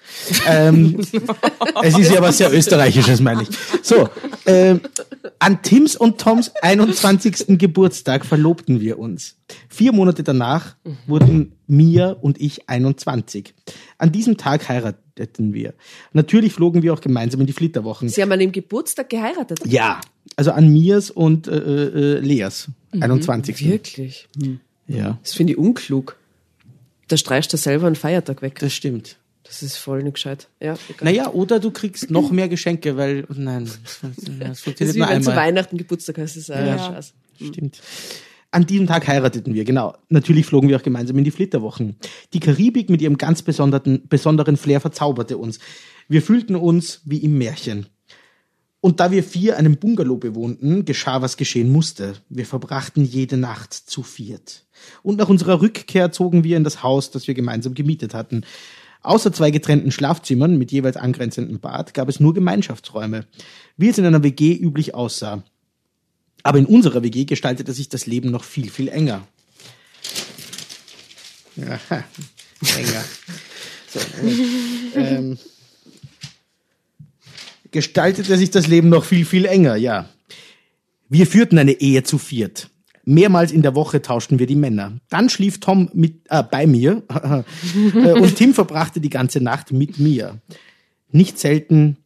ähm, 0.47 0.97
es 1.83 1.97
ist 1.97 2.11
ja 2.11 2.21
was 2.21 2.37
sehr 2.37 2.53
Österreichisches, 2.53 3.19
meine 3.19 3.43
ich. 3.43 3.49
So, 3.81 4.09
ähm, 4.45 4.81
an 5.39 5.61
Tims 5.61 5.95
und 5.95 6.19
Toms 6.19 6.51
21. 6.61 7.57
Geburtstag 7.59 8.25
verlobten 8.25 8.79
wir 8.79 8.99
uns. 8.99 9.37
Vier 9.67 9.91
Monate 9.91 10.23
danach 10.23 10.75
wurden 11.07 11.53
Mia 11.67 12.11
und 12.11 12.39
ich 12.39 12.69
21. 12.69 13.53
An 13.97 14.11
diesem 14.11 14.37
Tag 14.37 14.69
heirateten 14.69 15.08
wir. 15.53 15.73
Natürlich 16.13 16.53
flogen 16.53 16.81
wir 16.83 16.93
auch 16.93 17.01
gemeinsam 17.01 17.41
in 17.41 17.47
die 17.47 17.53
Flitterwochen. 17.53 18.09
Sie 18.09 18.21
haben 18.21 18.31
an 18.31 18.39
dem 18.39 18.51
Geburtstag 18.51 19.09
geheiratet. 19.09 19.59
Ja, 19.65 20.01
also 20.35 20.51
an 20.51 20.69
Mias 20.69 21.11
und 21.11 21.47
äh, 21.47 21.55
äh, 21.57 22.19
Leas, 22.19 22.69
21. 22.99 23.65
Wirklich? 23.69 24.27
Ja, 24.87 25.19
Das 25.21 25.33
finde 25.33 25.53
ich 25.53 25.59
unklug. 25.59 26.15
Da 27.07 27.17
streichst 27.17 27.51
du 27.53 27.57
selber 27.57 27.87
einen 27.87 27.95
Feiertag 27.95 28.41
weg. 28.41 28.57
das 28.59 28.73
stimmt. 28.73 29.17
Das 29.43 29.63
ist 29.63 29.77
voll 29.77 30.03
nicht 30.03 30.13
gescheit. 30.13 30.47
Ja, 30.59 30.75
egal. 30.89 31.05
Naja, 31.05 31.29
oder 31.31 31.59
du 31.59 31.71
kriegst 31.71 32.11
noch 32.11 32.29
mehr 32.29 32.47
Geschenke, 32.47 32.97
weil, 32.97 33.25
nein, 33.33 33.65
das, 33.65 33.99
das 34.01 34.37
das 34.39 34.49
ist 34.51 34.61
funktioniert 34.61 34.95
wie 34.95 34.99
nur 34.99 35.09
wenn 35.09 35.23
zu 35.23 35.31
einmal. 35.31 35.45
Weihnachten 35.47 35.77
Geburtstag 35.77 36.19
hast. 36.19 36.35
Das 36.35 36.43
ist 36.43 36.49
ja. 36.49 36.77
Scheiß. 36.77 37.13
Stimmt. 37.41 37.81
An 38.51 38.65
diesem 38.65 38.87
Tag 38.87 39.07
heirateten 39.07 39.53
wir, 39.53 39.63
genau. 39.63 39.95
Natürlich 40.09 40.45
flogen 40.47 40.69
wir 40.69 40.77
auch 40.77 40.83
gemeinsam 40.83 41.17
in 41.17 41.23
die 41.23 41.31
Flitterwochen. 41.31 41.97
Die 42.33 42.39
Karibik 42.39 42.89
mit 42.89 43.01
ihrem 43.01 43.17
ganz 43.17 43.43
besonderen, 43.43 44.07
besonderen 44.07 44.57
Flair 44.57 44.81
verzauberte 44.81 45.37
uns. 45.37 45.59
Wir 46.07 46.23
fühlten 46.23 46.55
uns 46.55 47.01
wie 47.05 47.19
im 47.19 47.37
Märchen. 47.37 47.85
Und 48.81 48.99
da 48.99 49.11
wir 49.11 49.23
vier 49.23 49.57
einen 49.57 49.77
Bungalow 49.77 50.17
bewohnten, 50.17 50.85
geschah, 50.85 51.21
was 51.21 51.37
geschehen 51.37 51.71
musste. 51.71 52.13
Wir 52.29 52.45
verbrachten 52.45 53.03
jede 53.03 53.37
Nacht 53.37 53.73
zu 53.73 54.03
viert. 54.03 54.65
Und 55.03 55.17
nach 55.17 55.29
unserer 55.29 55.61
Rückkehr 55.61 56.11
zogen 56.11 56.43
wir 56.43 56.57
in 56.57 56.63
das 56.63 56.81
Haus, 56.81 57.11
das 57.11 57.27
wir 57.27 57.33
gemeinsam 57.33 57.73
gemietet 57.73 58.13
hatten. 58.13 58.45
Außer 59.01 59.31
zwei 59.31 59.51
getrennten 59.51 59.91
Schlafzimmern 59.91 60.57
mit 60.57 60.71
jeweils 60.71 60.97
angrenzendem 60.97 61.59
Bad 61.59 61.93
gab 61.93 62.09
es 62.09 62.19
nur 62.19 62.33
Gemeinschaftsräume, 62.33 63.27
wie 63.77 63.89
es 63.89 63.97
in 63.97 64.05
einer 64.05 64.23
WG 64.23 64.55
üblich 64.55 64.95
aussah. 64.95 65.43
Aber 66.43 66.57
in 66.57 66.65
unserer 66.65 67.03
WG 67.03 67.25
gestaltete 67.25 67.73
sich 67.73 67.89
das 67.89 68.05
Leben 68.05 68.31
noch 68.31 68.43
viel, 68.43 68.69
viel 68.69 68.87
enger. 68.87 69.27
Aha, 71.61 72.03
enger. 72.77 73.03
So, 73.87 73.99
ähm, 74.95 75.37
gestaltete 77.71 78.37
sich 78.37 78.51
das 78.51 78.67
Leben 78.67 78.89
noch 78.89 79.03
viel, 79.03 79.25
viel 79.25 79.45
enger, 79.45 79.75
ja. 79.75 80.09
Wir 81.09 81.25
führten 81.25 81.57
eine 81.57 81.73
Ehe 81.73 82.03
zu 82.03 82.17
viert. 82.17 82.69
Mehrmals 83.03 83.51
in 83.51 83.63
der 83.63 83.73
Woche 83.73 84.03
tauschten 84.03 84.37
wir 84.37 84.45
die 84.45 84.55
Männer. 84.55 84.99
Dann 85.09 85.29
schlief 85.29 85.59
Tom 85.59 85.89
mit, 85.93 86.21
äh, 86.29 86.43
bei 86.43 86.67
mir 86.67 87.01
äh, 87.95 88.11
und 88.11 88.35
Tim 88.35 88.53
verbrachte 88.53 89.01
die 89.01 89.09
ganze 89.09 89.41
Nacht 89.41 89.71
mit 89.71 89.97
mir. 89.97 90.39
Nicht 91.11 91.39
selten 91.39 91.97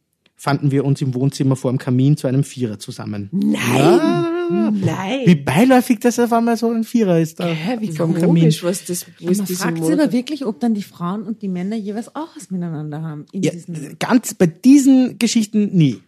fanden 0.44 0.70
wir 0.70 0.84
uns 0.84 1.00
im 1.00 1.14
Wohnzimmer 1.14 1.56
vor 1.56 1.72
dem 1.72 1.78
Kamin 1.78 2.18
zu 2.18 2.26
einem 2.26 2.44
Vierer 2.44 2.78
zusammen. 2.78 3.30
Nein. 3.32 5.20
Wie 5.24 5.36
beiläufig 5.36 6.00
das 6.00 6.18
auf 6.18 6.34
einmal 6.34 6.58
so 6.58 6.70
ein 6.70 6.84
Vierer 6.84 7.18
ist 7.18 7.40
da 7.40 7.46
Hä, 7.46 7.76
wie 7.80 7.90
vom 7.92 8.14
komisch, 8.14 8.62
was 8.62 8.84
das, 8.84 9.06
wo 9.18 9.24
Man 9.24 9.32
ist 9.32 9.48
diese 9.48 9.62
fragt 9.62 9.76
sich 9.78 9.82
Monat- 9.84 10.00
aber 10.00 10.12
wirklich, 10.12 10.44
ob 10.44 10.60
dann 10.60 10.74
die 10.74 10.82
Frauen 10.82 11.22
und 11.22 11.40
die 11.40 11.48
Männer 11.48 11.76
jeweils 11.76 12.14
auch 12.14 12.28
was 12.36 12.50
miteinander 12.50 13.00
haben. 13.00 13.24
In 13.32 13.42
Ja, 13.42 13.52
diesen 13.52 13.96
ganz 13.98 14.34
bei 14.34 14.46
diesen 14.46 15.18
Geschichten 15.18 15.70
nie. 15.74 16.00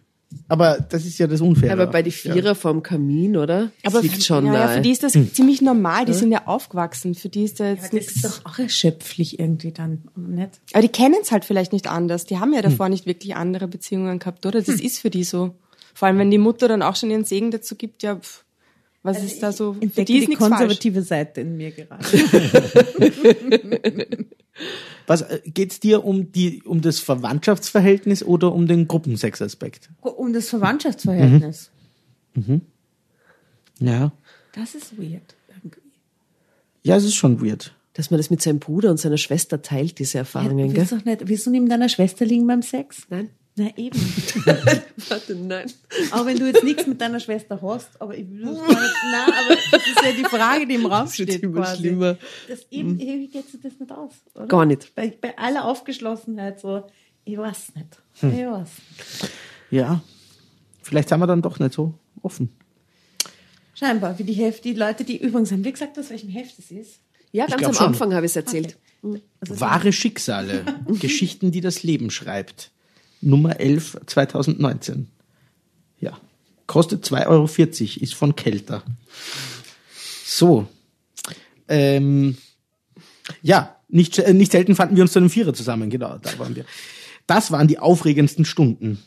Aber 0.49 0.79
das 0.89 1.05
ist 1.05 1.17
ja 1.17 1.27
das 1.27 1.41
Unfaire. 1.41 1.73
Aber 1.73 1.87
bei 1.87 2.03
die 2.03 2.11
Vierer 2.11 2.55
vorm 2.55 2.83
Kamin, 2.83 3.37
oder? 3.37 3.71
Das 3.83 3.93
Aber 3.93 4.03
liegt 4.03 4.23
schon 4.23 4.45
ja, 4.45 4.53
ja, 4.53 4.65
nahe. 4.65 4.75
für 4.75 4.81
die 4.81 4.91
ist 4.91 5.03
das 5.03 5.13
ziemlich 5.13 5.61
normal. 5.61 6.05
Die 6.05 6.13
sind 6.13 6.31
ja 6.31 6.47
aufgewachsen. 6.47 7.15
Für 7.15 7.29
die 7.29 7.43
ist 7.43 7.59
da 7.59 7.69
jetzt 7.69 7.93
das 7.93 8.07
ist 8.07 8.25
doch 8.25 8.45
auch 8.45 8.59
erschöpflich 8.59 9.39
irgendwie 9.39 9.71
dann, 9.71 10.03
nicht? 10.15 10.59
Aber 10.73 10.81
die 10.81 10.89
kennen 10.89 11.15
es 11.21 11.31
halt 11.31 11.45
vielleicht 11.45 11.73
nicht 11.73 11.87
anders. 11.87 12.25
Die 12.25 12.39
haben 12.39 12.53
ja 12.53 12.61
davor 12.61 12.89
nicht 12.89 13.05
wirklich 13.05 13.35
andere 13.35 13.67
Beziehungen 13.67 14.19
gehabt, 14.19 14.45
oder? 14.45 14.61
Das 14.61 14.79
ist 14.79 14.99
für 14.99 15.09
die 15.09 15.23
so. 15.23 15.55
Vor 15.93 16.07
allem, 16.07 16.19
wenn 16.19 16.31
die 16.31 16.37
Mutter 16.37 16.67
dann 16.67 16.81
auch 16.81 16.95
schon 16.95 17.09
ihren 17.09 17.25
Segen 17.25 17.49
dazu 17.49 17.75
gibt, 17.75 18.03
ja, 18.03 18.17
pff, 18.17 18.43
was 19.03 19.23
ist 19.23 19.41
da 19.41 19.51
so? 19.51 19.73
Für 19.73 19.79
die 19.79 19.89
ist 19.89 20.07
die 20.07 20.13
nichts 20.27 20.37
falsch. 20.39 20.49
konservative 20.51 21.01
Seite 21.01 21.41
in 21.41 21.57
mir 21.57 21.71
gerade. 21.71 22.03
Was 25.05 25.21
äh, 25.21 25.41
geht's 25.45 25.79
dir 25.79 26.03
um 26.03 26.31
die 26.31 26.63
um 26.63 26.81
das 26.81 26.99
Verwandtschaftsverhältnis 26.99 28.23
oder 28.23 28.53
um 28.53 28.67
den 28.67 28.87
Gruppensexaspekt? 28.87 29.89
um 30.01 30.33
das 30.33 30.49
Verwandtschaftsverhältnis. 30.49 31.71
Ja. 33.79 34.11
Das 34.53 34.75
ist 34.75 34.97
weird. 34.97 35.35
irgendwie. 35.63 35.81
Ja, 36.83 36.95
es 36.97 37.03
ist 37.03 37.15
schon 37.15 37.41
weird. 37.45 37.73
Dass 37.93 38.11
man 38.11 38.17
das 38.19 38.29
mit 38.29 38.41
seinem 38.41 38.59
Bruder 38.59 38.91
und 38.91 38.97
seiner 38.99 39.17
Schwester 39.17 39.61
teilt, 39.61 39.99
diese 39.99 40.15
Ja, 40.17 40.21
Erfahrungen, 40.21 40.67
gell? 40.69 40.77
willst 40.77 40.91
doch 40.91 41.05
nicht, 41.05 41.27
willst 41.27 41.45
du 41.45 41.51
neben 41.51 41.69
deiner 41.69 41.89
Schwester 41.89 42.25
liegen 42.25 42.45
beim 42.47 42.61
Sex? 42.61 43.03
Nein. 43.09 43.29
Na 43.59 43.75
eben. 43.75 43.99
Warte, 45.09 45.35
nein. 45.35 45.71
Auch 46.11 46.27
wenn 46.27 46.37
du 46.37 46.45
jetzt 46.45 46.63
nichts 46.63 46.85
mit 46.85 47.01
deiner 47.01 47.19
Schwester 47.19 47.59
hast, 47.59 47.99
aber 47.99 48.15
ich 48.15 48.29
will 48.29 48.43
das 48.45 48.55
gar 48.55 48.67
nicht, 48.67 48.95
nein, 49.11 49.33
aber 49.45 49.55
das 49.71 49.87
ist 49.87 50.01
ja 50.03 50.11
die 50.11 50.23
Frage, 50.25 50.67
die 50.67 50.75
im 50.75 50.85
Raum 50.85 51.05
Das 51.05 51.17
wird 51.17 51.31
steht 51.31 51.43
immer 51.43 51.61
quasi. 51.61 51.77
schlimmer. 51.77 52.17
Das 52.47 52.67
eben, 52.69 52.99
irgendwie 52.99 53.27
geht 53.29 53.49
sich 53.49 53.59
das 53.59 53.79
nicht 53.79 53.91
aus, 53.91 54.11
oder? 54.35 54.45
Gar 54.45 54.65
nicht. 54.67 54.93
Bei, 54.93 55.11
bei 55.19 55.35
aller 55.39 55.65
Aufgeschlossenheit 55.65 56.59
so, 56.59 56.83
ich 57.25 57.35
weiß 57.35 57.73
nicht. 57.75 58.01
Hm. 58.19 58.31
Ich 58.39 58.45
weiß. 58.45 58.69
Ja. 59.71 60.01
Vielleicht 60.83 61.09
sind 61.09 61.19
wir 61.19 61.27
dann 61.27 61.41
doch 61.41 61.57
nicht 61.57 61.73
so 61.73 61.95
offen. 62.21 62.49
Scheinbar, 63.73 64.17
wie 64.19 64.23
die 64.23 64.33
Hälfte, 64.33 64.61
die 64.69 64.73
Leute, 64.75 65.03
die 65.03 65.17
übrigens 65.17 65.51
haben, 65.51 65.65
wie 65.65 65.71
gesagt, 65.71 65.97
aus 65.97 66.11
welchem 66.11 66.29
Heft 66.29 66.59
es 66.59 66.69
ist. 66.69 66.99
Ja, 67.31 67.47
ganz 67.47 67.63
am 67.63 67.73
schon. 67.73 67.87
Anfang 67.87 68.13
habe 68.13 68.25
ich 68.27 68.31
es 68.31 68.35
erzählt. 68.35 68.77
Also 69.39 69.59
Wahre 69.59 69.91
Schicksale. 69.91 70.63
Geschichten, 70.99 71.51
die 71.51 71.61
das 71.61 71.81
Leben 71.81 72.11
schreibt. 72.11 72.71
Nummer 73.21 73.59
11 73.59 73.97
2019. 74.05 75.07
Ja. 75.99 76.17
Kostet 76.65 77.05
2,40 77.05 77.27
Euro, 77.27 77.45
ist 78.03 78.15
von 78.15 78.35
Kelter. 78.35 78.83
So. 80.25 80.67
Ähm, 81.67 82.37
ja, 83.41 83.75
nicht, 83.89 84.19
äh, 84.19 84.33
nicht 84.33 84.51
selten 84.51 84.75
fanden 84.75 84.95
wir 84.95 85.03
uns 85.03 85.13
zu 85.13 85.19
einem 85.19 85.29
Vierer 85.29 85.53
zusammen, 85.53 85.89
genau, 85.89 86.17
da 86.21 86.37
waren 86.39 86.55
wir. 86.55 86.65
Das 87.25 87.51
waren 87.51 87.67
die 87.67 87.79
aufregendsten 87.79 88.45
Stunden. 88.45 88.99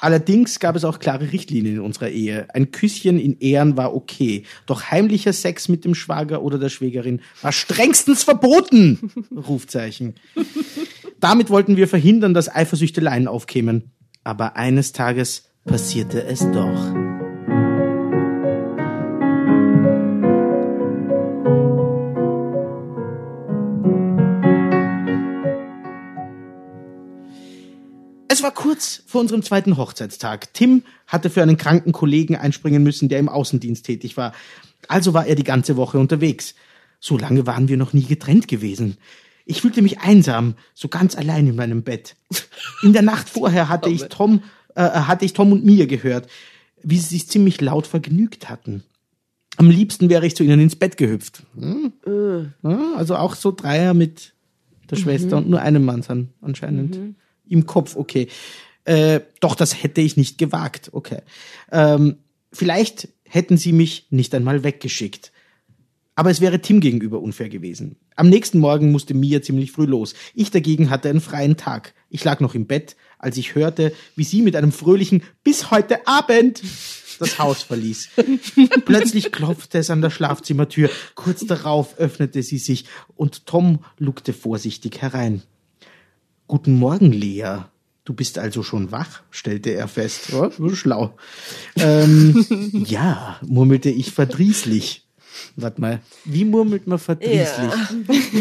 Allerdings 0.00 0.60
gab 0.60 0.76
es 0.76 0.84
auch 0.84 0.98
klare 0.98 1.32
Richtlinien 1.32 1.76
in 1.76 1.80
unserer 1.80 2.08
Ehe. 2.08 2.46
Ein 2.54 2.70
Küsschen 2.70 3.18
in 3.18 3.38
Ehren 3.40 3.76
war 3.76 3.94
okay, 3.94 4.44
doch 4.66 4.90
heimlicher 4.90 5.32
Sex 5.32 5.68
mit 5.68 5.84
dem 5.84 5.94
Schwager 5.94 6.42
oder 6.42 6.58
der 6.58 6.68
Schwägerin 6.68 7.20
war 7.42 7.52
strengstens 7.52 8.22
verboten! 8.22 9.12
Rufzeichen. 9.36 10.14
Damit 11.20 11.50
wollten 11.50 11.76
wir 11.76 11.86
verhindern, 11.86 12.32
dass 12.32 12.54
Eifersüchteleien 12.54 13.28
aufkämen. 13.28 13.92
Aber 14.24 14.56
eines 14.56 14.92
Tages 14.92 15.44
passierte 15.66 16.24
es 16.24 16.40
doch. 16.50 16.94
Es 28.28 28.42
war 28.42 28.52
kurz 28.52 29.02
vor 29.06 29.20
unserem 29.20 29.42
zweiten 29.42 29.76
Hochzeitstag. 29.76 30.54
Tim 30.54 30.84
hatte 31.06 31.28
für 31.28 31.42
einen 31.42 31.58
kranken 31.58 31.92
Kollegen 31.92 32.36
einspringen 32.36 32.82
müssen, 32.82 33.10
der 33.10 33.18
im 33.18 33.28
Außendienst 33.28 33.84
tätig 33.84 34.16
war. 34.16 34.32
Also 34.88 35.12
war 35.12 35.26
er 35.26 35.34
die 35.34 35.44
ganze 35.44 35.76
Woche 35.76 35.98
unterwegs. 35.98 36.54
So 36.98 37.18
lange 37.18 37.46
waren 37.46 37.68
wir 37.68 37.76
noch 37.76 37.92
nie 37.92 38.04
getrennt 38.04 38.48
gewesen. 38.48 38.96
Ich 39.50 39.62
fühlte 39.62 39.82
mich 39.82 39.98
einsam, 40.00 40.54
so 40.74 40.88
ganz 40.88 41.16
allein 41.16 41.46
in 41.48 41.56
meinem 41.56 41.82
Bett. 41.82 42.14
In 42.82 42.92
der 42.92 43.02
Nacht 43.02 43.28
vorher 43.28 43.68
hatte 43.68 43.90
ich 43.90 44.04
Tom, 44.04 44.42
äh, 44.76 44.82
hatte 44.82 45.24
ich 45.24 45.32
Tom 45.32 45.50
und 45.50 45.64
Mia 45.64 45.86
gehört, 45.86 46.28
wie 46.82 46.96
sie 46.96 47.08
sich 47.08 47.28
ziemlich 47.28 47.60
laut 47.60 47.86
vergnügt 47.86 48.48
hatten. 48.48 48.84
Am 49.56 49.68
liebsten 49.68 50.08
wäre 50.08 50.24
ich 50.24 50.36
zu 50.36 50.44
ihnen 50.44 50.60
ins 50.60 50.76
Bett 50.76 50.96
gehüpft. 50.96 51.42
Hm? 51.56 51.92
Ja, 52.62 52.94
also 52.96 53.16
auch 53.16 53.34
so 53.34 53.50
Dreier 53.50 53.92
mit 53.92 54.34
der 54.88 54.96
Schwester 54.96 55.36
und 55.36 55.50
nur 55.50 55.60
einem 55.60 55.84
Mann 55.84 56.02
sind 56.02 56.30
anscheinend. 56.40 56.98
Im 57.48 57.66
Kopf, 57.66 57.96
okay. 57.96 58.28
Äh, 58.84 59.20
doch, 59.40 59.56
das 59.56 59.82
hätte 59.82 60.00
ich 60.00 60.16
nicht 60.16 60.38
gewagt, 60.38 60.90
okay. 60.92 61.22
Ähm, 61.72 62.18
vielleicht 62.52 63.08
hätten 63.24 63.56
sie 63.56 63.72
mich 63.72 64.06
nicht 64.10 64.34
einmal 64.34 64.64
weggeschickt. 64.64 65.32
Aber 66.14 66.30
es 66.30 66.40
wäre 66.40 66.60
Tim 66.60 66.80
gegenüber 66.80 67.20
unfair 67.20 67.48
gewesen. 67.48 67.96
Am 68.16 68.28
nächsten 68.28 68.58
Morgen 68.58 68.90
musste 68.92 69.14
Mia 69.14 69.42
ziemlich 69.42 69.72
früh 69.72 69.86
los. 69.86 70.14
Ich 70.34 70.50
dagegen 70.50 70.90
hatte 70.90 71.08
einen 71.08 71.20
freien 71.20 71.56
Tag. 71.56 71.94
Ich 72.10 72.24
lag 72.24 72.40
noch 72.40 72.54
im 72.54 72.66
Bett, 72.66 72.96
als 73.18 73.36
ich 73.36 73.54
hörte, 73.54 73.92
wie 74.16 74.24
sie 74.24 74.42
mit 74.42 74.56
einem 74.56 74.72
fröhlichen 74.72 75.22
Bis 75.44 75.70
heute 75.70 76.06
Abend 76.06 76.62
das 77.20 77.38
Haus 77.38 77.62
verließ. 77.62 78.10
Plötzlich 78.84 79.30
klopfte 79.30 79.78
es 79.78 79.90
an 79.90 80.02
der 80.02 80.10
Schlafzimmertür. 80.10 80.90
Kurz 81.14 81.46
darauf 81.46 81.98
öffnete 81.98 82.42
sie 82.42 82.58
sich 82.58 82.86
und 83.14 83.46
Tom 83.46 83.84
lugte 83.98 84.32
vorsichtig 84.32 85.00
herein. 85.00 85.42
Guten 86.48 86.74
Morgen, 86.74 87.12
Lea. 87.12 87.58
Du 88.04 88.14
bist 88.14 88.38
also 88.38 88.62
schon 88.62 88.90
wach, 88.90 89.22
stellte 89.30 89.70
er 89.70 89.86
fest. 89.86 90.30
Ja, 90.32 90.50
schlau. 90.74 91.16
Ähm, 91.76 92.44
ja, 92.88 93.38
murmelte 93.46 93.90
ich 93.90 94.10
verdrießlich. 94.10 95.06
Warte 95.56 95.80
mal, 95.80 96.00
wie 96.24 96.44
murmelt 96.44 96.86
man 96.86 96.98
verdrießlich? 96.98 97.72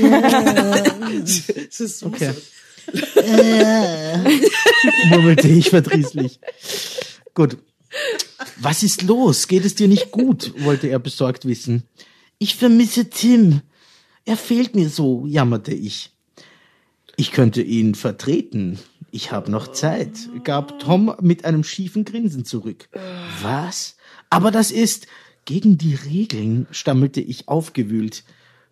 Ja. 0.02 0.82
das 1.66 1.80
ist 1.80 2.00
so 2.00 2.08
Okay. 2.14 2.34
murmelte 5.10 5.48
ich 5.48 5.70
verdrießlich. 5.70 6.40
Gut. 7.34 7.58
Was 8.58 8.84
ist 8.84 9.02
los? 9.04 9.48
Geht 9.48 9.66
es 9.66 9.76
dir 9.76 9.88
nicht 9.88 10.12
gut? 10.12 10.54
wollte 10.64 10.88
er 10.88 11.00
besorgt 11.00 11.46
wissen. 11.46 11.84
Ich 12.38 12.56
vermisse 12.56 13.10
Tim. 13.10 13.62
Er 14.26 14.38
fehlt 14.38 14.76
mir 14.76 14.90
so, 14.90 15.26
jammerte 15.28 15.74
ich. 15.74 16.12
Ich 17.16 17.32
könnte 17.32 17.62
ihn 17.62 17.96
vertreten. 17.96 18.80
Ich 19.12 19.32
habe 19.32 19.50
noch 19.52 19.72
Zeit, 19.72 20.12
gab 20.44 20.80
Tom 20.80 21.14
mit 21.20 21.44
einem 21.46 21.64
schiefen 21.64 22.06
Grinsen 22.06 22.46
zurück. 22.46 22.90
Was? 23.42 23.96
Aber 24.30 24.52
das 24.52 24.72
ist 24.72 25.08
gegen 25.46 25.78
die 25.78 25.96
Regeln, 25.96 26.68
stammelte 26.72 27.22
ich 27.22 27.48
aufgewühlt. 27.48 28.24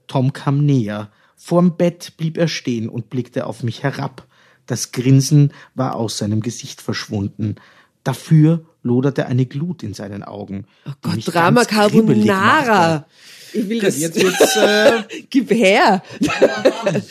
Tom 0.07 0.33
kam 0.33 0.65
näher. 0.65 1.11
Vorm 1.35 1.77
Bett 1.77 2.13
blieb 2.17 2.37
er 2.37 2.47
stehen 2.47 2.89
und 2.89 3.09
blickte 3.09 3.45
auf 3.45 3.63
mich 3.63 3.83
herab. 3.83 4.25
Das 4.65 4.91
Grinsen 4.91 5.53
war 5.75 5.95
aus 5.95 6.17
seinem 6.17 6.41
Gesicht 6.41 6.81
verschwunden. 6.81 7.55
Dafür 8.03 8.65
loderte 8.83 9.27
eine 9.27 9.45
Glut 9.45 9.83
in 9.83 9.93
seinen 9.93 10.23
Augen. 10.23 10.65
Oh 10.85 10.91
Gott, 11.01 11.19
Drama 11.25 11.65
Carbonara. 11.65 13.05
Ich 13.53 13.69
will 13.69 13.79
das. 13.79 13.99
Jetzt 13.99 14.21
wird's, 14.21 14.55
äh, 14.55 15.03
Gib 15.29 15.51
her. 15.51 16.03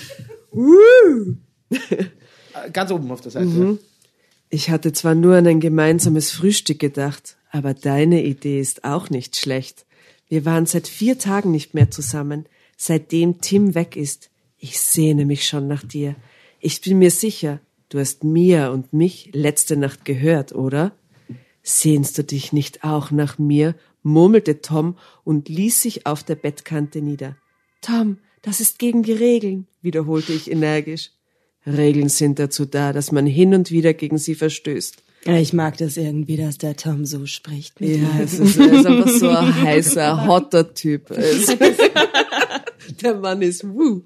ganz 2.72 2.90
oben 2.90 3.10
auf 3.10 3.20
der 3.20 3.30
Seite. 3.30 3.78
Ich 4.48 4.70
hatte 4.70 4.92
zwar 4.92 5.14
nur 5.14 5.36
an 5.36 5.46
ein 5.46 5.60
gemeinsames 5.60 6.30
Frühstück 6.30 6.78
gedacht, 6.78 7.36
aber 7.50 7.74
deine 7.74 8.24
Idee 8.24 8.60
ist 8.60 8.84
auch 8.84 9.10
nicht 9.10 9.36
schlecht. 9.36 9.86
Wir 10.28 10.44
waren 10.44 10.66
seit 10.66 10.88
vier 10.88 11.18
Tagen 11.18 11.50
nicht 11.50 11.74
mehr 11.74 11.90
zusammen, 11.90 12.46
seitdem 12.76 13.40
Tim 13.40 13.74
weg 13.74 13.96
ist. 13.96 14.30
Ich 14.58 14.78
sehne 14.80 15.24
mich 15.24 15.46
schon 15.46 15.68
nach 15.68 15.84
dir. 15.84 16.16
Ich 16.60 16.80
bin 16.80 16.98
mir 16.98 17.10
sicher, 17.10 17.60
du 17.88 17.98
hast 17.98 18.24
Mia 18.24 18.68
und 18.68 18.92
mich 18.92 19.30
letzte 19.32 19.76
Nacht 19.76 20.04
gehört, 20.04 20.52
oder? 20.52 20.92
Sehnst 21.62 22.18
du 22.18 22.24
dich 22.24 22.52
nicht 22.52 22.84
auch 22.84 23.10
nach 23.10 23.38
mir? 23.38 23.74
murmelte 24.02 24.60
Tom 24.60 24.96
und 25.24 25.48
ließ 25.48 25.82
sich 25.82 26.06
auf 26.06 26.22
der 26.22 26.36
Bettkante 26.36 27.02
nieder. 27.02 27.36
Tom, 27.80 28.18
das 28.40 28.60
ist 28.60 28.78
gegen 28.78 29.02
die 29.02 29.12
Regeln, 29.12 29.66
wiederholte 29.82 30.32
ich 30.32 30.50
energisch. 30.50 31.10
Regeln 31.66 32.08
sind 32.08 32.38
dazu 32.38 32.64
da, 32.64 32.92
dass 32.92 33.10
man 33.10 33.26
hin 33.26 33.52
und 33.52 33.72
wieder 33.72 33.92
gegen 33.92 34.18
sie 34.18 34.36
verstößt. 34.36 35.02
Ich 35.34 35.52
mag 35.52 35.76
das 35.78 35.96
irgendwie, 35.96 36.36
dass 36.36 36.58
der 36.58 36.76
Tom 36.76 37.04
so 37.04 37.26
spricht. 37.26 37.80
mit 37.80 37.96
Ja, 38.00 38.08
es 38.22 38.38
ist, 38.38 38.56
er 38.58 38.72
ist 38.72 38.86
einfach 38.86 39.08
so 39.10 39.28
ein 39.28 39.62
heißer, 39.62 40.26
hotter 40.26 40.72
Typ. 40.74 41.10
Ist- 41.12 41.56
Der 43.02 43.14
Mann 43.16 43.42
ist 43.42 43.64
wuh. 43.68 44.02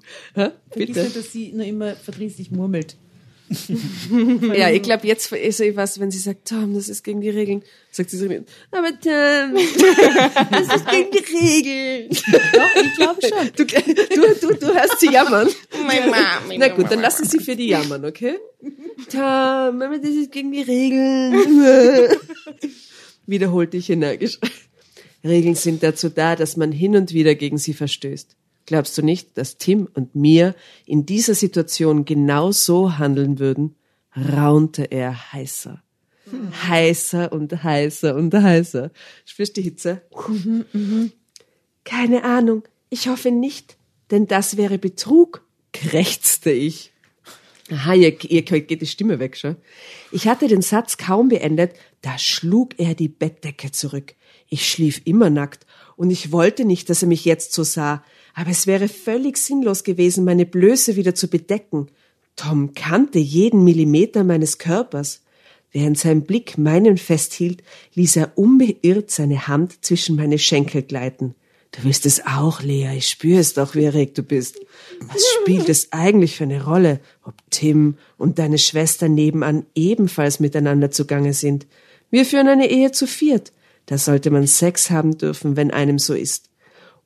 Bitte. 0.75 1.03
nicht, 1.03 1.15
dass 1.15 1.31
sie 1.31 1.51
nur 1.53 1.65
immer 1.65 1.95
verdrießlich 1.95 2.51
murmelt. 2.51 2.95
Ja, 4.53 4.69
ich 4.69 4.81
glaube, 4.81 5.07
jetzt 5.07 5.31
ist 5.31 5.57
so 5.57 5.63
was, 5.75 5.99
wenn 5.99 6.09
sie 6.09 6.19
sagt, 6.19 6.47
Tom, 6.47 6.73
das 6.73 6.87
ist 6.87 7.03
gegen 7.03 7.19
die 7.19 7.29
Regeln, 7.29 7.63
sagt 7.91 8.09
sie 8.09 8.17
so, 8.17 8.25
aber 8.25 8.89
Tom, 8.99 9.55
das 10.51 10.75
ist 10.75 10.87
gegen 10.89 11.11
die 11.11 11.37
Regeln. 11.37 12.09
Doch, 12.09 12.83
ich 12.83 12.95
glaube 12.95 13.21
schon. 13.21 13.51
Du, 13.55 13.65
du, 13.65 14.47
du, 14.47 14.53
du 14.55 14.73
hörst 14.73 14.99
sie 14.99 15.11
jammern. 15.11 15.49
Na 16.57 16.67
gut, 16.69 16.89
dann 16.89 17.01
lassen 17.01 17.25
sie 17.25 17.39
für 17.39 17.55
die 17.55 17.67
jammern, 17.67 18.05
okay? 18.05 18.37
Tom, 19.11 19.19
aber 19.81 19.97
das 19.97 20.11
ist 20.11 20.31
gegen 20.31 20.51
die 20.51 20.61
Regeln. 20.61 21.33
Wiederholte 23.25 23.77
ich 23.77 23.89
energisch. 23.89 24.39
Regeln 25.23 25.55
sind 25.55 25.83
dazu 25.83 26.09
da, 26.09 26.35
dass 26.35 26.57
man 26.57 26.71
hin 26.71 26.95
und 26.95 27.13
wieder 27.13 27.35
gegen 27.35 27.57
sie 27.57 27.73
verstößt. 27.73 28.35
Glaubst 28.65 28.97
du 28.97 29.01
nicht, 29.01 29.37
dass 29.37 29.57
Tim 29.57 29.87
und 29.93 30.15
mir 30.15 30.55
in 30.85 31.05
dieser 31.05 31.35
Situation 31.35 32.05
genau 32.05 32.51
so 32.51 32.97
handeln 32.97 33.39
würden? 33.39 33.75
raunte 34.15 34.83
er 34.91 35.33
heißer. 35.33 35.81
Heißer 36.67 37.31
und 37.31 37.63
heißer 37.63 38.15
und 38.15 38.33
heißer. 38.33 38.91
Spürst 39.25 39.57
du 39.57 39.61
die 39.61 39.69
Hitze? 39.69 40.01
Keine 41.83 42.23
Ahnung. 42.23 42.63
Ich 42.89 43.07
hoffe 43.07 43.31
nicht, 43.31 43.77
denn 44.11 44.27
das 44.27 44.57
wäre 44.57 44.77
Betrug, 44.77 45.45
krächzte 45.73 46.51
ich. 46.51 46.91
Aha, 47.69 47.93
ihr, 47.93 48.21
ihr 48.29 48.41
geht 48.41 48.81
die 48.81 48.85
Stimme 48.87 49.19
weg, 49.19 49.37
schon. 49.37 49.55
Ich 50.11 50.27
hatte 50.27 50.47
den 50.47 50.61
Satz 50.61 50.97
kaum 50.97 51.29
beendet, 51.29 51.73
da 52.01 52.17
schlug 52.17 52.77
er 52.77 52.95
die 52.95 53.07
Bettdecke 53.07 53.71
zurück. 53.71 54.15
Ich 54.49 54.69
schlief 54.69 55.01
immer 55.05 55.29
nackt 55.29 55.65
und 56.01 56.09
ich 56.09 56.31
wollte 56.31 56.65
nicht, 56.65 56.89
dass 56.89 57.03
er 57.03 57.07
mich 57.07 57.25
jetzt 57.25 57.53
so 57.53 57.63
sah, 57.63 58.03
aber 58.33 58.49
es 58.49 58.65
wäre 58.65 58.87
völlig 58.87 59.37
sinnlos 59.37 59.83
gewesen, 59.83 60.25
meine 60.25 60.47
Blöße 60.47 60.95
wieder 60.95 61.13
zu 61.13 61.27
bedecken. 61.27 61.89
Tom 62.35 62.73
kannte 62.73 63.19
jeden 63.19 63.63
Millimeter 63.63 64.23
meines 64.23 64.57
Körpers. 64.57 65.21
Während 65.71 65.99
sein 65.99 66.23
Blick 66.23 66.57
meinen 66.57 66.97
festhielt, 66.97 67.61
ließ 67.93 68.15
er 68.15 68.35
unbeirrt 68.35 69.11
seine 69.11 69.47
Hand 69.47 69.85
zwischen 69.85 70.15
meine 70.15 70.39
Schenkel 70.39 70.81
gleiten. 70.81 71.35
Du 71.71 71.83
willst 71.83 72.07
es 72.07 72.25
auch, 72.25 72.63
Lea, 72.63 72.97
ich 72.97 73.07
spüre 73.07 73.39
es 73.39 73.53
doch, 73.53 73.75
wie 73.75 73.83
erregt 73.83 74.17
du 74.17 74.23
bist. 74.23 74.59
Was 75.01 75.23
spielt 75.39 75.69
es 75.69 75.91
eigentlich 75.91 76.35
für 76.35 76.45
eine 76.45 76.63
Rolle, 76.63 76.99
ob 77.23 77.35
Tim 77.51 77.99
und 78.17 78.39
deine 78.39 78.57
Schwester 78.57 79.07
nebenan 79.07 79.67
ebenfalls 79.75 80.39
miteinander 80.39 80.89
zugange 80.89 81.35
sind? 81.35 81.67
Wir 82.09 82.25
führen 82.25 82.47
eine 82.47 82.71
Ehe 82.71 82.91
zu 82.91 83.05
viert. 83.05 83.53
Da 83.85 83.97
sollte 83.97 84.31
man 84.31 84.47
Sex 84.47 84.89
haben 84.89 85.17
dürfen, 85.17 85.55
wenn 85.55 85.71
einem 85.71 85.99
so 85.99 86.13
ist. 86.13 86.49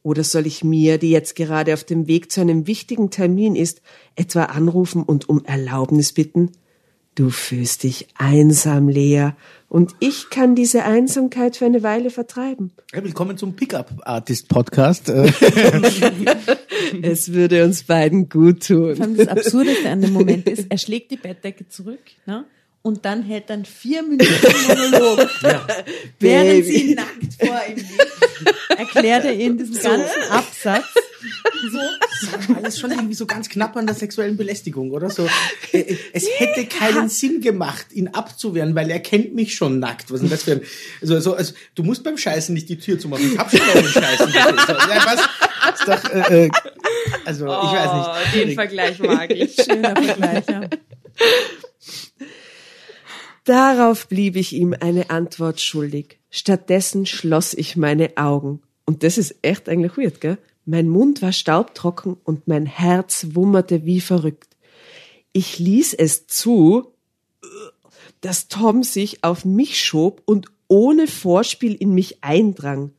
Oder 0.03 0.23
soll 0.23 0.45
ich 0.45 0.63
mir, 0.63 0.99
die 0.99 1.09
jetzt 1.09 1.35
gerade 1.35 1.73
auf 1.73 1.83
dem 1.83 2.07
Weg 2.07 2.31
zu 2.31 2.41
einem 2.41 2.67
wichtigen 2.67 3.09
Termin 3.09 3.55
ist, 3.55 3.81
etwa 4.15 4.43
anrufen 4.43 5.01
und 5.01 5.27
um 5.29 5.43
Erlaubnis 5.45 6.13
bitten? 6.13 6.51
Du 7.15 7.29
fühlst 7.29 7.83
dich 7.83 8.09
einsam, 8.15 8.89
Lea, 8.89 9.31
und 9.69 9.95
ich 9.99 10.29
kann 10.29 10.53
diese 10.53 10.83
Einsamkeit 10.83 11.57
für 11.57 11.65
eine 11.65 11.81
Weile 11.81 12.09
vertreiben. 12.09 12.71
Willkommen 12.93 13.37
zum 13.37 13.55
Pickup 13.55 13.89
Artist 14.03 14.47
Podcast. 14.47 15.09
Es 17.01 17.33
würde 17.33 17.63
uns 17.63 17.83
beiden 17.83 18.29
gut 18.29 18.67
tun. 18.67 19.15
das 19.17 19.27
Absurdeste 19.27 19.89
an 19.89 20.01
dem 20.01 20.13
Moment 20.13 20.47
ist, 20.47 20.67
er 20.69 20.77
schlägt 20.77 21.11
die 21.11 21.17
Bettdecke 21.17 21.67
zurück 21.67 21.99
ne? 22.25 22.45
Und 22.85 23.03
dann 23.03 23.23
hält 23.23 23.49
er 23.49 23.55
einen 23.55 23.65
vier 23.65 24.03
Minuten 24.03 24.29
Monolog, 24.67 25.27
während 26.19 26.49
Baby. 26.49 26.63
sie 26.63 26.93
nackt 26.93 27.33
vor 27.39 27.59
ihm 27.67 27.77
liegt. 27.77 28.79
Erklärt 28.79 29.25
er 29.25 29.33
in 29.33 29.57
diesem 29.57 29.81
ganzen 29.81 30.21
Absatz, 30.29 30.85
alles 32.55 32.79
schon 32.79 32.91
irgendwie 32.91 33.15
so 33.15 33.25
ganz 33.25 33.49
knapp 33.49 33.75
an 33.75 33.87
der 33.87 33.95
sexuellen 33.95 34.37
Belästigung, 34.37 34.91
oder 34.91 35.09
so. 35.09 35.27
Äh, 35.71 35.95
Es 36.13 36.27
hätte 36.37 36.67
keinen 36.67 37.09
Sinn 37.09 37.41
gemacht, 37.41 37.87
ihn 37.91 38.09
abzuwehren, 38.09 38.75
weil 38.75 38.91
er 38.91 38.99
kennt 38.99 39.33
mich 39.33 39.55
schon 39.55 39.79
nackt. 39.79 40.11
Was 40.11 40.21
ist 40.21 40.21
denn 40.21 40.29
das 40.29 40.43
für 40.43 40.51
ein, 40.51 40.61
also, 41.01 41.15
also, 41.15 41.33
also 41.35 41.53
du 41.73 41.81
musst 41.81 42.03
beim 42.03 42.17
Scheißen 42.17 42.53
nicht 42.53 42.69
die 42.69 42.77
Tür 42.77 42.99
zumachen. 42.99 43.31
Ich 43.33 43.37
hab 43.39 43.49
schon 43.49 43.65
mal 43.65 43.73
den 43.81 43.85
Scheißen. 43.85 44.27
gesehen. 44.27 44.55
So, 44.67 44.73
ja, 44.73 45.05
was? 45.07 45.21
Ist 45.73 45.87
doch, 45.87 46.11
äh, 46.13 46.45
äh, 46.45 46.49
also, 47.25 47.45
ich 47.47 47.51
weiß 47.51 47.93
nicht. 47.93 48.07
den 48.07 48.31
Schwierig. 48.41 48.55
Vergleich 48.55 48.99
mag 48.99 49.31
ich. 49.31 49.55
schöner 49.55 49.95
Vergleich, 49.95 50.43
ja. 50.47 50.61
Darauf 53.45 54.07
blieb 54.07 54.35
ich 54.35 54.53
ihm 54.53 54.75
eine 54.79 55.11
Antwort 55.11 55.61
schuldig. 55.61 56.17
Stattdessen 56.31 57.05
schloss 57.05 57.53
ich 57.53 57.77
meine 57.77 58.17
Augen. 58.17 58.61
Und 58.85 59.03
das 59.03 59.17
ist 59.17 59.35
echt 59.43 59.69
eigentlich 59.69 59.97
weird, 59.97 60.19
gell? 60.19 60.37
Mein 60.65 60.89
Mund 60.89 61.21
war 61.21 61.31
staubtrocken 61.31 62.17
und 62.23 62.47
mein 62.47 62.65
Herz 62.65 63.27
wummerte 63.33 63.85
wie 63.85 64.01
verrückt. 64.01 64.57
Ich 65.31 65.59
ließ 65.59 65.93
es 65.93 66.25
zu, 66.25 66.91
dass 68.21 68.47
Tom 68.47 68.81
sich 68.81 69.23
auf 69.23 69.45
mich 69.45 69.79
schob 69.79 70.23
und 70.25 70.47
ohne 70.67 71.05
Vorspiel 71.05 71.75
in 71.75 71.93
mich 71.93 72.23
eindrang. 72.23 72.91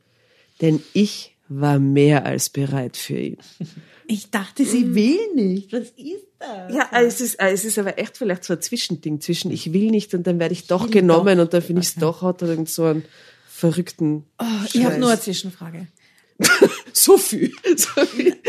Denn 0.61 0.81
ich 0.93 1.35
war 1.49 1.77
mehr 1.77 2.25
als 2.25 2.49
bereit 2.49 2.95
für 2.95 3.19
ihn. 3.19 3.37
Ich 4.09 4.31
dachte, 4.31 4.63
sie 4.65 4.95
will 4.95 5.19
nicht. 5.35 5.73
Was 5.73 5.89
ist 5.89 6.27
das? 6.39 6.73
Ja, 6.73 6.89
es 6.93 7.19
ist, 7.19 7.35
es 7.39 7.65
ist 7.65 7.77
aber 7.77 7.99
echt 7.99 8.17
vielleicht 8.17 8.45
so 8.45 8.53
ein 8.53 8.61
Zwischending 8.61 9.19
zwischen 9.19 9.51
ich 9.51 9.73
will 9.73 9.91
nicht 9.91 10.13
und 10.13 10.25
dann 10.25 10.39
werde 10.39 10.53
ich 10.53 10.67
doch 10.67 10.89
genommen 10.89 11.37
doch. 11.37 11.43
und 11.43 11.53
dann 11.53 11.61
finde 11.61 11.81
ich 11.81 11.89
es 11.89 11.95
doch 11.95 12.21
hat 12.21 12.41
er 12.41 12.49
irgend 12.49 12.69
so 12.69 12.85
einen 12.85 13.03
verrückten. 13.49 14.23
Oh, 14.39 14.45
ich 14.73 14.85
habe 14.85 14.97
nur 14.97 15.09
eine 15.09 15.19
Zwischenfrage. 15.19 15.87
so 16.93 17.17
viel. 17.17 17.51
So 17.75 18.05
viel. 18.05 18.35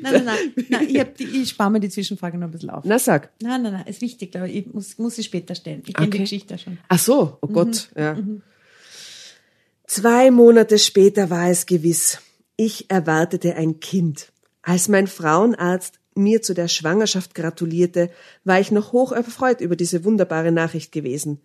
Nein, 0.00 0.24
nein, 0.24 0.24
nein, 0.24 0.66
nein 0.68 0.88
ich, 0.88 1.02
die, 1.18 1.24
ich 1.42 1.48
spare 1.50 1.70
mir 1.70 1.80
die 1.80 1.88
Zwischenfrage 1.88 2.36
noch 2.36 2.48
ein 2.48 2.50
bisschen 2.50 2.70
auf. 2.70 2.84
Na 2.84 2.98
sag. 2.98 3.30
Nein, 3.40 3.62
nein, 3.62 3.72
nein, 3.72 3.86
ist 3.86 4.02
wichtig, 4.02 4.32
glaube 4.32 4.50
ich. 4.50 4.56
Ich 4.56 4.74
muss, 4.74 4.98
muss 4.98 5.16
sie 5.16 5.22
später 5.22 5.54
stellen. 5.54 5.82
Ich 5.86 5.94
kenne 5.94 6.08
die 6.08 6.16
Okay. 6.16 6.24
Geschichte 6.24 6.58
schon. 6.58 6.78
Ach 6.88 6.98
so, 6.98 7.38
oh 7.40 7.46
Gott, 7.46 7.88
ja. 7.96 8.18
Zwei 9.86 10.30
Monate 10.30 10.78
später 10.78 11.30
war 11.30 11.48
es 11.48 11.64
gewiss. 11.64 12.18
Ich 12.56 12.88
erwartete 12.88 13.56
ein 13.56 13.80
Kind. 13.80 14.32
Als 14.62 14.88
mein 14.88 15.08
Frauenarzt 15.08 15.98
mir 16.14 16.40
zu 16.40 16.54
der 16.54 16.68
Schwangerschaft 16.68 17.34
gratulierte, 17.34 18.10
war 18.44 18.60
ich 18.60 18.70
noch 18.70 18.92
hoch 18.92 19.10
erfreut 19.10 19.60
über 19.60 19.74
diese 19.74 20.04
wunderbare 20.04 20.52
Nachricht 20.52 20.92
gewesen. 20.92 21.40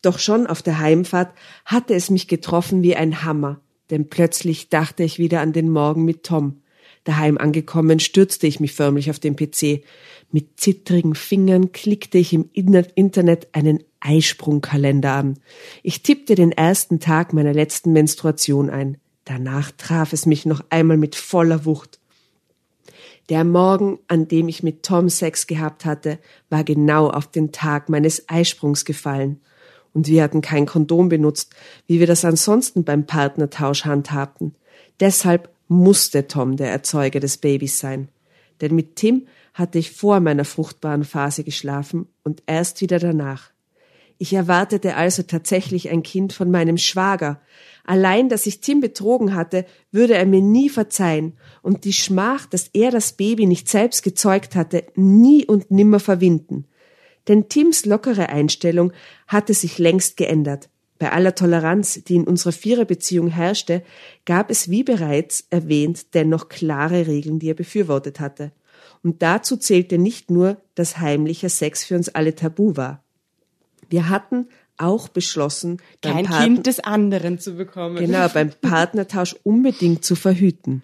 Doch 0.00 0.20
schon 0.20 0.46
auf 0.46 0.62
der 0.62 0.78
Heimfahrt 0.78 1.34
hatte 1.64 1.94
es 1.94 2.08
mich 2.08 2.28
getroffen 2.28 2.84
wie 2.84 2.94
ein 2.94 3.24
Hammer, 3.24 3.60
denn 3.90 4.08
plötzlich 4.08 4.68
dachte 4.68 5.02
ich 5.02 5.18
wieder 5.18 5.40
an 5.40 5.52
den 5.52 5.70
Morgen 5.70 6.04
mit 6.04 6.22
Tom. 6.22 6.62
Daheim 7.02 7.36
angekommen, 7.36 7.98
stürzte 7.98 8.46
ich 8.46 8.60
mich 8.60 8.74
förmlich 8.74 9.10
auf 9.10 9.18
den 9.18 9.34
PC. 9.34 9.84
Mit 10.30 10.60
zittrigen 10.60 11.16
Fingern 11.16 11.72
klickte 11.72 12.16
ich 12.18 12.32
im 12.32 12.48
Inter- 12.52 12.96
Internet 12.96 13.48
einen 13.52 13.82
Eisprungkalender 13.98 15.12
an. 15.12 15.40
Ich 15.82 16.02
tippte 16.02 16.34
den 16.34 16.52
ersten 16.52 17.00
Tag 17.00 17.32
meiner 17.32 17.52
letzten 17.52 17.92
Menstruation 17.92 18.70
ein. 18.70 18.98
Danach 19.24 19.70
traf 19.72 20.12
es 20.12 20.26
mich 20.26 20.46
noch 20.46 20.62
einmal 20.70 20.96
mit 20.96 21.14
voller 21.14 21.64
Wucht. 21.64 21.98
Der 23.30 23.44
Morgen, 23.44 23.98
an 24.06 24.28
dem 24.28 24.48
ich 24.48 24.62
mit 24.62 24.82
Tom 24.82 25.08
Sex 25.08 25.46
gehabt 25.46 25.86
hatte, 25.86 26.18
war 26.50 26.62
genau 26.62 27.08
auf 27.08 27.26
den 27.26 27.52
Tag 27.52 27.88
meines 27.88 28.28
Eisprungs 28.28 28.84
gefallen. 28.84 29.40
Und 29.94 30.08
wir 30.08 30.22
hatten 30.22 30.42
kein 30.42 30.66
Kondom 30.66 31.08
benutzt, 31.08 31.54
wie 31.86 32.00
wir 32.00 32.06
das 32.06 32.24
ansonsten 32.24 32.84
beim 32.84 33.06
Partnertausch 33.06 33.86
handhabten. 33.86 34.54
Deshalb 35.00 35.48
musste 35.68 36.28
Tom 36.28 36.56
der 36.56 36.70
Erzeuger 36.70 37.20
des 37.20 37.38
Babys 37.38 37.78
sein. 37.78 38.08
Denn 38.60 38.74
mit 38.74 38.96
Tim 38.96 39.26
hatte 39.54 39.78
ich 39.78 39.92
vor 39.92 40.20
meiner 40.20 40.44
fruchtbaren 40.44 41.04
Phase 41.04 41.44
geschlafen 41.44 42.08
und 42.24 42.42
erst 42.46 42.80
wieder 42.80 42.98
danach. 42.98 43.53
Ich 44.24 44.32
erwartete 44.32 44.96
also 44.96 45.22
tatsächlich 45.22 45.90
ein 45.90 46.02
Kind 46.02 46.32
von 46.32 46.50
meinem 46.50 46.78
Schwager. 46.78 47.42
Allein, 47.84 48.30
dass 48.30 48.46
ich 48.46 48.62
Tim 48.62 48.80
betrogen 48.80 49.34
hatte, 49.34 49.66
würde 49.92 50.14
er 50.14 50.24
mir 50.24 50.40
nie 50.40 50.70
verzeihen 50.70 51.34
und 51.60 51.84
die 51.84 51.92
Schmach, 51.92 52.46
dass 52.46 52.70
er 52.72 52.90
das 52.90 53.12
Baby 53.12 53.44
nicht 53.44 53.68
selbst 53.68 54.02
gezeugt 54.02 54.54
hatte, 54.54 54.86
nie 54.94 55.44
und 55.44 55.70
nimmer 55.70 56.00
verwinden. 56.00 56.64
Denn 57.28 57.50
Tims 57.50 57.84
lockere 57.84 58.30
Einstellung 58.30 58.94
hatte 59.26 59.52
sich 59.52 59.76
längst 59.76 60.16
geändert. 60.16 60.70
Bei 60.98 61.12
aller 61.12 61.34
Toleranz, 61.34 62.02
die 62.04 62.14
in 62.14 62.26
unserer 62.26 62.52
Viererbeziehung 62.52 63.28
herrschte, 63.28 63.82
gab 64.24 64.50
es, 64.50 64.70
wie 64.70 64.84
bereits 64.84 65.44
erwähnt, 65.50 66.14
dennoch 66.14 66.48
klare 66.48 67.06
Regeln, 67.06 67.40
die 67.40 67.50
er 67.50 67.54
befürwortet 67.54 68.20
hatte. 68.20 68.52
Und 69.02 69.20
dazu 69.20 69.58
zählte 69.58 69.98
nicht 69.98 70.30
nur, 70.30 70.62
dass 70.76 70.96
heimlicher 70.96 71.50
Sex 71.50 71.84
für 71.84 71.96
uns 71.96 72.08
alle 72.08 72.34
tabu 72.34 72.74
war. 72.74 73.03
Wir 73.90 74.08
hatten 74.08 74.48
auch 74.76 75.08
beschlossen, 75.08 75.78
Kein 76.02 76.26
Partner- 76.26 76.44
Kind 76.44 76.66
des 76.66 76.80
anderen 76.80 77.38
zu 77.38 77.54
bekommen. 77.54 77.96
Genau, 77.96 78.28
beim 78.28 78.50
Partnertausch 78.60 79.36
unbedingt 79.42 80.04
zu 80.04 80.16
verhüten. 80.16 80.82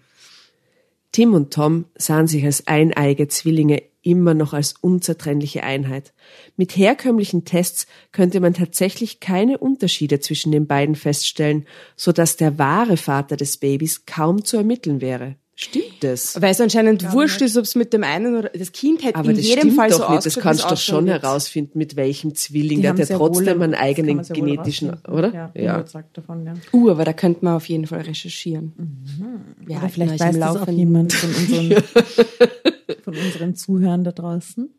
Tim 1.12 1.34
und 1.34 1.52
Tom 1.52 1.86
sahen 1.96 2.28
sich 2.28 2.44
als 2.44 2.66
eineige 2.68 3.26
Zwillinge 3.26 3.82
immer 4.02 4.32
noch 4.32 4.54
als 4.54 4.74
unzertrennliche 4.80 5.62
Einheit. 5.62 6.14
Mit 6.56 6.76
herkömmlichen 6.76 7.44
Tests 7.44 7.86
könnte 8.12 8.40
man 8.40 8.54
tatsächlich 8.54 9.20
keine 9.20 9.58
Unterschiede 9.58 10.20
zwischen 10.20 10.52
den 10.52 10.66
beiden 10.66 10.94
feststellen, 10.94 11.66
so 11.96 12.12
dass 12.12 12.36
der 12.36 12.58
wahre 12.58 12.96
Vater 12.96 13.36
des 13.36 13.58
Babys 13.58 14.06
kaum 14.06 14.44
zu 14.44 14.56
ermitteln 14.56 15.00
wäre. 15.00 15.36
Stimmt 15.62 16.02
das? 16.02 16.40
Weil 16.40 16.52
es 16.52 16.60
anscheinend 16.62 17.12
wurscht 17.12 17.42
ist, 17.42 17.54
ob 17.58 17.64
es 17.64 17.74
mit 17.74 17.92
dem 17.92 18.02
einen 18.02 18.34
oder 18.34 18.48
das 18.48 18.72
Kind 18.72 19.04
hätte 19.04 19.16
Aber 19.16 19.28
in 19.28 19.36
das 19.36 19.44
jedem 19.46 19.72
Fall 19.72 19.90
doch 19.90 20.06
so 20.08 20.14
nicht. 20.14 20.24
Das 20.24 20.38
kannst 20.38 20.64
du 20.64 20.68
doch 20.68 20.76
schon 20.78 21.04
wird. 21.04 21.22
herausfinden, 21.22 21.76
mit 21.78 21.96
welchem 21.96 22.34
Zwilling. 22.34 22.76
Die 22.78 22.82
Der 22.82 22.92
hat 22.92 22.98
ja 22.98 23.18
wohl- 23.18 23.28
trotzdem 23.28 23.60
einen 23.60 23.74
eigenen 23.74 24.22
genetischen, 24.22 24.96
oder? 25.06 25.34
Ja, 25.34 25.52
ja. 25.54 25.86
Sagt 25.86 26.16
davon, 26.16 26.46
ja. 26.46 26.54
Uh, 26.72 26.88
aber 26.88 27.04
da 27.04 27.12
könnte 27.12 27.44
man 27.44 27.56
auf 27.56 27.68
jeden 27.68 27.86
Fall 27.86 28.00
recherchieren. 28.00 28.72
Wir 29.58 29.76
Oder 29.76 29.82
halten 29.82 29.92
vielleicht 29.92 30.18
weiß 30.20 30.38
das 30.38 30.56
auch 30.56 30.68
jemand 30.68 31.12
von 31.12 31.28
unseren, 31.28 31.82
von 33.04 33.14
unseren 33.18 33.54
Zuhörern 33.54 34.02
da 34.02 34.12
draußen. 34.12 34.70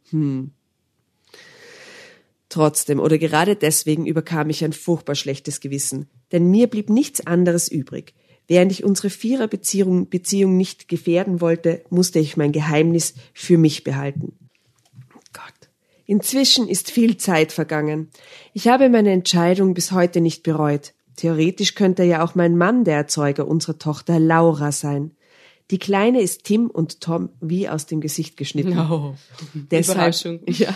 Trotzdem 2.50 3.00
oder 3.00 3.20
gerade 3.20 3.56
deswegen 3.56 4.08
überkam 4.08 4.50
ich 4.50 4.66
ein 4.66 4.74
furchtbar 4.74 5.14
schlechtes 5.14 5.60
Gewissen, 5.60 6.10
denn 6.32 6.50
mir 6.50 6.66
blieb 6.66 6.90
nichts 6.90 7.26
anderes 7.28 7.68
übrig. 7.68 8.16
Während 8.52 8.74
ich 8.74 8.84
unsere 8.84 9.10
Viererbeziehung 9.10 10.10
Beziehung 10.10 10.58
nicht 10.58 10.89
gefährden 10.89 11.39
wollte, 11.39 11.86
musste 11.89 12.20
ich 12.20 12.36
mein 12.36 12.52
Geheimnis 12.52 13.14
für 13.34 13.58
mich 13.58 13.86
behalten. 13.86 14.34
Gott. 15.32 15.70
Inzwischen 16.06 16.68
ist 16.68 16.91
viel 16.91 17.16
Zeit 17.16 17.54
vergangen. 17.54 18.10
Ich 18.52 18.68
habe 18.68 18.89
meine 18.89 19.14
Entscheidung 19.14 19.74
bis 19.74 19.93
heute 19.93 20.20
nicht 20.20 20.43
bereut. 20.43 20.91
Theoretisch 21.16 21.76
könnte 21.76 22.04
ja 22.04 22.26
auch 22.26 22.36
mein 22.36 22.58
Mann 22.58 22.84
der 22.84 22.97
Erzeuger 22.97 23.47
unserer 23.47 23.78
Tochter 23.78 24.20
Laura 24.20 24.74
sein. 24.74 25.12
Die 25.70 25.80
Kleine 25.80 26.20
ist 26.20 26.43
Tim 26.43 26.70
und 26.70 26.99
Tom 26.99 27.30
wie 27.39 27.70
aus 27.70 27.86
dem 27.86 28.02
Gesicht 28.02 28.36
geschnitten. 28.36 28.78
Oh. 28.78 29.16
Deshalb, 29.54 29.97
Überraschung. 29.97 30.41
ja. 30.47 30.76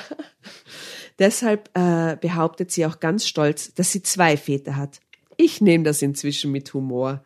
Deshalb 1.19 1.71
äh, 1.73 2.15
behauptet 2.21 2.71
sie 2.71 2.85
auch 2.85 3.01
ganz 3.01 3.27
stolz, 3.27 3.73
dass 3.73 3.91
sie 3.91 4.01
zwei 4.01 4.37
Väter 4.37 4.77
hat. 4.77 5.01
Ich 5.35 5.59
nehme 5.59 5.83
das 5.83 6.01
inzwischen 6.01 6.53
mit 6.53 6.73
Humor. 6.73 7.21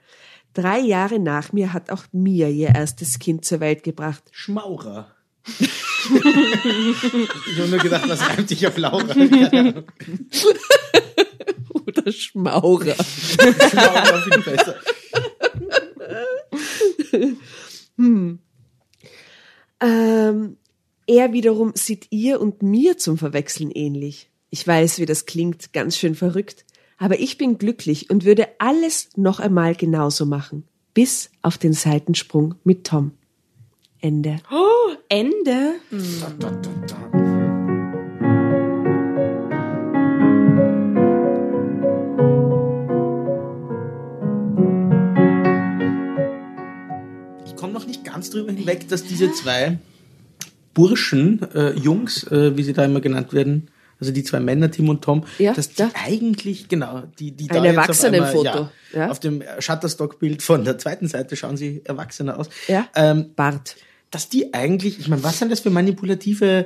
Drei 0.53 0.79
Jahre 0.79 1.19
nach 1.19 1.53
mir 1.53 1.73
hat 1.73 1.91
auch 1.91 2.03
mir 2.11 2.49
ihr 2.49 2.69
erstes 2.69 3.19
Kind 3.19 3.45
zur 3.45 3.59
Welt 3.59 3.83
gebracht. 3.83 4.23
Schmaurer. 4.31 5.11
ich 5.59 5.69
habe 7.57 7.69
nur 7.69 7.79
gedacht, 7.79 8.07
was 8.09 8.27
reimt 8.27 8.49
sich 8.49 8.65
auf 8.67 8.77
Laura? 8.77 9.13
Oder 11.73 12.11
Schmaurer. 12.11 12.95
Schmaurer 12.95 14.21
viel 14.23 14.41
besser. 14.41 14.75
Ähm, 19.81 20.57
er 21.07 21.33
wiederum 21.33 21.71
sieht 21.75 22.07
ihr 22.11 22.41
und 22.41 22.61
mir 22.61 22.97
zum 22.97 23.17
Verwechseln 23.17 23.71
ähnlich. 23.71 24.29
Ich 24.49 24.65
weiß, 24.65 24.99
wie 24.99 25.05
das 25.05 25.25
klingt, 25.25 25.73
ganz 25.73 25.97
schön 25.97 26.15
verrückt. 26.15 26.65
Aber 27.01 27.17
ich 27.17 27.37
bin 27.37 27.57
glücklich 27.57 28.09
und 28.09 28.25
würde 28.25 28.49
alles 28.59 29.09
noch 29.15 29.39
einmal 29.39 29.73
genauso 29.73 30.25
machen. 30.25 30.65
Bis 30.93 31.31
auf 31.41 31.57
den 31.57 31.71
Seitensprung 31.71 32.55
mit 32.65 32.85
Tom. 32.85 33.11
Ende. 34.01 34.41
Oh, 34.51 34.95
Ende. 35.07 35.75
Ich 47.45 47.55
komme 47.55 47.71
noch 47.71 47.85
nicht 47.87 48.03
ganz 48.03 48.29
drüber 48.29 48.51
hinweg, 48.51 48.89
dass 48.89 49.05
diese 49.05 49.31
zwei 49.31 49.79
Burschen, 50.73 51.49
äh, 51.53 51.71
Jungs, 51.79 52.23
äh, 52.25 52.57
wie 52.57 52.63
sie 52.63 52.73
da 52.73 52.83
immer 52.83 52.99
genannt 52.99 53.31
werden, 53.31 53.69
also 53.99 54.11
die 54.11 54.23
zwei 54.23 54.39
Männer, 54.39 54.71
Tim 54.71 54.89
und 54.89 55.03
Tom, 55.03 55.25
Ja, 55.37 55.53
dass 55.53 55.69
die 55.69 55.75
da. 55.77 55.91
eigentlich, 56.05 56.67
genau, 56.69 57.03
die, 57.19 57.31
die 57.31 57.49
Ein 57.49 57.55
da 57.55 57.59
auf 57.59 57.65
Erwachsenenfoto, 57.65 58.43
ja, 58.43 58.71
ja. 58.93 59.09
Auf 59.11 59.19
dem 59.19 59.43
Shutterstock-Bild 59.59 60.41
von 60.41 60.63
der 60.65 60.77
zweiten 60.77 61.07
Seite 61.07 61.35
schauen 61.35 61.57
sie 61.57 61.81
erwachsener 61.85 62.39
aus. 62.39 62.49
Ja. 62.67 62.87
Ähm, 62.95 63.33
Bart. 63.35 63.75
dass 64.11 64.29
die 64.29 64.53
eigentlich, 64.53 64.99
ich 64.99 65.07
meine, 65.07 65.23
was 65.23 65.39
sind 65.39 65.51
das 65.51 65.59
für 65.59 65.69
manipulative 65.69 66.65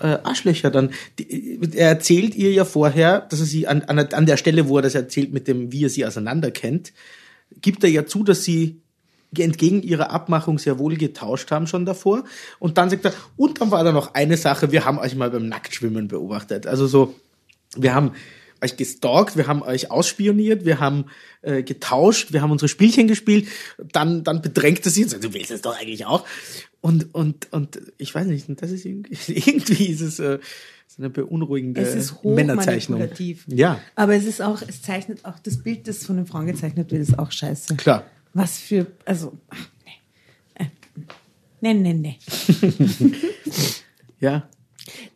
äh, 0.00 0.06
Arschlöcher 0.06 0.70
dann? 0.70 0.90
Die, 1.18 1.58
er 1.74 1.88
erzählt 1.88 2.34
ihr 2.34 2.52
ja 2.52 2.64
vorher, 2.64 3.20
dass 3.20 3.40
er 3.40 3.46
sie 3.46 3.66
an, 3.66 3.82
an, 3.82 3.98
an 3.98 4.26
der 4.26 4.36
Stelle, 4.36 4.68
wo 4.68 4.76
er 4.78 4.82
das 4.82 4.94
erzählt, 4.94 5.32
mit 5.32 5.48
dem, 5.48 5.72
wie 5.72 5.84
er 5.84 5.88
sie 5.90 6.04
auseinander 6.04 6.50
kennt, 6.50 6.92
gibt 7.60 7.84
er 7.84 7.90
ja 7.90 8.06
zu, 8.06 8.24
dass 8.24 8.44
sie 8.44 8.80
entgegen 9.38 9.82
ihrer 9.82 10.10
Abmachung 10.10 10.58
sehr 10.58 10.78
wohl 10.78 10.96
getauscht 10.96 11.50
haben 11.50 11.66
schon 11.66 11.86
davor. 11.86 12.24
Und 12.58 12.76
dann 12.78 12.90
sagt 12.90 13.04
er, 13.04 13.14
und 13.36 13.60
dann 13.60 13.70
war 13.70 13.82
da 13.84 13.92
noch 13.92 14.14
eine 14.14 14.36
Sache, 14.36 14.72
wir 14.72 14.84
haben 14.84 14.98
euch 14.98 15.14
mal 15.14 15.30
beim 15.30 15.48
Nacktschwimmen 15.48 16.08
beobachtet. 16.08 16.66
Also 16.66 16.86
so, 16.86 17.14
wir 17.76 17.94
haben 17.94 18.12
euch 18.62 18.76
gestalkt, 18.76 19.36
wir 19.36 19.46
haben 19.46 19.62
euch 19.62 19.90
ausspioniert, 19.90 20.64
wir 20.64 20.78
haben 20.80 21.06
äh, 21.42 21.62
getauscht, 21.62 22.32
wir 22.32 22.42
haben 22.42 22.50
unsere 22.50 22.68
Spielchen 22.68 23.08
gespielt, 23.08 23.48
dann, 23.92 24.22
dann 24.24 24.40
bedrängt 24.40 24.84
er 24.84 24.92
sie 24.92 25.04
und 25.04 25.10
sagt, 25.10 25.24
du 25.24 25.34
willst 25.34 25.50
es 25.50 25.62
doch 25.62 25.78
eigentlich 25.78 26.06
auch. 26.06 26.24
Und, 26.80 27.14
und, 27.14 27.52
und 27.52 27.80
ich 27.98 28.14
weiß 28.14 28.26
nicht, 28.26 28.46
das 28.60 28.70
ist 28.70 28.84
irgendwie, 28.84 29.16
irgendwie 29.32 29.86
ist 29.86 30.00
es 30.00 30.18
äh, 30.20 30.38
so 30.86 31.02
eine 31.02 31.10
beunruhigende 31.10 31.80
Es 31.80 31.94
ist 31.94 32.22
hoch 32.22 32.34
Männerzeichnung. 32.34 32.98
manipulativ. 32.98 33.44
Ja, 33.48 33.80
Aber 33.94 34.14
es 34.14 34.24
ist 34.24 34.42
auch, 34.42 34.62
es 34.62 34.82
zeichnet 34.82 35.24
auch 35.24 35.38
das 35.38 35.62
Bild, 35.62 35.88
das 35.88 36.04
von 36.04 36.16
den 36.16 36.26
Frauen 36.26 36.46
gezeichnet 36.46 36.90
wird, 36.90 37.02
ist 37.02 37.18
auch 37.18 37.32
scheiße. 37.32 37.76
klar. 37.76 38.04
Was 38.34 38.58
für, 38.58 38.86
also, 39.04 39.38
ach, 39.50 39.68
nee. 39.84 40.64
Äh, 40.64 40.66
Nee, 41.60 41.74
nee, 41.74 41.92
nee. 41.94 42.18
Ja. 44.20 44.48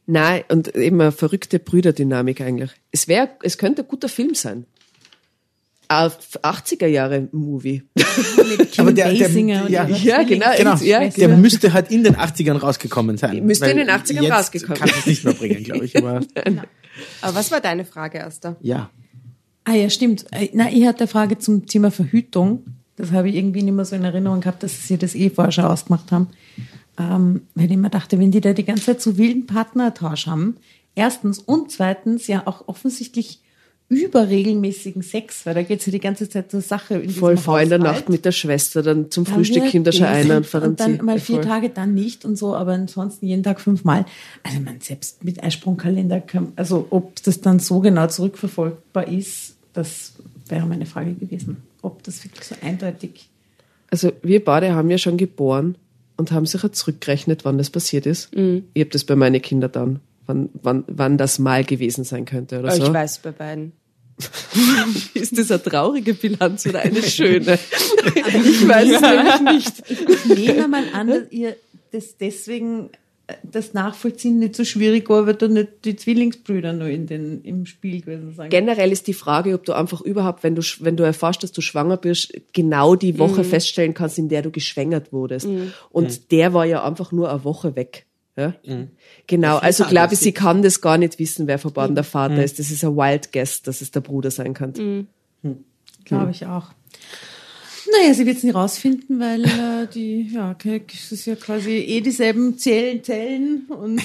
Nein, 0.07 0.45
und 0.49 0.75
eben 0.77 1.01
eine 1.01 1.13
verrückte 1.13 1.59
Brüderdynamik 1.59 2.41
eigentlich. 2.41 2.71
Es 2.93 3.09
wäre, 3.09 3.31
es 3.43 3.59
könnte 3.59 3.83
ein 3.83 3.89
guter 3.89 4.09
Film 4.09 4.35
sein. 4.35 4.65
Auf 5.89 6.19
80er 6.43 6.87
Jahre 6.87 7.29
Movie. 7.33 7.83
Aber 8.77 8.93
der- 8.93 9.13
der- 9.15 9.29
und 9.31 9.49
ja. 9.69 9.87
Ja, 9.87 10.23
genau, 10.25 10.47
Genau, 10.57 10.75
ja, 10.79 10.99
der 11.01 11.11
genau. 11.11 11.37
müsste 11.37 11.73
halt 11.73 11.91
in 11.93 12.03
den 12.03 12.17
80ern 12.17 12.57
rausgekommen 12.59 13.17
sein. 13.17 13.45
Müsste 13.47 13.71
in 13.71 13.77
den 13.77 13.89
80ern 13.91 14.23
jetzt 14.23 14.33
rausgekommen. 14.33 14.79
Kann 14.79 14.91
es 14.91 15.07
nicht 15.07 15.25
mehr 15.25 15.35
bringen, 15.35 15.63
glaube 15.63 15.85
ich. 15.85 15.97
Aber 15.97 16.21
Aber 17.21 17.35
was 17.35 17.51
war 17.53 17.61
deine 17.61 17.85
Frage, 17.85 18.25
Asta? 18.25 18.57
ja. 18.61 18.91
Ah 19.69 19.75
ja, 19.75 19.91
stimmt. 19.91 20.27
Äh, 20.31 20.49
Na, 20.53 20.71
ich 20.71 20.87
hatte 20.87 21.01
eine 21.01 21.09
Frage 21.09 21.39
zum 21.39 21.67
Thema 21.67 21.91
Verhütung. 21.91 22.65
Das 22.97 23.13
habe 23.13 23.29
ich 23.29 23.37
irgendwie 23.37 23.63
nicht 23.63 23.75
mehr 23.75 23.85
so 23.85 23.95
in 23.97 24.05
Erinnerung 24.05 24.41
gehabt, 24.41 24.63
dass 24.63 24.89
sie 24.89 24.97
das 24.97 25.15
eh 25.15 25.31
vorher 25.31 25.53
schon 25.53 25.65
ausgemacht 25.65 26.11
haben. 26.13 26.29
Ähm, 26.99 27.43
weil 27.55 27.71
ich 27.71 27.77
mir 27.77 27.91
dachte, 27.91 28.19
wenn 28.19 28.31
die 28.31 28.41
da 28.41 28.55
die 28.55 28.65
ganze 28.65 28.87
Zeit 28.87 29.03
so 29.03 29.19
wilden 29.19 29.47
Partnertausch 29.47 30.27
haben, 30.27 30.57
erstens 30.95 31.39
und 31.39 31.71
zweitens 31.71 32.27
ja 32.27 32.47
auch 32.47 32.69
offensichtlich 32.69 33.41
überregelmäßigen 33.89 35.03
Sex, 35.03 35.47
weil 35.47 35.55
da 35.55 35.63
geht 35.63 35.79
es 35.79 35.87
ja 35.87 35.93
die 35.93 36.01
ganze 36.01 36.29
Zeit 36.29 36.51
zur 36.51 36.61
Sache. 36.61 36.95
In 36.95 37.11
Voll 37.11 37.37
vor 37.37 37.61
in 37.61 37.69
der. 37.69 37.79
Nacht 37.79 38.09
mit 38.09 38.25
der 38.25 38.33
Schwester, 38.33 38.83
dann 38.83 39.11
zum 39.13 39.25
Dann 39.25 39.35
Frühstück 39.35 39.63
wird 39.63 39.73
hinter 39.73 39.93
schon 39.93 40.07
einer 40.07 40.39
und 40.39 40.55
und 40.55 40.81
dann 40.81 41.05
mal 41.05 41.21
vier 41.21 41.37
Voll. 41.37 41.45
Tage, 41.45 41.69
dann 41.69 41.95
nicht 41.95 42.25
und 42.25 42.37
so, 42.37 42.57
aber 42.57 42.73
ansonsten 42.73 43.27
jeden 43.27 43.45
Tag 43.45 43.61
fünfmal. 43.61 44.05
Also 44.43 44.61
man 44.61 44.81
selbst 44.81 45.23
mit 45.23 45.43
Eisprungkalender 45.43 46.21
kann, 46.21 46.53
also 46.57 46.89
ob 46.91 47.23
das 47.23 47.41
dann 47.41 47.61
so 47.61 47.79
genau 47.79 48.09
zurückverfolgbar 48.09 49.07
ist, 49.07 49.55
das 49.73 50.15
wäre 50.49 50.67
meine 50.67 50.87
Frage 50.87 51.15
gewesen. 51.15 51.59
Ob 51.87 52.03
das 52.03 52.25
wirklich 52.25 52.45
so 52.45 52.57
eindeutig. 52.63 53.29
Also 53.91 54.13
wir 54.23 54.45
beide 54.45 54.75
haben 54.75 54.91
ja 54.91 54.99
schon 54.99 55.17
geboren 55.17 55.79
und 56.17 56.33
haben 56.33 56.45
sicher 56.45 56.73
zurückgerechnet, 56.73 57.45
wann 57.45 57.59
das 57.59 57.71
passiert 57.71 58.07
ist. 58.07 58.35
Mhm. 58.35 58.65
Ich 58.75 58.81
habe 58.81 58.91
das 58.91 59.05
bei 59.05 59.15
meinen 59.15 59.41
Kindern 59.41 59.71
dann, 59.71 60.01
wann, 60.27 60.49
wann, 60.55 60.83
wann 60.89 61.17
das 61.17 61.39
mal 61.39 61.63
gewesen 61.65 62.03
sein 62.03 62.25
könnte 62.25 62.59
oder 62.59 62.73
Oh, 62.73 62.77
so. 62.77 62.87
Ich 62.87 62.93
weiß 62.93 63.19
bei 63.21 63.31
beiden. 63.31 63.73
Ist 65.15 65.39
das 65.39 65.51
eine 65.53 65.63
traurige 65.63 66.15
Bilanz 66.15 66.67
oder 66.67 66.81
eine 66.81 67.03
schöne? 67.05 67.57
ich 67.57 68.67
weiß 68.67 68.91
es 68.91 69.01
nämlich 69.01 69.41
nicht. 69.41 70.31
Ich 70.31 70.49
nehme 70.49 70.67
mal 70.67 70.85
an, 70.93 71.07
dass 71.09 71.31
ihr 71.31 71.57
das 71.93 72.17
deswegen 72.17 72.91
das 73.43 73.75
Nachvollziehen 73.75 74.39
nicht 74.39 74.55
so 74.55 74.65
schwierig 74.65 75.11
war, 75.11 75.27
weil 75.27 75.35
da 75.35 75.49
nicht 75.49 75.85
die 75.85 75.97
Zwillingsbrüder 75.97 76.73
nur 76.73 76.87
in 76.89 77.07
den, 77.07 77.43
im 77.43 77.67
Spiel 77.67 78.01
gewesen 78.01 78.33
sind. 78.35 78.51
Generell 78.51 78.93
ist 78.93 79.09
die 79.09 79.15
Frage, 79.15 79.55
ob 79.55 79.65
du 79.65 79.73
einfach 79.73 80.01
überhaupt, 80.01 80.45
wenn 80.45 80.55
du, 80.55 80.63
wenn 80.81 80.97
du 80.97 81.03
erfährst, 81.03 81.43
dass 81.43 81.51
du 81.51 81.61
schwanger 81.61 81.97
bist, 81.97 82.33
genau 82.53 82.95
die 82.95 83.19
Woche 83.19 83.41
Mhm. 83.41 83.47
feststellen 83.47 83.95
kannst, 83.95 84.19
in 84.19 84.29
der 84.29 84.43
du 84.43 84.51
geschwängert 84.51 85.13
wurdest. 85.13 85.49
Und 85.91 86.31
der 86.31 86.55
war 86.55 86.67
ja 86.67 86.85
einfach 86.85 87.11
nur 87.11 87.29
eine 87.31 87.43
Woche 87.43 87.75
weg. 87.75 88.07
Ja? 88.37 88.55
Genau, 89.27 89.57
also 89.57 89.85
glaube 89.87 90.15
ich, 90.15 90.21
sie 90.21 90.33
kann 90.33 90.63
das 90.63 90.81
gar 90.81 90.99
nicht 90.99 91.19
wissen, 91.19 91.47
wer 91.49 91.59
verbaden 91.59 91.95
der 91.97 92.05
Vater 92.05 92.45
ist. 92.45 92.59
Das 92.59 92.71
ist 92.71 92.85
ein 92.85 92.97
Wild 92.97 93.33
Guess, 93.33 93.63
dass 93.63 93.81
es 93.81 93.91
der 93.91 94.01
Bruder 94.03 94.31
sein 94.31 94.55
kann. 94.55 95.07
Glaube 96.05 96.31
ich 96.31 96.47
auch. 96.47 96.67
Naja, 97.91 98.15
sie 98.15 98.27
wird 98.27 98.39
es 98.39 98.43
nie 98.43 98.51
rausfinden, 98.51 99.21
weil 99.21 99.45
äh, 99.45 99.87
die, 99.93 100.29
ja, 100.33 100.51
okay, 100.51 100.83
es 100.93 101.13
ist 101.13 101.27
ja 101.27 101.37
quasi 101.37 101.71
eh 101.71 102.01
dieselben 102.01 102.59
Zellen, 102.59 103.03
Zellen 103.03 103.67
und 103.69 104.03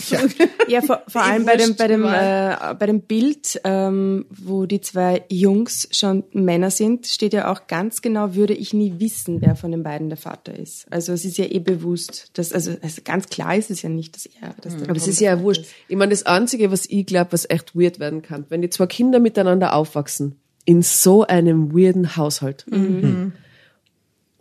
Ja, 0.67 0.81
vor, 0.81 1.03
vor 1.07 1.21
Eh 1.21 1.31
allem 1.31 1.45
bei 1.45 1.57
dem, 1.57 1.75
bei 1.75 1.87
dem, 1.87 2.03
äh, 2.05 2.75
bei 2.77 2.85
dem 2.85 3.01
Bild, 3.01 3.59
ähm, 3.63 4.25
wo 4.29 4.65
die 4.65 4.81
zwei 4.81 5.23
Jungs 5.29 5.87
schon 5.91 6.23
Männer 6.31 6.69
sind, 6.69 7.07
steht 7.07 7.33
ja 7.33 7.51
auch 7.51 7.67
ganz 7.67 8.01
genau, 8.01 8.35
würde 8.35 8.53
ich 8.53 8.73
nie 8.73 8.95
wissen, 8.97 9.41
wer 9.41 9.55
von 9.55 9.71
den 9.71 9.83
beiden 9.83 10.09
der 10.09 10.17
Vater 10.17 10.57
ist. 10.57 10.85
Also 10.91 11.13
es 11.13 11.25
ist 11.25 11.37
ja 11.37 11.45
eh 11.45 11.59
bewusst, 11.59 12.29
dass, 12.33 12.53
also, 12.53 12.75
also 12.81 13.01
ganz 13.03 13.27
klar 13.29 13.55
ist 13.55 13.71
es 13.71 13.81
ja 13.81 13.89
nicht, 13.89 14.15
dass 14.15 14.25
er, 14.25 14.53
dass 14.61 14.77
der 14.77 14.89
Aber 14.89 14.97
es 14.97 15.07
ist 15.07 15.19
ja 15.19 15.31
Vater 15.31 15.43
wurscht. 15.43 15.65
Ich 15.87 15.95
meine, 15.95 16.11
das 16.11 16.23
Einzige, 16.23 16.71
was 16.71 16.85
ich 16.87 17.05
glaube, 17.05 17.31
was 17.31 17.49
echt 17.49 17.75
weird 17.75 17.99
werden 17.99 18.21
kann, 18.21 18.45
wenn 18.49 18.61
die 18.61 18.69
zwei 18.69 18.85
Kinder 18.85 19.19
miteinander 19.19 19.73
aufwachsen, 19.73 20.35
in 20.65 20.81
so 20.81 21.25
einem 21.25 21.73
weirden 21.73 22.15
Haushalt. 22.15 22.65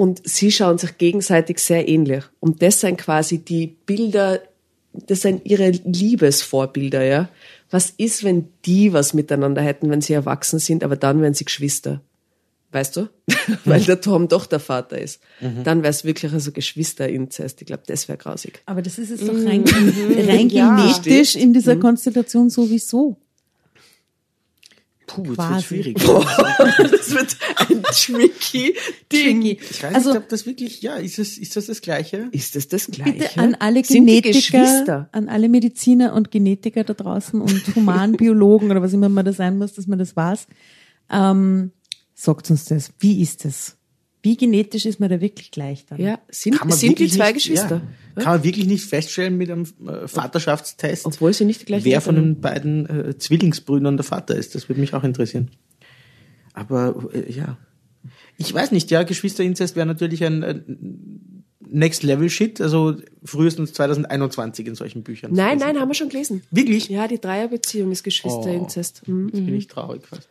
Und 0.00 0.26
sie 0.26 0.50
schauen 0.50 0.78
sich 0.78 0.96
gegenseitig 0.96 1.58
sehr 1.58 1.86
ähnlich. 1.86 2.24
Und 2.40 2.62
das 2.62 2.80
sind 2.80 2.96
quasi 2.96 3.36
die 3.36 3.66
Bilder, 3.66 4.40
das 4.94 5.20
sind 5.20 5.44
ihre 5.44 5.72
Liebesvorbilder, 5.72 7.04
ja. 7.04 7.28
Was 7.70 7.92
ist, 7.98 8.24
wenn 8.24 8.48
die 8.64 8.94
was 8.94 9.12
miteinander 9.12 9.60
hätten, 9.60 9.90
wenn 9.90 10.00
sie 10.00 10.14
erwachsen 10.14 10.58
sind, 10.58 10.84
aber 10.84 10.96
dann 10.96 11.20
wären 11.20 11.34
sie 11.34 11.44
Geschwister? 11.44 12.00
Weißt 12.72 12.96
du? 12.96 13.10
Weil 13.66 13.82
der 13.82 14.00
Tom 14.00 14.28
doch 14.28 14.46
der 14.46 14.60
Vater 14.60 14.98
ist. 14.98 15.20
Dann 15.64 15.82
wäre 15.82 15.90
es 15.90 16.02
wirklich 16.02 16.32
also 16.32 16.50
Geschwisterinzest. 16.50 17.60
Ich 17.60 17.66
glaube, 17.66 17.82
das 17.86 18.08
wäre 18.08 18.16
grausig. 18.16 18.62
Aber 18.64 18.80
das 18.80 18.98
ist 18.98 19.10
es 19.10 19.20
doch 19.20 19.34
rein, 19.34 19.64
rein 19.66 20.48
Ja. 20.48 20.76
genetisch 20.76 21.36
in 21.36 21.52
dieser 21.52 21.76
Konstellation 21.76 22.48
sowieso. 22.48 23.18
Puh, 25.14 25.22
Quasi. 25.34 25.52
wird 25.52 25.62
schwierig. 25.64 25.96
Das 26.90 27.10
wird 27.10 27.36
ein 27.56 27.82
tricky 27.82 28.74
Ding. 29.12 29.42
Ich 29.42 29.82
weiß 29.82 29.94
Also- 29.94 30.10
nicht, 30.10 30.18
ob 30.18 30.28
das 30.28 30.46
wirklich, 30.46 30.82
ja, 30.82 30.96
ist 30.96 31.18
es, 31.18 31.38
ist 31.38 31.56
das 31.56 31.66
das 31.66 31.80
Gleiche? 31.80 32.28
Ist 32.32 32.54
das 32.56 32.68
das 32.68 32.86
Gleiche? 32.86 33.12
Bitte 33.12 33.38
an 33.40 33.54
alle 33.56 33.84
Sind 33.84 34.06
Genetiker, 34.06 35.08
an 35.12 35.28
alle 35.28 35.48
Mediziner 35.48 36.14
und 36.14 36.30
Genetiker 36.30 36.84
da 36.84 36.94
draußen 36.94 37.40
und 37.40 37.62
Humanbiologen 37.74 38.70
oder 38.70 38.82
was 38.82 38.92
immer 38.92 39.08
man 39.08 39.24
da 39.24 39.32
sein 39.32 39.58
muss, 39.58 39.72
dass 39.74 39.86
man 39.86 39.98
das 39.98 40.14
weiß. 40.16 40.46
Ähm, 41.10 41.72
sagt 42.14 42.50
uns 42.50 42.66
das. 42.66 42.92
Wie 42.98 43.20
ist 43.22 43.44
das? 43.44 43.76
Wie 44.22 44.36
genetisch 44.36 44.84
ist 44.84 45.00
man 45.00 45.08
da 45.08 45.20
wirklich 45.20 45.50
gleich 45.50 45.86
dann? 45.86 46.00
Ja, 46.00 46.18
sind, 46.28 46.58
sind 46.72 46.98
die 46.98 47.08
zwei 47.08 47.26
nicht, 47.26 47.34
Geschwister? 47.34 47.80
Ja, 48.16 48.22
kann 48.22 48.32
man 48.34 48.44
wirklich 48.44 48.66
nicht 48.66 48.84
feststellen 48.84 49.38
mit 49.38 49.50
einem 49.50 49.66
äh, 49.86 50.06
Vaterschaftstest, 50.06 51.06
Obwohl 51.06 51.32
sie 51.32 51.46
nicht 51.46 51.62
die 51.62 51.64
gleichen 51.66 51.84
wer 51.86 52.00
von 52.00 52.16
den 52.16 52.40
beiden 52.40 52.86
äh, 52.86 53.18
Zwillingsbrüdern 53.18 53.96
der 53.96 54.04
Vater 54.04 54.34
ist. 54.34 54.54
Das 54.54 54.68
würde 54.68 54.80
mich 54.80 54.92
auch 54.92 55.04
interessieren. 55.04 55.50
Aber 56.52 57.08
äh, 57.14 57.32
ja, 57.32 57.56
ich 58.36 58.52
weiß 58.52 58.72
nicht. 58.72 58.90
Ja, 58.90 59.04
Geschwisterinzest 59.04 59.76
wäre 59.76 59.86
natürlich 59.86 60.22
ein, 60.24 60.42
ein 60.42 61.44
Next 61.60 62.02
Level 62.02 62.28
Shit. 62.28 62.60
Also 62.60 62.96
frühestens 63.24 63.72
2021 63.72 64.66
in 64.66 64.74
solchen 64.74 65.02
Büchern. 65.02 65.32
Nein, 65.32 65.58
nein, 65.58 65.78
haben 65.78 65.88
wir 65.88 65.94
schon 65.94 66.10
gelesen. 66.10 66.42
Wirklich? 66.50 66.88
Ja, 66.88 67.08
die 67.08 67.20
Dreierbeziehung 67.20 67.90
ist 67.92 68.02
Geschwisterinzest. 68.02 69.08
Mhm. 69.08 69.30
Jetzt 69.32 69.46
bin 69.46 69.54
ich 69.54 69.66
traurig 69.66 70.06
fast. 70.06 70.28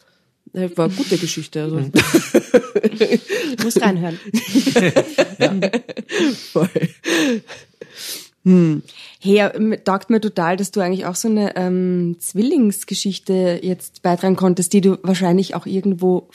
Äh, 0.53 0.69
War 0.75 0.85
eine 0.85 0.93
gute 0.95 1.17
Geschichte. 1.17 1.63
Also. 1.63 1.79
Ich 2.83 3.57
muss 3.63 3.81
reinhören. 3.81 4.19
Voll. 6.51 6.69
Hey, 8.43 8.81
ja, 9.35 9.47
m- 9.49 9.75
taugt 9.83 10.09
mir 10.09 10.21
total, 10.21 10.57
dass 10.57 10.71
du 10.71 10.79
eigentlich 10.79 11.05
auch 11.05 11.15
so 11.15 11.27
eine 11.27 11.55
ähm, 11.55 12.15
Zwillingsgeschichte 12.19 13.59
jetzt 13.61 14.01
beitragen 14.01 14.35
konntest, 14.37 14.73
die 14.73 14.81
du 14.81 14.97
wahrscheinlich 15.03 15.55
auch 15.55 15.65
irgendwo 15.65 16.27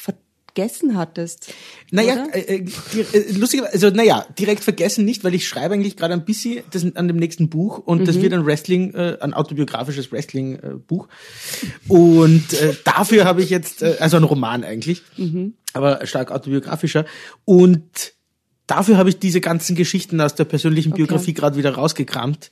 vergessen 0.54 0.96
hattest. 0.96 1.52
Naja, 1.90 2.26
äh, 2.32 2.38
äh, 2.38 2.64
äh, 3.12 3.32
lustigerweise, 3.32 3.72
also 3.72 3.90
naja, 3.90 4.26
direkt 4.38 4.62
vergessen 4.62 5.04
nicht, 5.04 5.24
weil 5.24 5.34
ich 5.34 5.48
schreibe 5.48 5.74
eigentlich 5.74 5.96
gerade 5.96 6.14
ein 6.14 6.24
bisschen 6.24 6.62
das, 6.70 6.84
an 6.94 7.08
dem 7.08 7.16
nächsten 7.16 7.48
Buch 7.48 7.78
und 7.78 8.02
Mhm. 8.02 8.04
das 8.04 8.20
wird 8.20 8.32
ein 8.32 8.46
Wrestling, 8.46 8.94
äh, 8.94 9.18
ein 9.20 9.34
autobiografisches 9.34 10.12
Wrestling-Buch. 10.12 11.08
und 11.88 12.52
äh, 12.54 12.74
dafür 12.84 13.24
habe 13.24 13.42
ich 13.42 13.50
jetzt, 13.50 13.82
äh, 13.82 13.96
also 13.98 14.16
ein 14.16 14.24
Roman 14.24 14.64
eigentlich, 14.64 15.02
Mhm. 15.16 15.54
aber 15.72 16.06
stark 16.06 16.30
autobiografischer. 16.30 17.04
Und 17.44 18.12
dafür 18.66 18.96
habe 18.96 19.08
ich 19.08 19.18
diese 19.18 19.40
ganzen 19.40 19.74
Geschichten 19.76 20.20
aus 20.20 20.34
der 20.34 20.44
persönlichen 20.44 20.92
Biografie 20.92 21.34
gerade 21.34 21.56
wieder 21.56 21.74
rausgekramt. 21.74 22.50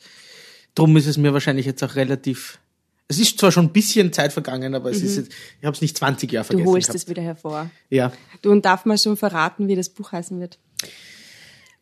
Drum 0.75 0.97
ist 0.97 1.07
es 1.07 1.19
mir 1.19 1.33
wahrscheinlich 1.33 1.67
jetzt 1.67 1.83
auch 1.85 1.95
relativ. 1.95 2.59
Es 3.09 3.19
ist 3.19 3.39
zwar 3.39 3.53
schon 3.53 3.67
ein 3.67 3.73
bisschen 3.73 4.13
Zeit 4.13 4.33
vergangen, 4.33 4.75
aber 4.75 4.91
es 4.91 5.03
ist 5.03 5.17
jetzt, 5.17 5.33
ich 5.61 5.67
habe 5.67 5.75
es 5.75 5.83
nicht 5.83 5.97
20 5.99 6.33
Jahre 6.33 6.45
Du 6.47 6.53
vergessen. 6.53 6.71
holst 6.73 6.87
gehabt. 6.89 7.03
es 7.03 7.09
wieder 7.09 7.23
hervor. 7.23 7.71
Ja. 7.91 8.13
Du 8.41 8.51
und 8.51 8.65
darf 8.65 8.85
man 8.87 8.97
schon 8.97 9.17
verraten, 9.17 9.69
wie 9.69 9.77
das 9.77 9.91
Buch 9.91 10.13
heißen 10.13 10.41
wird? 10.41 10.59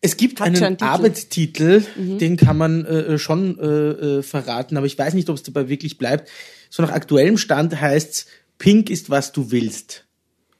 Es 0.01 0.16
gibt 0.16 0.41
Hat 0.41 0.47
einen 0.49 0.57
einen 0.64 0.77
Titel. 0.79 0.85
Mhm. 0.87 0.91
Arbeitstitel, 0.91 1.85
den 1.97 2.37
kann 2.37 2.57
man 2.57 2.85
äh, 2.87 3.18
schon 3.18 3.59
äh, 3.59 3.64
äh, 3.66 4.23
verraten, 4.23 4.77
aber 4.77 4.87
ich 4.87 4.99
weiß 4.99 5.14
nicht, 5.14 5.29
ob 5.29 5.37
es 5.37 5.43
dabei 5.43 5.68
wirklich 5.68 5.99
bleibt. 5.99 6.29
So 6.71 6.83
nach 6.83 6.91
aktuellem 6.91 7.37
Stand 7.37 7.79
heißt's 7.81 8.27
Pink 8.59 8.89
ist, 8.91 9.11
was 9.11 9.33
du 9.33 9.51
willst. 9.51 10.07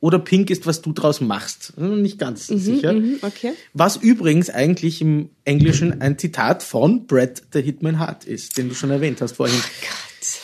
Oder 0.01 0.19
Pink 0.19 0.49
ist, 0.51 0.67
was 0.67 0.81
du 0.83 0.93
draus 0.93 1.21
machst. 1.21 1.75
Hm, 1.77 2.01
Nicht 2.01 2.19
ganz 2.19 2.47
sicher. 2.47 2.95
Mhm, 2.95 3.19
okay. 3.23 3.53
Was 3.75 3.97
übrigens 3.97 4.49
eigentlich 4.49 5.01
im 5.03 5.31
Englischen 5.45 6.01
ein 6.01 6.19
Zitat 6.19 6.63
von 6.63 7.07
Brad 7.07 7.43
the 7.53 7.61
Hitman 7.61 7.99
Hart 7.99 8.25
ist, 8.25 8.57
den 8.57 8.69
du 8.71 8.75
schon 8.75 8.91
erwähnt 8.91 9.21
hast 9.21 9.37
vorhin. 9.37 9.61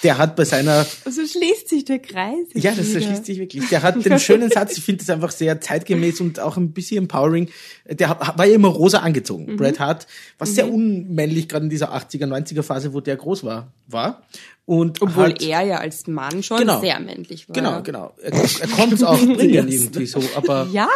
Der 0.02 0.16
hat 0.18 0.36
bei 0.36 0.44
seiner 0.44 0.86
Also 1.04 1.26
schließt 1.26 1.68
sich 1.68 1.84
der 1.84 1.98
Kreis. 1.98 2.46
ja, 2.54 2.72
das 2.72 2.88
wieder. 2.88 3.00
erschließt 3.00 3.26
sich 3.26 3.38
wirklich. 3.38 3.68
Der 3.68 3.82
hat 3.82 4.02
den 4.04 4.18
schönen 4.18 4.50
Satz, 4.50 4.76
ich 4.78 4.82
finde 4.84 5.04
das 5.04 5.10
einfach 5.10 5.30
sehr 5.30 5.60
zeitgemäß 5.60 6.20
und 6.20 6.40
auch 6.40 6.56
ein 6.56 6.72
bisschen 6.72 6.98
empowering. 7.04 7.48
Der 7.88 8.10
war 8.36 8.46
ja 8.46 8.54
immer 8.54 8.68
rosa 8.68 9.00
angezogen. 9.00 9.52
Mhm. 9.52 9.56
Bret 9.56 9.78
Hart, 9.78 10.06
was 10.38 10.54
sehr 10.54 10.72
unmännlich 10.72 11.48
gerade 11.48 11.64
in 11.64 11.70
dieser 11.70 11.94
80er, 11.94 12.26
90er 12.26 12.62
Phase, 12.62 12.94
wo 12.94 13.00
der 13.00 13.16
groß 13.16 13.44
war, 13.44 13.72
war. 13.86 14.22
Und 14.64 15.00
Obwohl 15.00 15.26
hat, 15.26 15.42
er 15.42 15.62
ja 15.62 15.76
als 15.78 16.08
Mann 16.08 16.42
schon 16.42 16.58
Genau. 16.58 16.80
sehr 16.80 16.98
männlich 16.98 17.48
war. 17.48 17.54
Genau, 17.54 17.82
genau. 17.82 18.14
Er, 18.20 18.32
er 18.32 18.68
konnte 18.68 18.96
es 18.96 19.02
auch 19.04 19.16
bringen 19.36 19.68
irgendwie 19.68 20.06
so, 20.06 20.20
aber 20.34 20.66
Ja. 20.72 20.88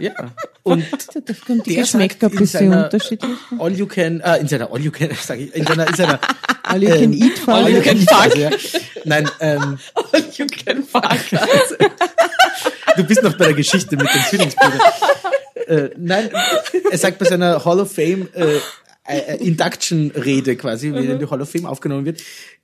ja. 0.00 0.32
Und 0.64 0.84
Das 1.24 1.40
kommt 1.42 1.66
die 1.66 1.74
der 1.74 1.82
Geschmäcker 1.82 2.26
ein 2.26 2.30
sagt 2.30 2.32
in 2.32 2.38
bisschen 2.40 2.70
seiner 2.70 2.84
unterschiedlich. 2.84 3.30
All 3.58 3.72
You 3.72 3.86
Can, 3.86 4.20
äh, 4.20 4.38
in 4.38 4.48
seiner 4.48 4.72
All 4.72 4.80
You 4.80 4.90
Can, 4.90 5.10
sag 5.22 5.38
ich, 5.38 5.54
in 5.54 5.64
seiner, 5.64 5.86
in 5.86 5.94
seiner 5.94 6.18
All 6.72 6.82
you 6.82 6.88
can 6.90 7.12
eat 7.12 7.38
for 7.38 7.54
All 7.54 7.64
all 7.64 7.70
you 7.70 7.80
can 7.82 7.98
fuck. 7.98 8.20
also, 8.22 8.38
ja. 8.38 8.50
Nein, 9.04 9.28
ähm, 9.40 9.78
you 10.36 10.46
can 10.46 10.82
fuck. 10.84 11.16
du 12.96 13.04
bist 13.04 13.22
noch 13.22 13.36
bei 13.36 13.46
der 13.46 13.54
Geschichte 13.54 13.96
mit 13.96 14.06
den 14.12 14.20
Zwillingsbrüdern. 14.28 14.80
äh, 15.66 15.90
nein, 15.96 16.30
er 16.90 16.98
sagt 16.98 17.18
bei 17.18 17.26
seiner 17.26 17.64
Hall 17.64 17.80
of 17.80 17.92
Fame 17.92 18.28
äh, 18.34 18.58
äh, 19.04 19.36
Induction-Rede 19.44 20.56
quasi, 20.56 20.92
wie 20.94 21.06
in 21.06 21.18
die 21.18 21.26
Hall 21.26 21.40
of 21.40 21.50
Fame 21.50 21.66
aufgenommen 21.66 22.04
wird, 22.04 22.22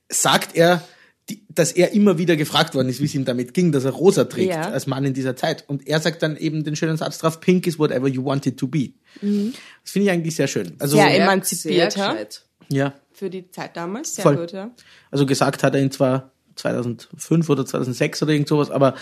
sagt 0.09 0.57
er, 0.57 0.83
die, 1.29 1.43
dass 1.55 1.73
er 1.73 1.93
immer 1.93 2.17
wieder 2.17 2.37
gefragt 2.37 2.75
worden 2.75 2.89
ist, 2.89 3.01
wie 3.01 3.05
es 3.05 3.15
ihm 3.15 3.27
damit 3.27 3.53
ging, 3.53 3.71
dass 3.71 3.85
er 3.85 3.91
rosa 3.91 4.25
trägt 4.25 4.51
Ja. 4.53 4.63
als 4.71 4.87
Mann 4.87 5.05
in 5.05 5.13
dieser 5.13 5.37
Zeit. 5.37 5.65
Und 5.69 5.87
er 5.87 6.01
sagt 6.01 6.23
dann 6.23 6.37
eben 6.39 6.65
den 6.65 6.75
schönen 6.75 6.97
Satz 6.97 7.19
drauf, 7.19 7.41
pink 7.41 7.67
is 7.67 7.79
whatever 7.79 8.09
you 8.09 8.25
want 8.25 8.47
it 8.47 8.57
to 8.57 8.67
be. 8.67 8.93
Das 9.21 9.93
finde 9.93 10.07
ich 10.07 10.11
eigentlich 10.11 10.37
sehr 10.37 10.47
schön. 10.49 10.75
Also, 10.79 10.97
Sehr 10.97 11.09
Sehr 11.11 11.21
emanzipiert, 11.23 11.95
gescheit. 11.95 12.43
ja, 12.71 12.95
Für 13.19 13.31
die 13.31 13.51
Zeit 13.51 13.77
damals, 13.77 14.15
sehr 14.15 14.23
Voll. 14.23 14.37
gut, 14.37 14.53
ja. 14.53 14.71
also 15.11 15.27
gesagt 15.27 15.65
hat 15.65 15.75
er 15.75 15.81
ihn 15.83 15.91
zwar 15.91 16.31
2005 16.55 17.51
oder 17.51 17.67
2006 17.67 18.23
oder 18.23 18.33
irgend 18.33 18.47
sowas, 18.49 18.71
aber 18.71 18.95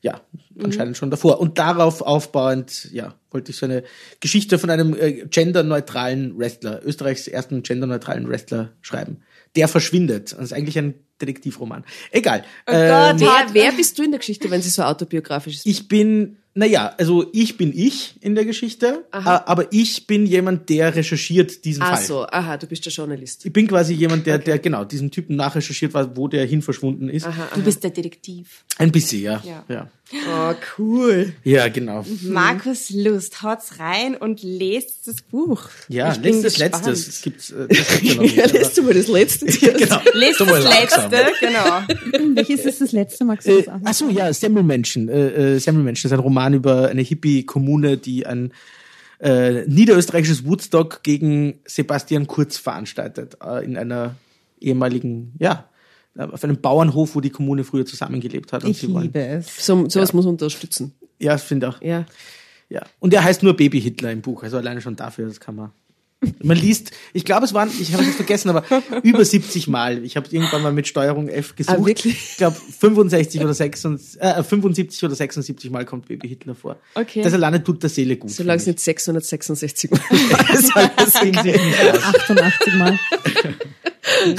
ja, 0.00 0.20
anscheinend 0.60 0.96
schon 0.96 1.10
davor. 1.10 1.38
Und 1.38 1.58
darauf 1.58 2.02
aufbauend, 2.02 2.88
ja, 2.92 3.14
wollte 3.30 3.52
ich 3.52 3.56
so 3.56 3.66
eine 3.66 3.84
Geschichte 4.18 4.58
von 4.58 4.68
einem 4.68 4.96
äh, 4.98 5.26
genderneutralen 5.26 6.36
Wrestler, 6.36 6.84
Österreichs 6.84 7.28
ersten 7.28 7.62
genderneutralen 7.62 8.28
Wrestler 8.28 8.72
schreiben. 8.80 9.22
Der 9.54 9.68
verschwindet. 9.68 10.32
Das 10.32 10.40
ist 10.40 10.52
eigentlich 10.52 10.76
ein 10.76 10.94
Detektivroman. 11.20 11.84
Egal. 12.10 12.42
Oh 12.66 12.72
Ähm, 12.72 13.16
Gott, 13.18 13.20
Wer, 13.20 13.46
wer 13.52 13.72
bist 13.72 13.96
du 13.96 14.02
in 14.02 14.10
der 14.10 14.18
Geschichte, 14.18 14.50
wenn 14.50 14.60
sie 14.60 14.70
so 14.70 14.82
autobiografisch 14.82 15.54
ist? 15.54 15.66
ich 15.66 15.86
bin, 15.86 16.38
naja, 16.54 16.94
also 16.98 17.26
ich 17.32 17.56
bin 17.56 17.72
ich 17.74 18.14
in 18.20 18.34
der 18.34 18.44
Geschichte, 18.44 19.04
äh, 19.10 19.16
aber 19.16 19.72
ich 19.72 20.06
bin 20.06 20.26
jemand, 20.26 20.68
der 20.68 20.94
recherchiert 20.94 21.64
diesen 21.64 21.82
Ach 21.82 21.96
Fall. 21.96 22.02
so, 22.02 22.26
aha, 22.26 22.58
du 22.58 22.66
bist 22.66 22.84
der 22.84 22.92
Journalist. 22.92 23.46
Ich 23.46 23.52
bin 23.52 23.66
quasi 23.66 23.94
jemand, 23.94 24.26
der, 24.26 24.38
der 24.38 24.58
genau 24.58 24.84
diesen 24.84 25.10
Typen 25.10 25.36
nachrecherchiert, 25.36 25.94
war, 25.94 26.14
wo 26.16 26.28
der 26.28 26.44
hin 26.44 26.60
verschwunden 26.60 27.08
ist. 27.08 27.26
Du 27.54 27.62
bist 27.62 27.82
der 27.82 27.90
Detektiv. 27.90 28.64
Ein 28.76 28.92
bisschen, 28.92 29.22
ja. 29.22 29.42
Ja. 29.44 29.64
Ja, 29.68 29.88
Oh, 30.28 30.52
cool. 30.78 31.32
ja 31.42 31.68
genau. 31.68 32.04
Markus 32.22 32.90
Lust, 32.90 33.42
haut's 33.42 33.78
rein 33.78 34.14
und 34.14 34.42
lest 34.42 35.06
das 35.08 35.22
Buch. 35.22 35.70
Ja, 35.88 36.12
Ich 36.12 36.20
gespannt. 36.42 36.84
letztes. 36.86 37.08
Es 37.08 37.22
gibt, 37.22 37.50
äh, 37.50 37.66
das 37.68 38.00
gibt's 38.00 38.14
ja 38.14 38.22
nicht, 38.44 38.52
lässt 38.52 38.76
du 38.76 38.82
mal 38.82 38.92
das 38.94 39.08
letzte. 39.08 39.46
genau. 39.46 40.00
Lest 40.12 40.40
das 40.40 40.64
langsam. 40.64 41.10
letzte, 41.10 41.32
genau. 41.40 42.34
Welches 42.36 42.66
ist 42.66 42.80
das 42.82 42.92
letzte, 42.92 43.24
das 43.24 43.46
Äh, 43.46 43.68
auch? 43.70 43.80
ach 43.84 43.94
so, 43.94 44.10
ja, 44.10 44.30
Semmelmenschen. 44.34 45.08
Äh, 45.08 45.54
äh, 45.54 45.58
Semmelmenschen 45.58 46.08
ist 46.08 46.12
ein 46.12 46.18
Roman 46.20 46.52
über 46.52 46.88
eine 46.88 47.00
Hippie-Kommune, 47.02 47.96
die 47.96 48.26
ein 48.26 48.52
äh, 49.18 49.64
niederösterreichisches 49.66 50.44
Woodstock 50.44 51.02
gegen 51.04 51.60
Sebastian 51.64 52.26
Kurz 52.26 52.58
veranstaltet. 52.58 53.38
Äh, 53.42 53.64
in 53.64 53.78
einer 53.78 54.16
ehemaligen, 54.60 55.32
ja, 55.38 55.68
auf 56.16 56.44
einem 56.44 56.60
Bauernhof, 56.60 57.14
wo 57.14 57.20
die 57.20 57.30
Kommune 57.30 57.64
früher 57.64 57.86
zusammengelebt 57.86 58.52
hat. 58.52 58.64
Und 58.64 58.70
Ich 58.70 58.78
sie 58.78 58.92
wollen, 58.92 59.04
liebe 59.04 59.24
es. 59.24 59.64
So, 59.64 59.88
sowas 59.88 60.12
muss 60.12 60.24
man 60.24 60.34
unterstützen. 60.34 60.92
Ja, 61.18 61.34
ich 61.36 61.42
finde 61.42 61.68
auch. 61.68 61.80
Ja. 61.80 62.04
Ja. 62.68 62.82
Und 63.00 63.12
er 63.14 63.22
heißt 63.22 63.42
nur 63.42 63.54
Baby 63.56 63.80
Hitler 63.80 64.12
im 64.12 64.22
Buch. 64.22 64.42
Also 64.42 64.56
alleine 64.56 64.80
schon 64.80 64.96
dafür, 64.96 65.26
das 65.26 65.40
kann 65.40 65.56
man. 65.56 65.72
Man 66.42 66.56
liest, 66.56 66.92
ich 67.12 67.24
glaube, 67.24 67.44
es 67.44 67.52
waren, 67.52 67.68
ich 67.80 67.92
habe 67.92 68.04
es 68.04 68.14
vergessen, 68.14 68.48
aber 68.48 68.64
über 69.02 69.24
70 69.24 69.66
Mal. 69.66 70.04
Ich 70.04 70.16
habe 70.16 70.28
irgendwann 70.30 70.62
mal 70.62 70.72
mit 70.72 70.86
Steuerung 70.86 71.28
F 71.28 71.56
gesucht. 71.56 71.76
Ah, 71.76 71.84
wirklich? 71.84 72.14
Ich 72.14 72.36
glaube, 72.36 72.56
65 72.56 73.40
oder 73.40 73.54
76, 73.54 74.20
äh, 74.22 74.42
75 74.42 75.02
oder 75.04 75.14
76 75.16 75.70
Mal 75.70 75.84
kommt 75.84 76.06
Baby 76.06 76.28
Hitler 76.28 76.54
vor. 76.54 76.76
Okay. 76.94 77.22
Das 77.22 77.32
alleine 77.32 77.62
tut 77.64 77.82
der 77.82 77.90
Seele 77.90 78.16
gut. 78.16 78.30
Solange 78.30 78.60
es 78.60 78.66
nicht 78.66 78.78
666 78.78 79.90
Mal 79.90 80.00
aus. 80.48 80.70
88 80.76 82.74
Mal. 82.74 82.98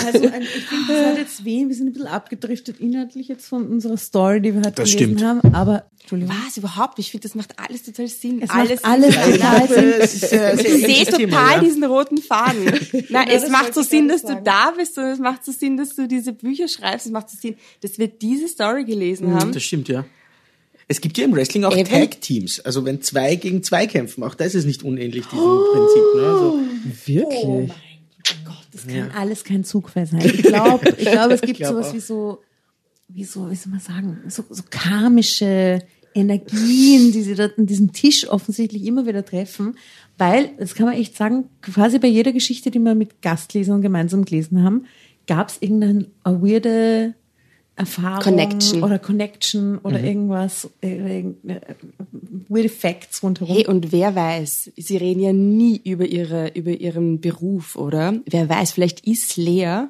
Also 0.05 0.27
ein, 0.27 0.41
ich 0.41 0.65
finde, 0.65 0.85
das 0.89 1.05
hat 1.05 1.17
jetzt 1.17 1.45
weh. 1.45 1.65
Wir 1.67 1.73
sind 1.75 1.87
ein 1.87 1.93
bisschen 1.93 2.07
abgedriftet 2.09 2.79
inhaltlich 2.81 3.29
jetzt 3.29 3.47
von 3.47 3.65
unserer 3.67 3.95
Story, 3.95 4.41
die 4.41 4.53
wir 4.53 4.59
heute 4.59 4.71
Das 4.71 4.91
gelesen 4.91 5.17
stimmt. 5.17 5.23
haben. 5.23 5.53
Aber, 5.55 5.85
Entschuldigung. 6.01 6.35
Was, 6.45 6.57
überhaupt. 6.57 6.99
Ich 6.99 7.11
finde, 7.11 7.27
das 7.27 7.35
macht 7.35 7.57
alles 7.57 7.83
total 7.83 8.07
Sinn. 8.07 8.41
Es 8.41 8.49
alles 8.49 8.81
macht 8.81 8.91
alles 8.91 9.15
total 9.15 9.67
Sinn. 9.69 9.93
Es 9.99 10.13
ist, 10.15 10.23
Ich 10.33 10.85
sehe 10.85 11.05
total 11.05 11.17
Thema, 11.19 11.51
ja. 11.53 11.59
diesen 11.61 11.83
roten 11.85 12.17
Faden. 12.17 12.65
Nein, 13.09 13.27
es 13.29 13.43
das 13.43 13.51
macht 13.51 13.73
so 13.73 13.81
Sinn, 13.81 14.09
dass 14.09 14.21
du 14.23 14.29
sagen. 14.29 14.43
da 14.43 14.71
bist 14.71 14.97
und 14.97 15.05
es 15.05 15.19
macht 15.19 15.45
so 15.45 15.51
Sinn, 15.53 15.77
dass 15.77 15.95
du 15.95 16.07
diese 16.09 16.33
Bücher 16.33 16.67
schreibst. 16.67 17.05
Es 17.05 17.11
macht 17.13 17.29
so 17.29 17.37
Sinn, 17.39 17.55
dass 17.81 17.97
wir 17.97 18.07
diese 18.07 18.49
Story 18.49 18.83
gelesen 18.83 19.33
haben. 19.33 19.53
Das 19.53 19.63
stimmt, 19.63 19.87
ja. 19.87 20.03
Es 20.89 20.99
gibt 20.99 21.17
ja 21.17 21.23
im 21.23 21.33
Wrestling 21.33 21.63
auch. 21.63 21.73
Tag-Teams. 21.73 22.59
Also 22.59 22.83
wenn 22.83 23.01
zwei 23.01 23.35
gegen 23.37 23.63
zwei 23.63 23.87
kämpfen, 23.87 24.23
auch 24.23 24.35
das 24.35 24.55
ist 24.55 24.65
nicht 24.65 24.83
unähnlich 24.83 25.25
diesem 25.25 25.39
Prinzip. 25.39 26.03
Ne? 26.15 26.21
Also, 26.21 26.59
Wirklich? 27.05 27.71
Das 28.71 28.87
kann 28.87 29.11
alles 29.11 29.43
kein 29.43 29.63
Zugfall 29.63 30.05
sein. 30.05 30.21
Ich 30.25 30.43
glaube, 30.43 30.89
ich 30.97 31.11
glaub, 31.11 31.31
es 31.31 31.41
gibt 31.41 31.57
glaub 31.57 31.73
sowas 31.73 31.89
auch. 31.89 31.93
wie 31.93 31.99
so, 31.99 32.41
wie 33.07 33.23
so, 33.23 33.51
wie 33.51 33.55
soll 33.55 33.71
man 33.71 33.79
sagen, 33.79 34.21
so, 34.27 34.43
so 34.49 34.63
karmische 34.69 35.79
Energien, 36.15 37.11
die 37.11 37.21
sie 37.21 37.35
dort 37.35 37.57
an 37.57 37.65
diesem 37.65 37.91
Tisch 37.91 38.27
offensichtlich 38.27 38.85
immer 38.85 39.05
wieder 39.05 39.25
treffen. 39.25 39.77
Weil, 40.17 40.51
das 40.57 40.75
kann 40.75 40.85
man 40.85 40.95
echt 40.95 41.15
sagen, 41.15 41.49
quasi 41.61 41.99
bei 41.99 42.07
jeder 42.07 42.31
Geschichte, 42.31 42.71
die 42.71 42.79
wir 42.79 42.95
mit 42.95 43.21
Gastlesern 43.21 43.81
gemeinsam 43.81 44.25
gelesen 44.25 44.63
haben, 44.63 44.85
gab 45.27 45.49
es 45.49 45.57
irgendeine 45.59 46.07
weirde 46.23 47.15
Erfahrung 47.75 48.21
Connection. 48.21 48.83
oder 48.83 48.99
Connection 48.99 49.79
oder 49.79 49.99
irgendwas, 49.99 50.69
äh, 50.81 51.17
irgendeine, 51.17 51.61
äh, 51.67 51.75
weird 52.47 52.69
Facts 52.69 53.23
rundherum. 53.23 53.55
Hey, 53.55 53.65
und 53.65 53.91
wer 53.91 54.15
weiß, 54.15 54.71
sie 54.75 54.97
reden 54.97 55.21
ja 55.21 55.33
nie 55.33 55.81
über 55.83 56.05
ihre, 56.05 56.49
über 56.49 56.71
ihren 56.71 57.19
Beruf, 57.19 57.75
oder? 57.75 58.13
Wer 58.25 58.47
weiß, 58.47 58.73
vielleicht 58.73 59.07
ist 59.07 59.37
Lea 59.37 59.87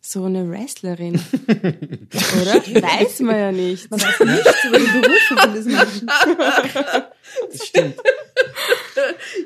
so 0.00 0.24
eine 0.24 0.48
Wrestlerin. 0.50 1.14
oder? 1.46 2.82
Weiß 2.82 3.20
man 3.20 3.36
ja 3.36 3.52
nicht. 3.52 3.90
Man 3.90 4.00
weiß 4.00 4.20
nichts 4.20 4.64
über 4.64 4.78
die 4.78 4.86
Berufe 4.86 5.36
von 5.36 5.54
diesen 5.54 5.72
Menschen. 5.72 6.06
das 7.52 7.66
stimmt. 7.66 7.96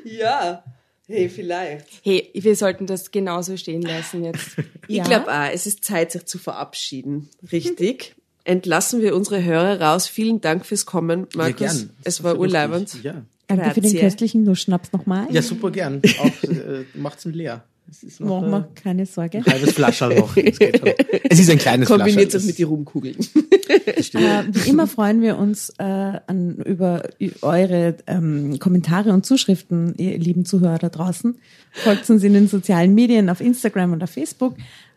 Ja. 0.03 0.63
Hey, 1.07 1.29
vielleicht. 1.29 1.85
Hey, 2.03 2.29
wir 2.33 2.55
sollten 2.55 2.87
das 2.87 3.11
genauso 3.11 3.57
stehen 3.57 3.81
lassen 3.81 4.23
jetzt. 4.23 4.57
Ich 4.87 4.97
Ja. 4.97 5.03
glaube 5.03 5.31
auch, 5.31 5.49
es 5.51 5.65
ist 5.65 5.83
Zeit, 5.83 6.11
sich 6.11 6.25
zu 6.25 6.37
verabschieden. 6.37 7.29
Richtig. 7.51 8.15
Entlassen 8.43 9.01
wir 9.01 9.15
unsere 9.15 9.43
Hörer 9.43 9.81
raus. 9.81 10.07
Vielen 10.07 10.41
Dank 10.41 10.63
fürs 10.65 10.85
Kommen, 10.85 11.21
Ja, 11.33 11.37
Markus. 11.37 11.57
gern. 11.57 11.89
es 12.03 12.23
war 12.23 12.33
ist 12.33 12.39
urleibend. 12.39 13.03
Ja. 13.03 13.23
Danke 13.47 13.71
für 13.71 13.81
den 13.81 13.95
köstlichen 13.97 14.45
Lustschnaps 14.45 14.91
nochmal. 14.91 15.27
ja, 15.31 15.41
super 15.41 15.71
gern. 15.71 16.01
Auch 16.19 16.43
äh, 16.49 16.85
macht's 16.93 17.25
ihn 17.25 17.33
leer. 17.33 17.63
Es 17.89 18.03
ist 18.03 18.19
noch 18.19 18.41
Machen 18.41 18.47
äh, 18.47 18.51
wir 18.51 18.69
keine 18.75 19.05
Sorge. 19.05 19.39
ein 19.39 19.45
halbes 19.45 19.73
Flascherl 19.73 20.15
noch. 20.15 20.35
Das 20.45 20.59
geht 20.59 20.79
schon. 20.79 20.89
Es 21.29 21.39
ist 21.39 21.49
ein 21.49 21.57
kleines 21.57 21.87
Kombiniert 21.87 22.31
Flascherl. 22.31 22.39
es 22.39 22.45
mit 22.45 22.59
den 22.59 22.67
Rumkugeln. 22.67 23.15
Äh, 23.67 24.43
wie 24.47 24.69
immer 24.69 24.87
freuen 24.87 25.21
wir 25.21 25.37
uns 25.37 25.73
äh, 25.79 25.83
an, 25.83 26.57
über 26.65 27.03
eure 27.41 27.95
ähm, 28.07 28.59
Kommentare 28.59 29.11
und 29.11 29.25
Zuschriften, 29.25 29.95
ihr 29.97 30.17
lieben 30.17 30.45
Zuhörer 30.45 30.77
da 30.77 30.89
draußen. 30.89 31.35
Folgt 31.71 32.09
uns 32.09 32.23
in 32.23 32.33
den 32.33 32.47
sozialen 32.47 32.93
Medien 32.93 33.29
auf 33.29 33.41
Instagram 33.41 33.93
und 33.93 34.03
auf 34.03 34.11
Facebook 34.11 34.55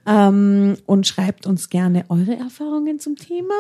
ähm, 0.09 0.77
und 0.87 1.07
schreibt 1.07 1.47
uns 1.47 1.69
gerne 1.69 2.05
eure 2.09 2.37
Erfahrungen 2.37 2.99
zum 2.99 3.17
Thema. 3.17 3.55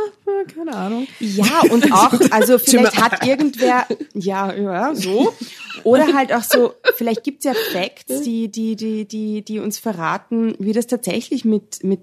Keine 0.54 0.74
Ahnung. 0.74 1.06
Ja, 1.20 1.62
und 1.70 1.92
auch, 1.92 2.18
also 2.30 2.58
vielleicht 2.58 3.00
hat 3.02 3.26
irgendwer, 3.26 3.86
ja, 4.14 4.54
ja, 4.54 4.94
so. 4.94 5.34
Oder 5.84 6.14
halt 6.14 6.32
auch 6.32 6.42
so, 6.42 6.72
vielleicht 6.96 7.22
gibt's 7.22 7.44
ja 7.44 7.52
Facts, 7.72 8.22
die, 8.22 8.48
die, 8.48 8.76
die, 8.76 9.04
die, 9.04 9.42
die 9.42 9.58
uns 9.58 9.78
verraten, 9.78 10.54
wie 10.58 10.72
das 10.72 10.86
tatsächlich 10.86 11.44
mit, 11.44 11.84
mit 11.84 12.00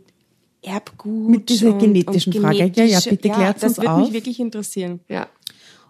Erbgut 0.61 1.29
Mit 1.29 1.49
dieser 1.49 1.73
und, 1.73 1.79
genetischen 1.79 2.33
und 2.33 2.41
Frage. 2.41 2.71
Ja, 2.75 2.83
ja, 2.83 2.99
bitte 2.99 3.27
ja, 3.27 3.33
klärt's 3.33 3.61
das 3.61 3.71
uns 3.71 3.77
würde 3.79 3.91
auf. 3.91 3.99
mich 4.01 4.13
wirklich 4.13 4.39
interessieren. 4.39 4.99
Ja. 5.07 5.27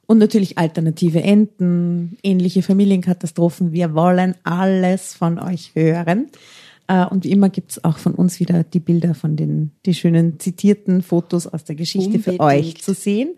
Und 0.07 0.19
natürlich 0.19 0.57
alternative 0.57 1.21
Enden, 1.21 2.17
ähnliche 2.21 2.61
Familienkatastrophen. 2.61 3.73
Wir 3.73 3.95
wollen 3.95 4.35
alles 4.43 5.13
von 5.13 5.39
euch 5.39 5.71
hören. 5.73 6.29
Äh, 6.87 7.05
und 7.05 7.23
wie 7.23 7.31
immer 7.31 7.49
gibt 7.49 7.71
es 7.71 7.83
auch 7.83 7.97
von 7.97 8.13
uns 8.13 8.39
wieder 8.39 8.63
die 8.63 8.79
Bilder 8.79 9.15
von 9.15 9.35
den, 9.35 9.71
die 9.85 9.93
schönen 9.93 10.39
zitierten 10.39 11.01
Fotos 11.01 11.47
aus 11.47 11.63
der 11.63 11.75
Geschichte 11.75 12.17
Unbedingt. 12.17 12.37
für 12.37 12.39
euch 12.39 12.81
zu 12.81 12.93
sehen. 12.93 13.35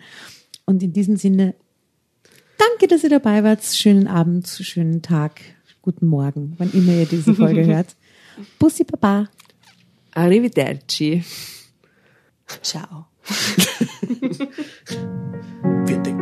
Und 0.65 0.83
in 0.83 0.93
diesem 0.93 1.15
Sinne, 1.15 1.55
danke, 2.57 2.87
dass 2.87 3.03
ihr 3.03 3.09
dabei 3.09 3.43
wart. 3.43 3.63
Schönen 3.63 4.07
Abend, 4.07 4.47
schönen 4.47 5.01
Tag, 5.01 5.41
guten 5.81 6.07
Morgen, 6.07 6.55
wann 6.57 6.71
immer 6.73 6.93
ihr 6.93 7.05
diese 7.05 7.33
Folge 7.33 7.65
hört. 7.73 7.95
Bussi 8.59 8.83
Baba. 8.83 9.29
Arrivederci. 10.13 11.23
Ciao. 12.61 13.05
Vierte. 15.85 16.17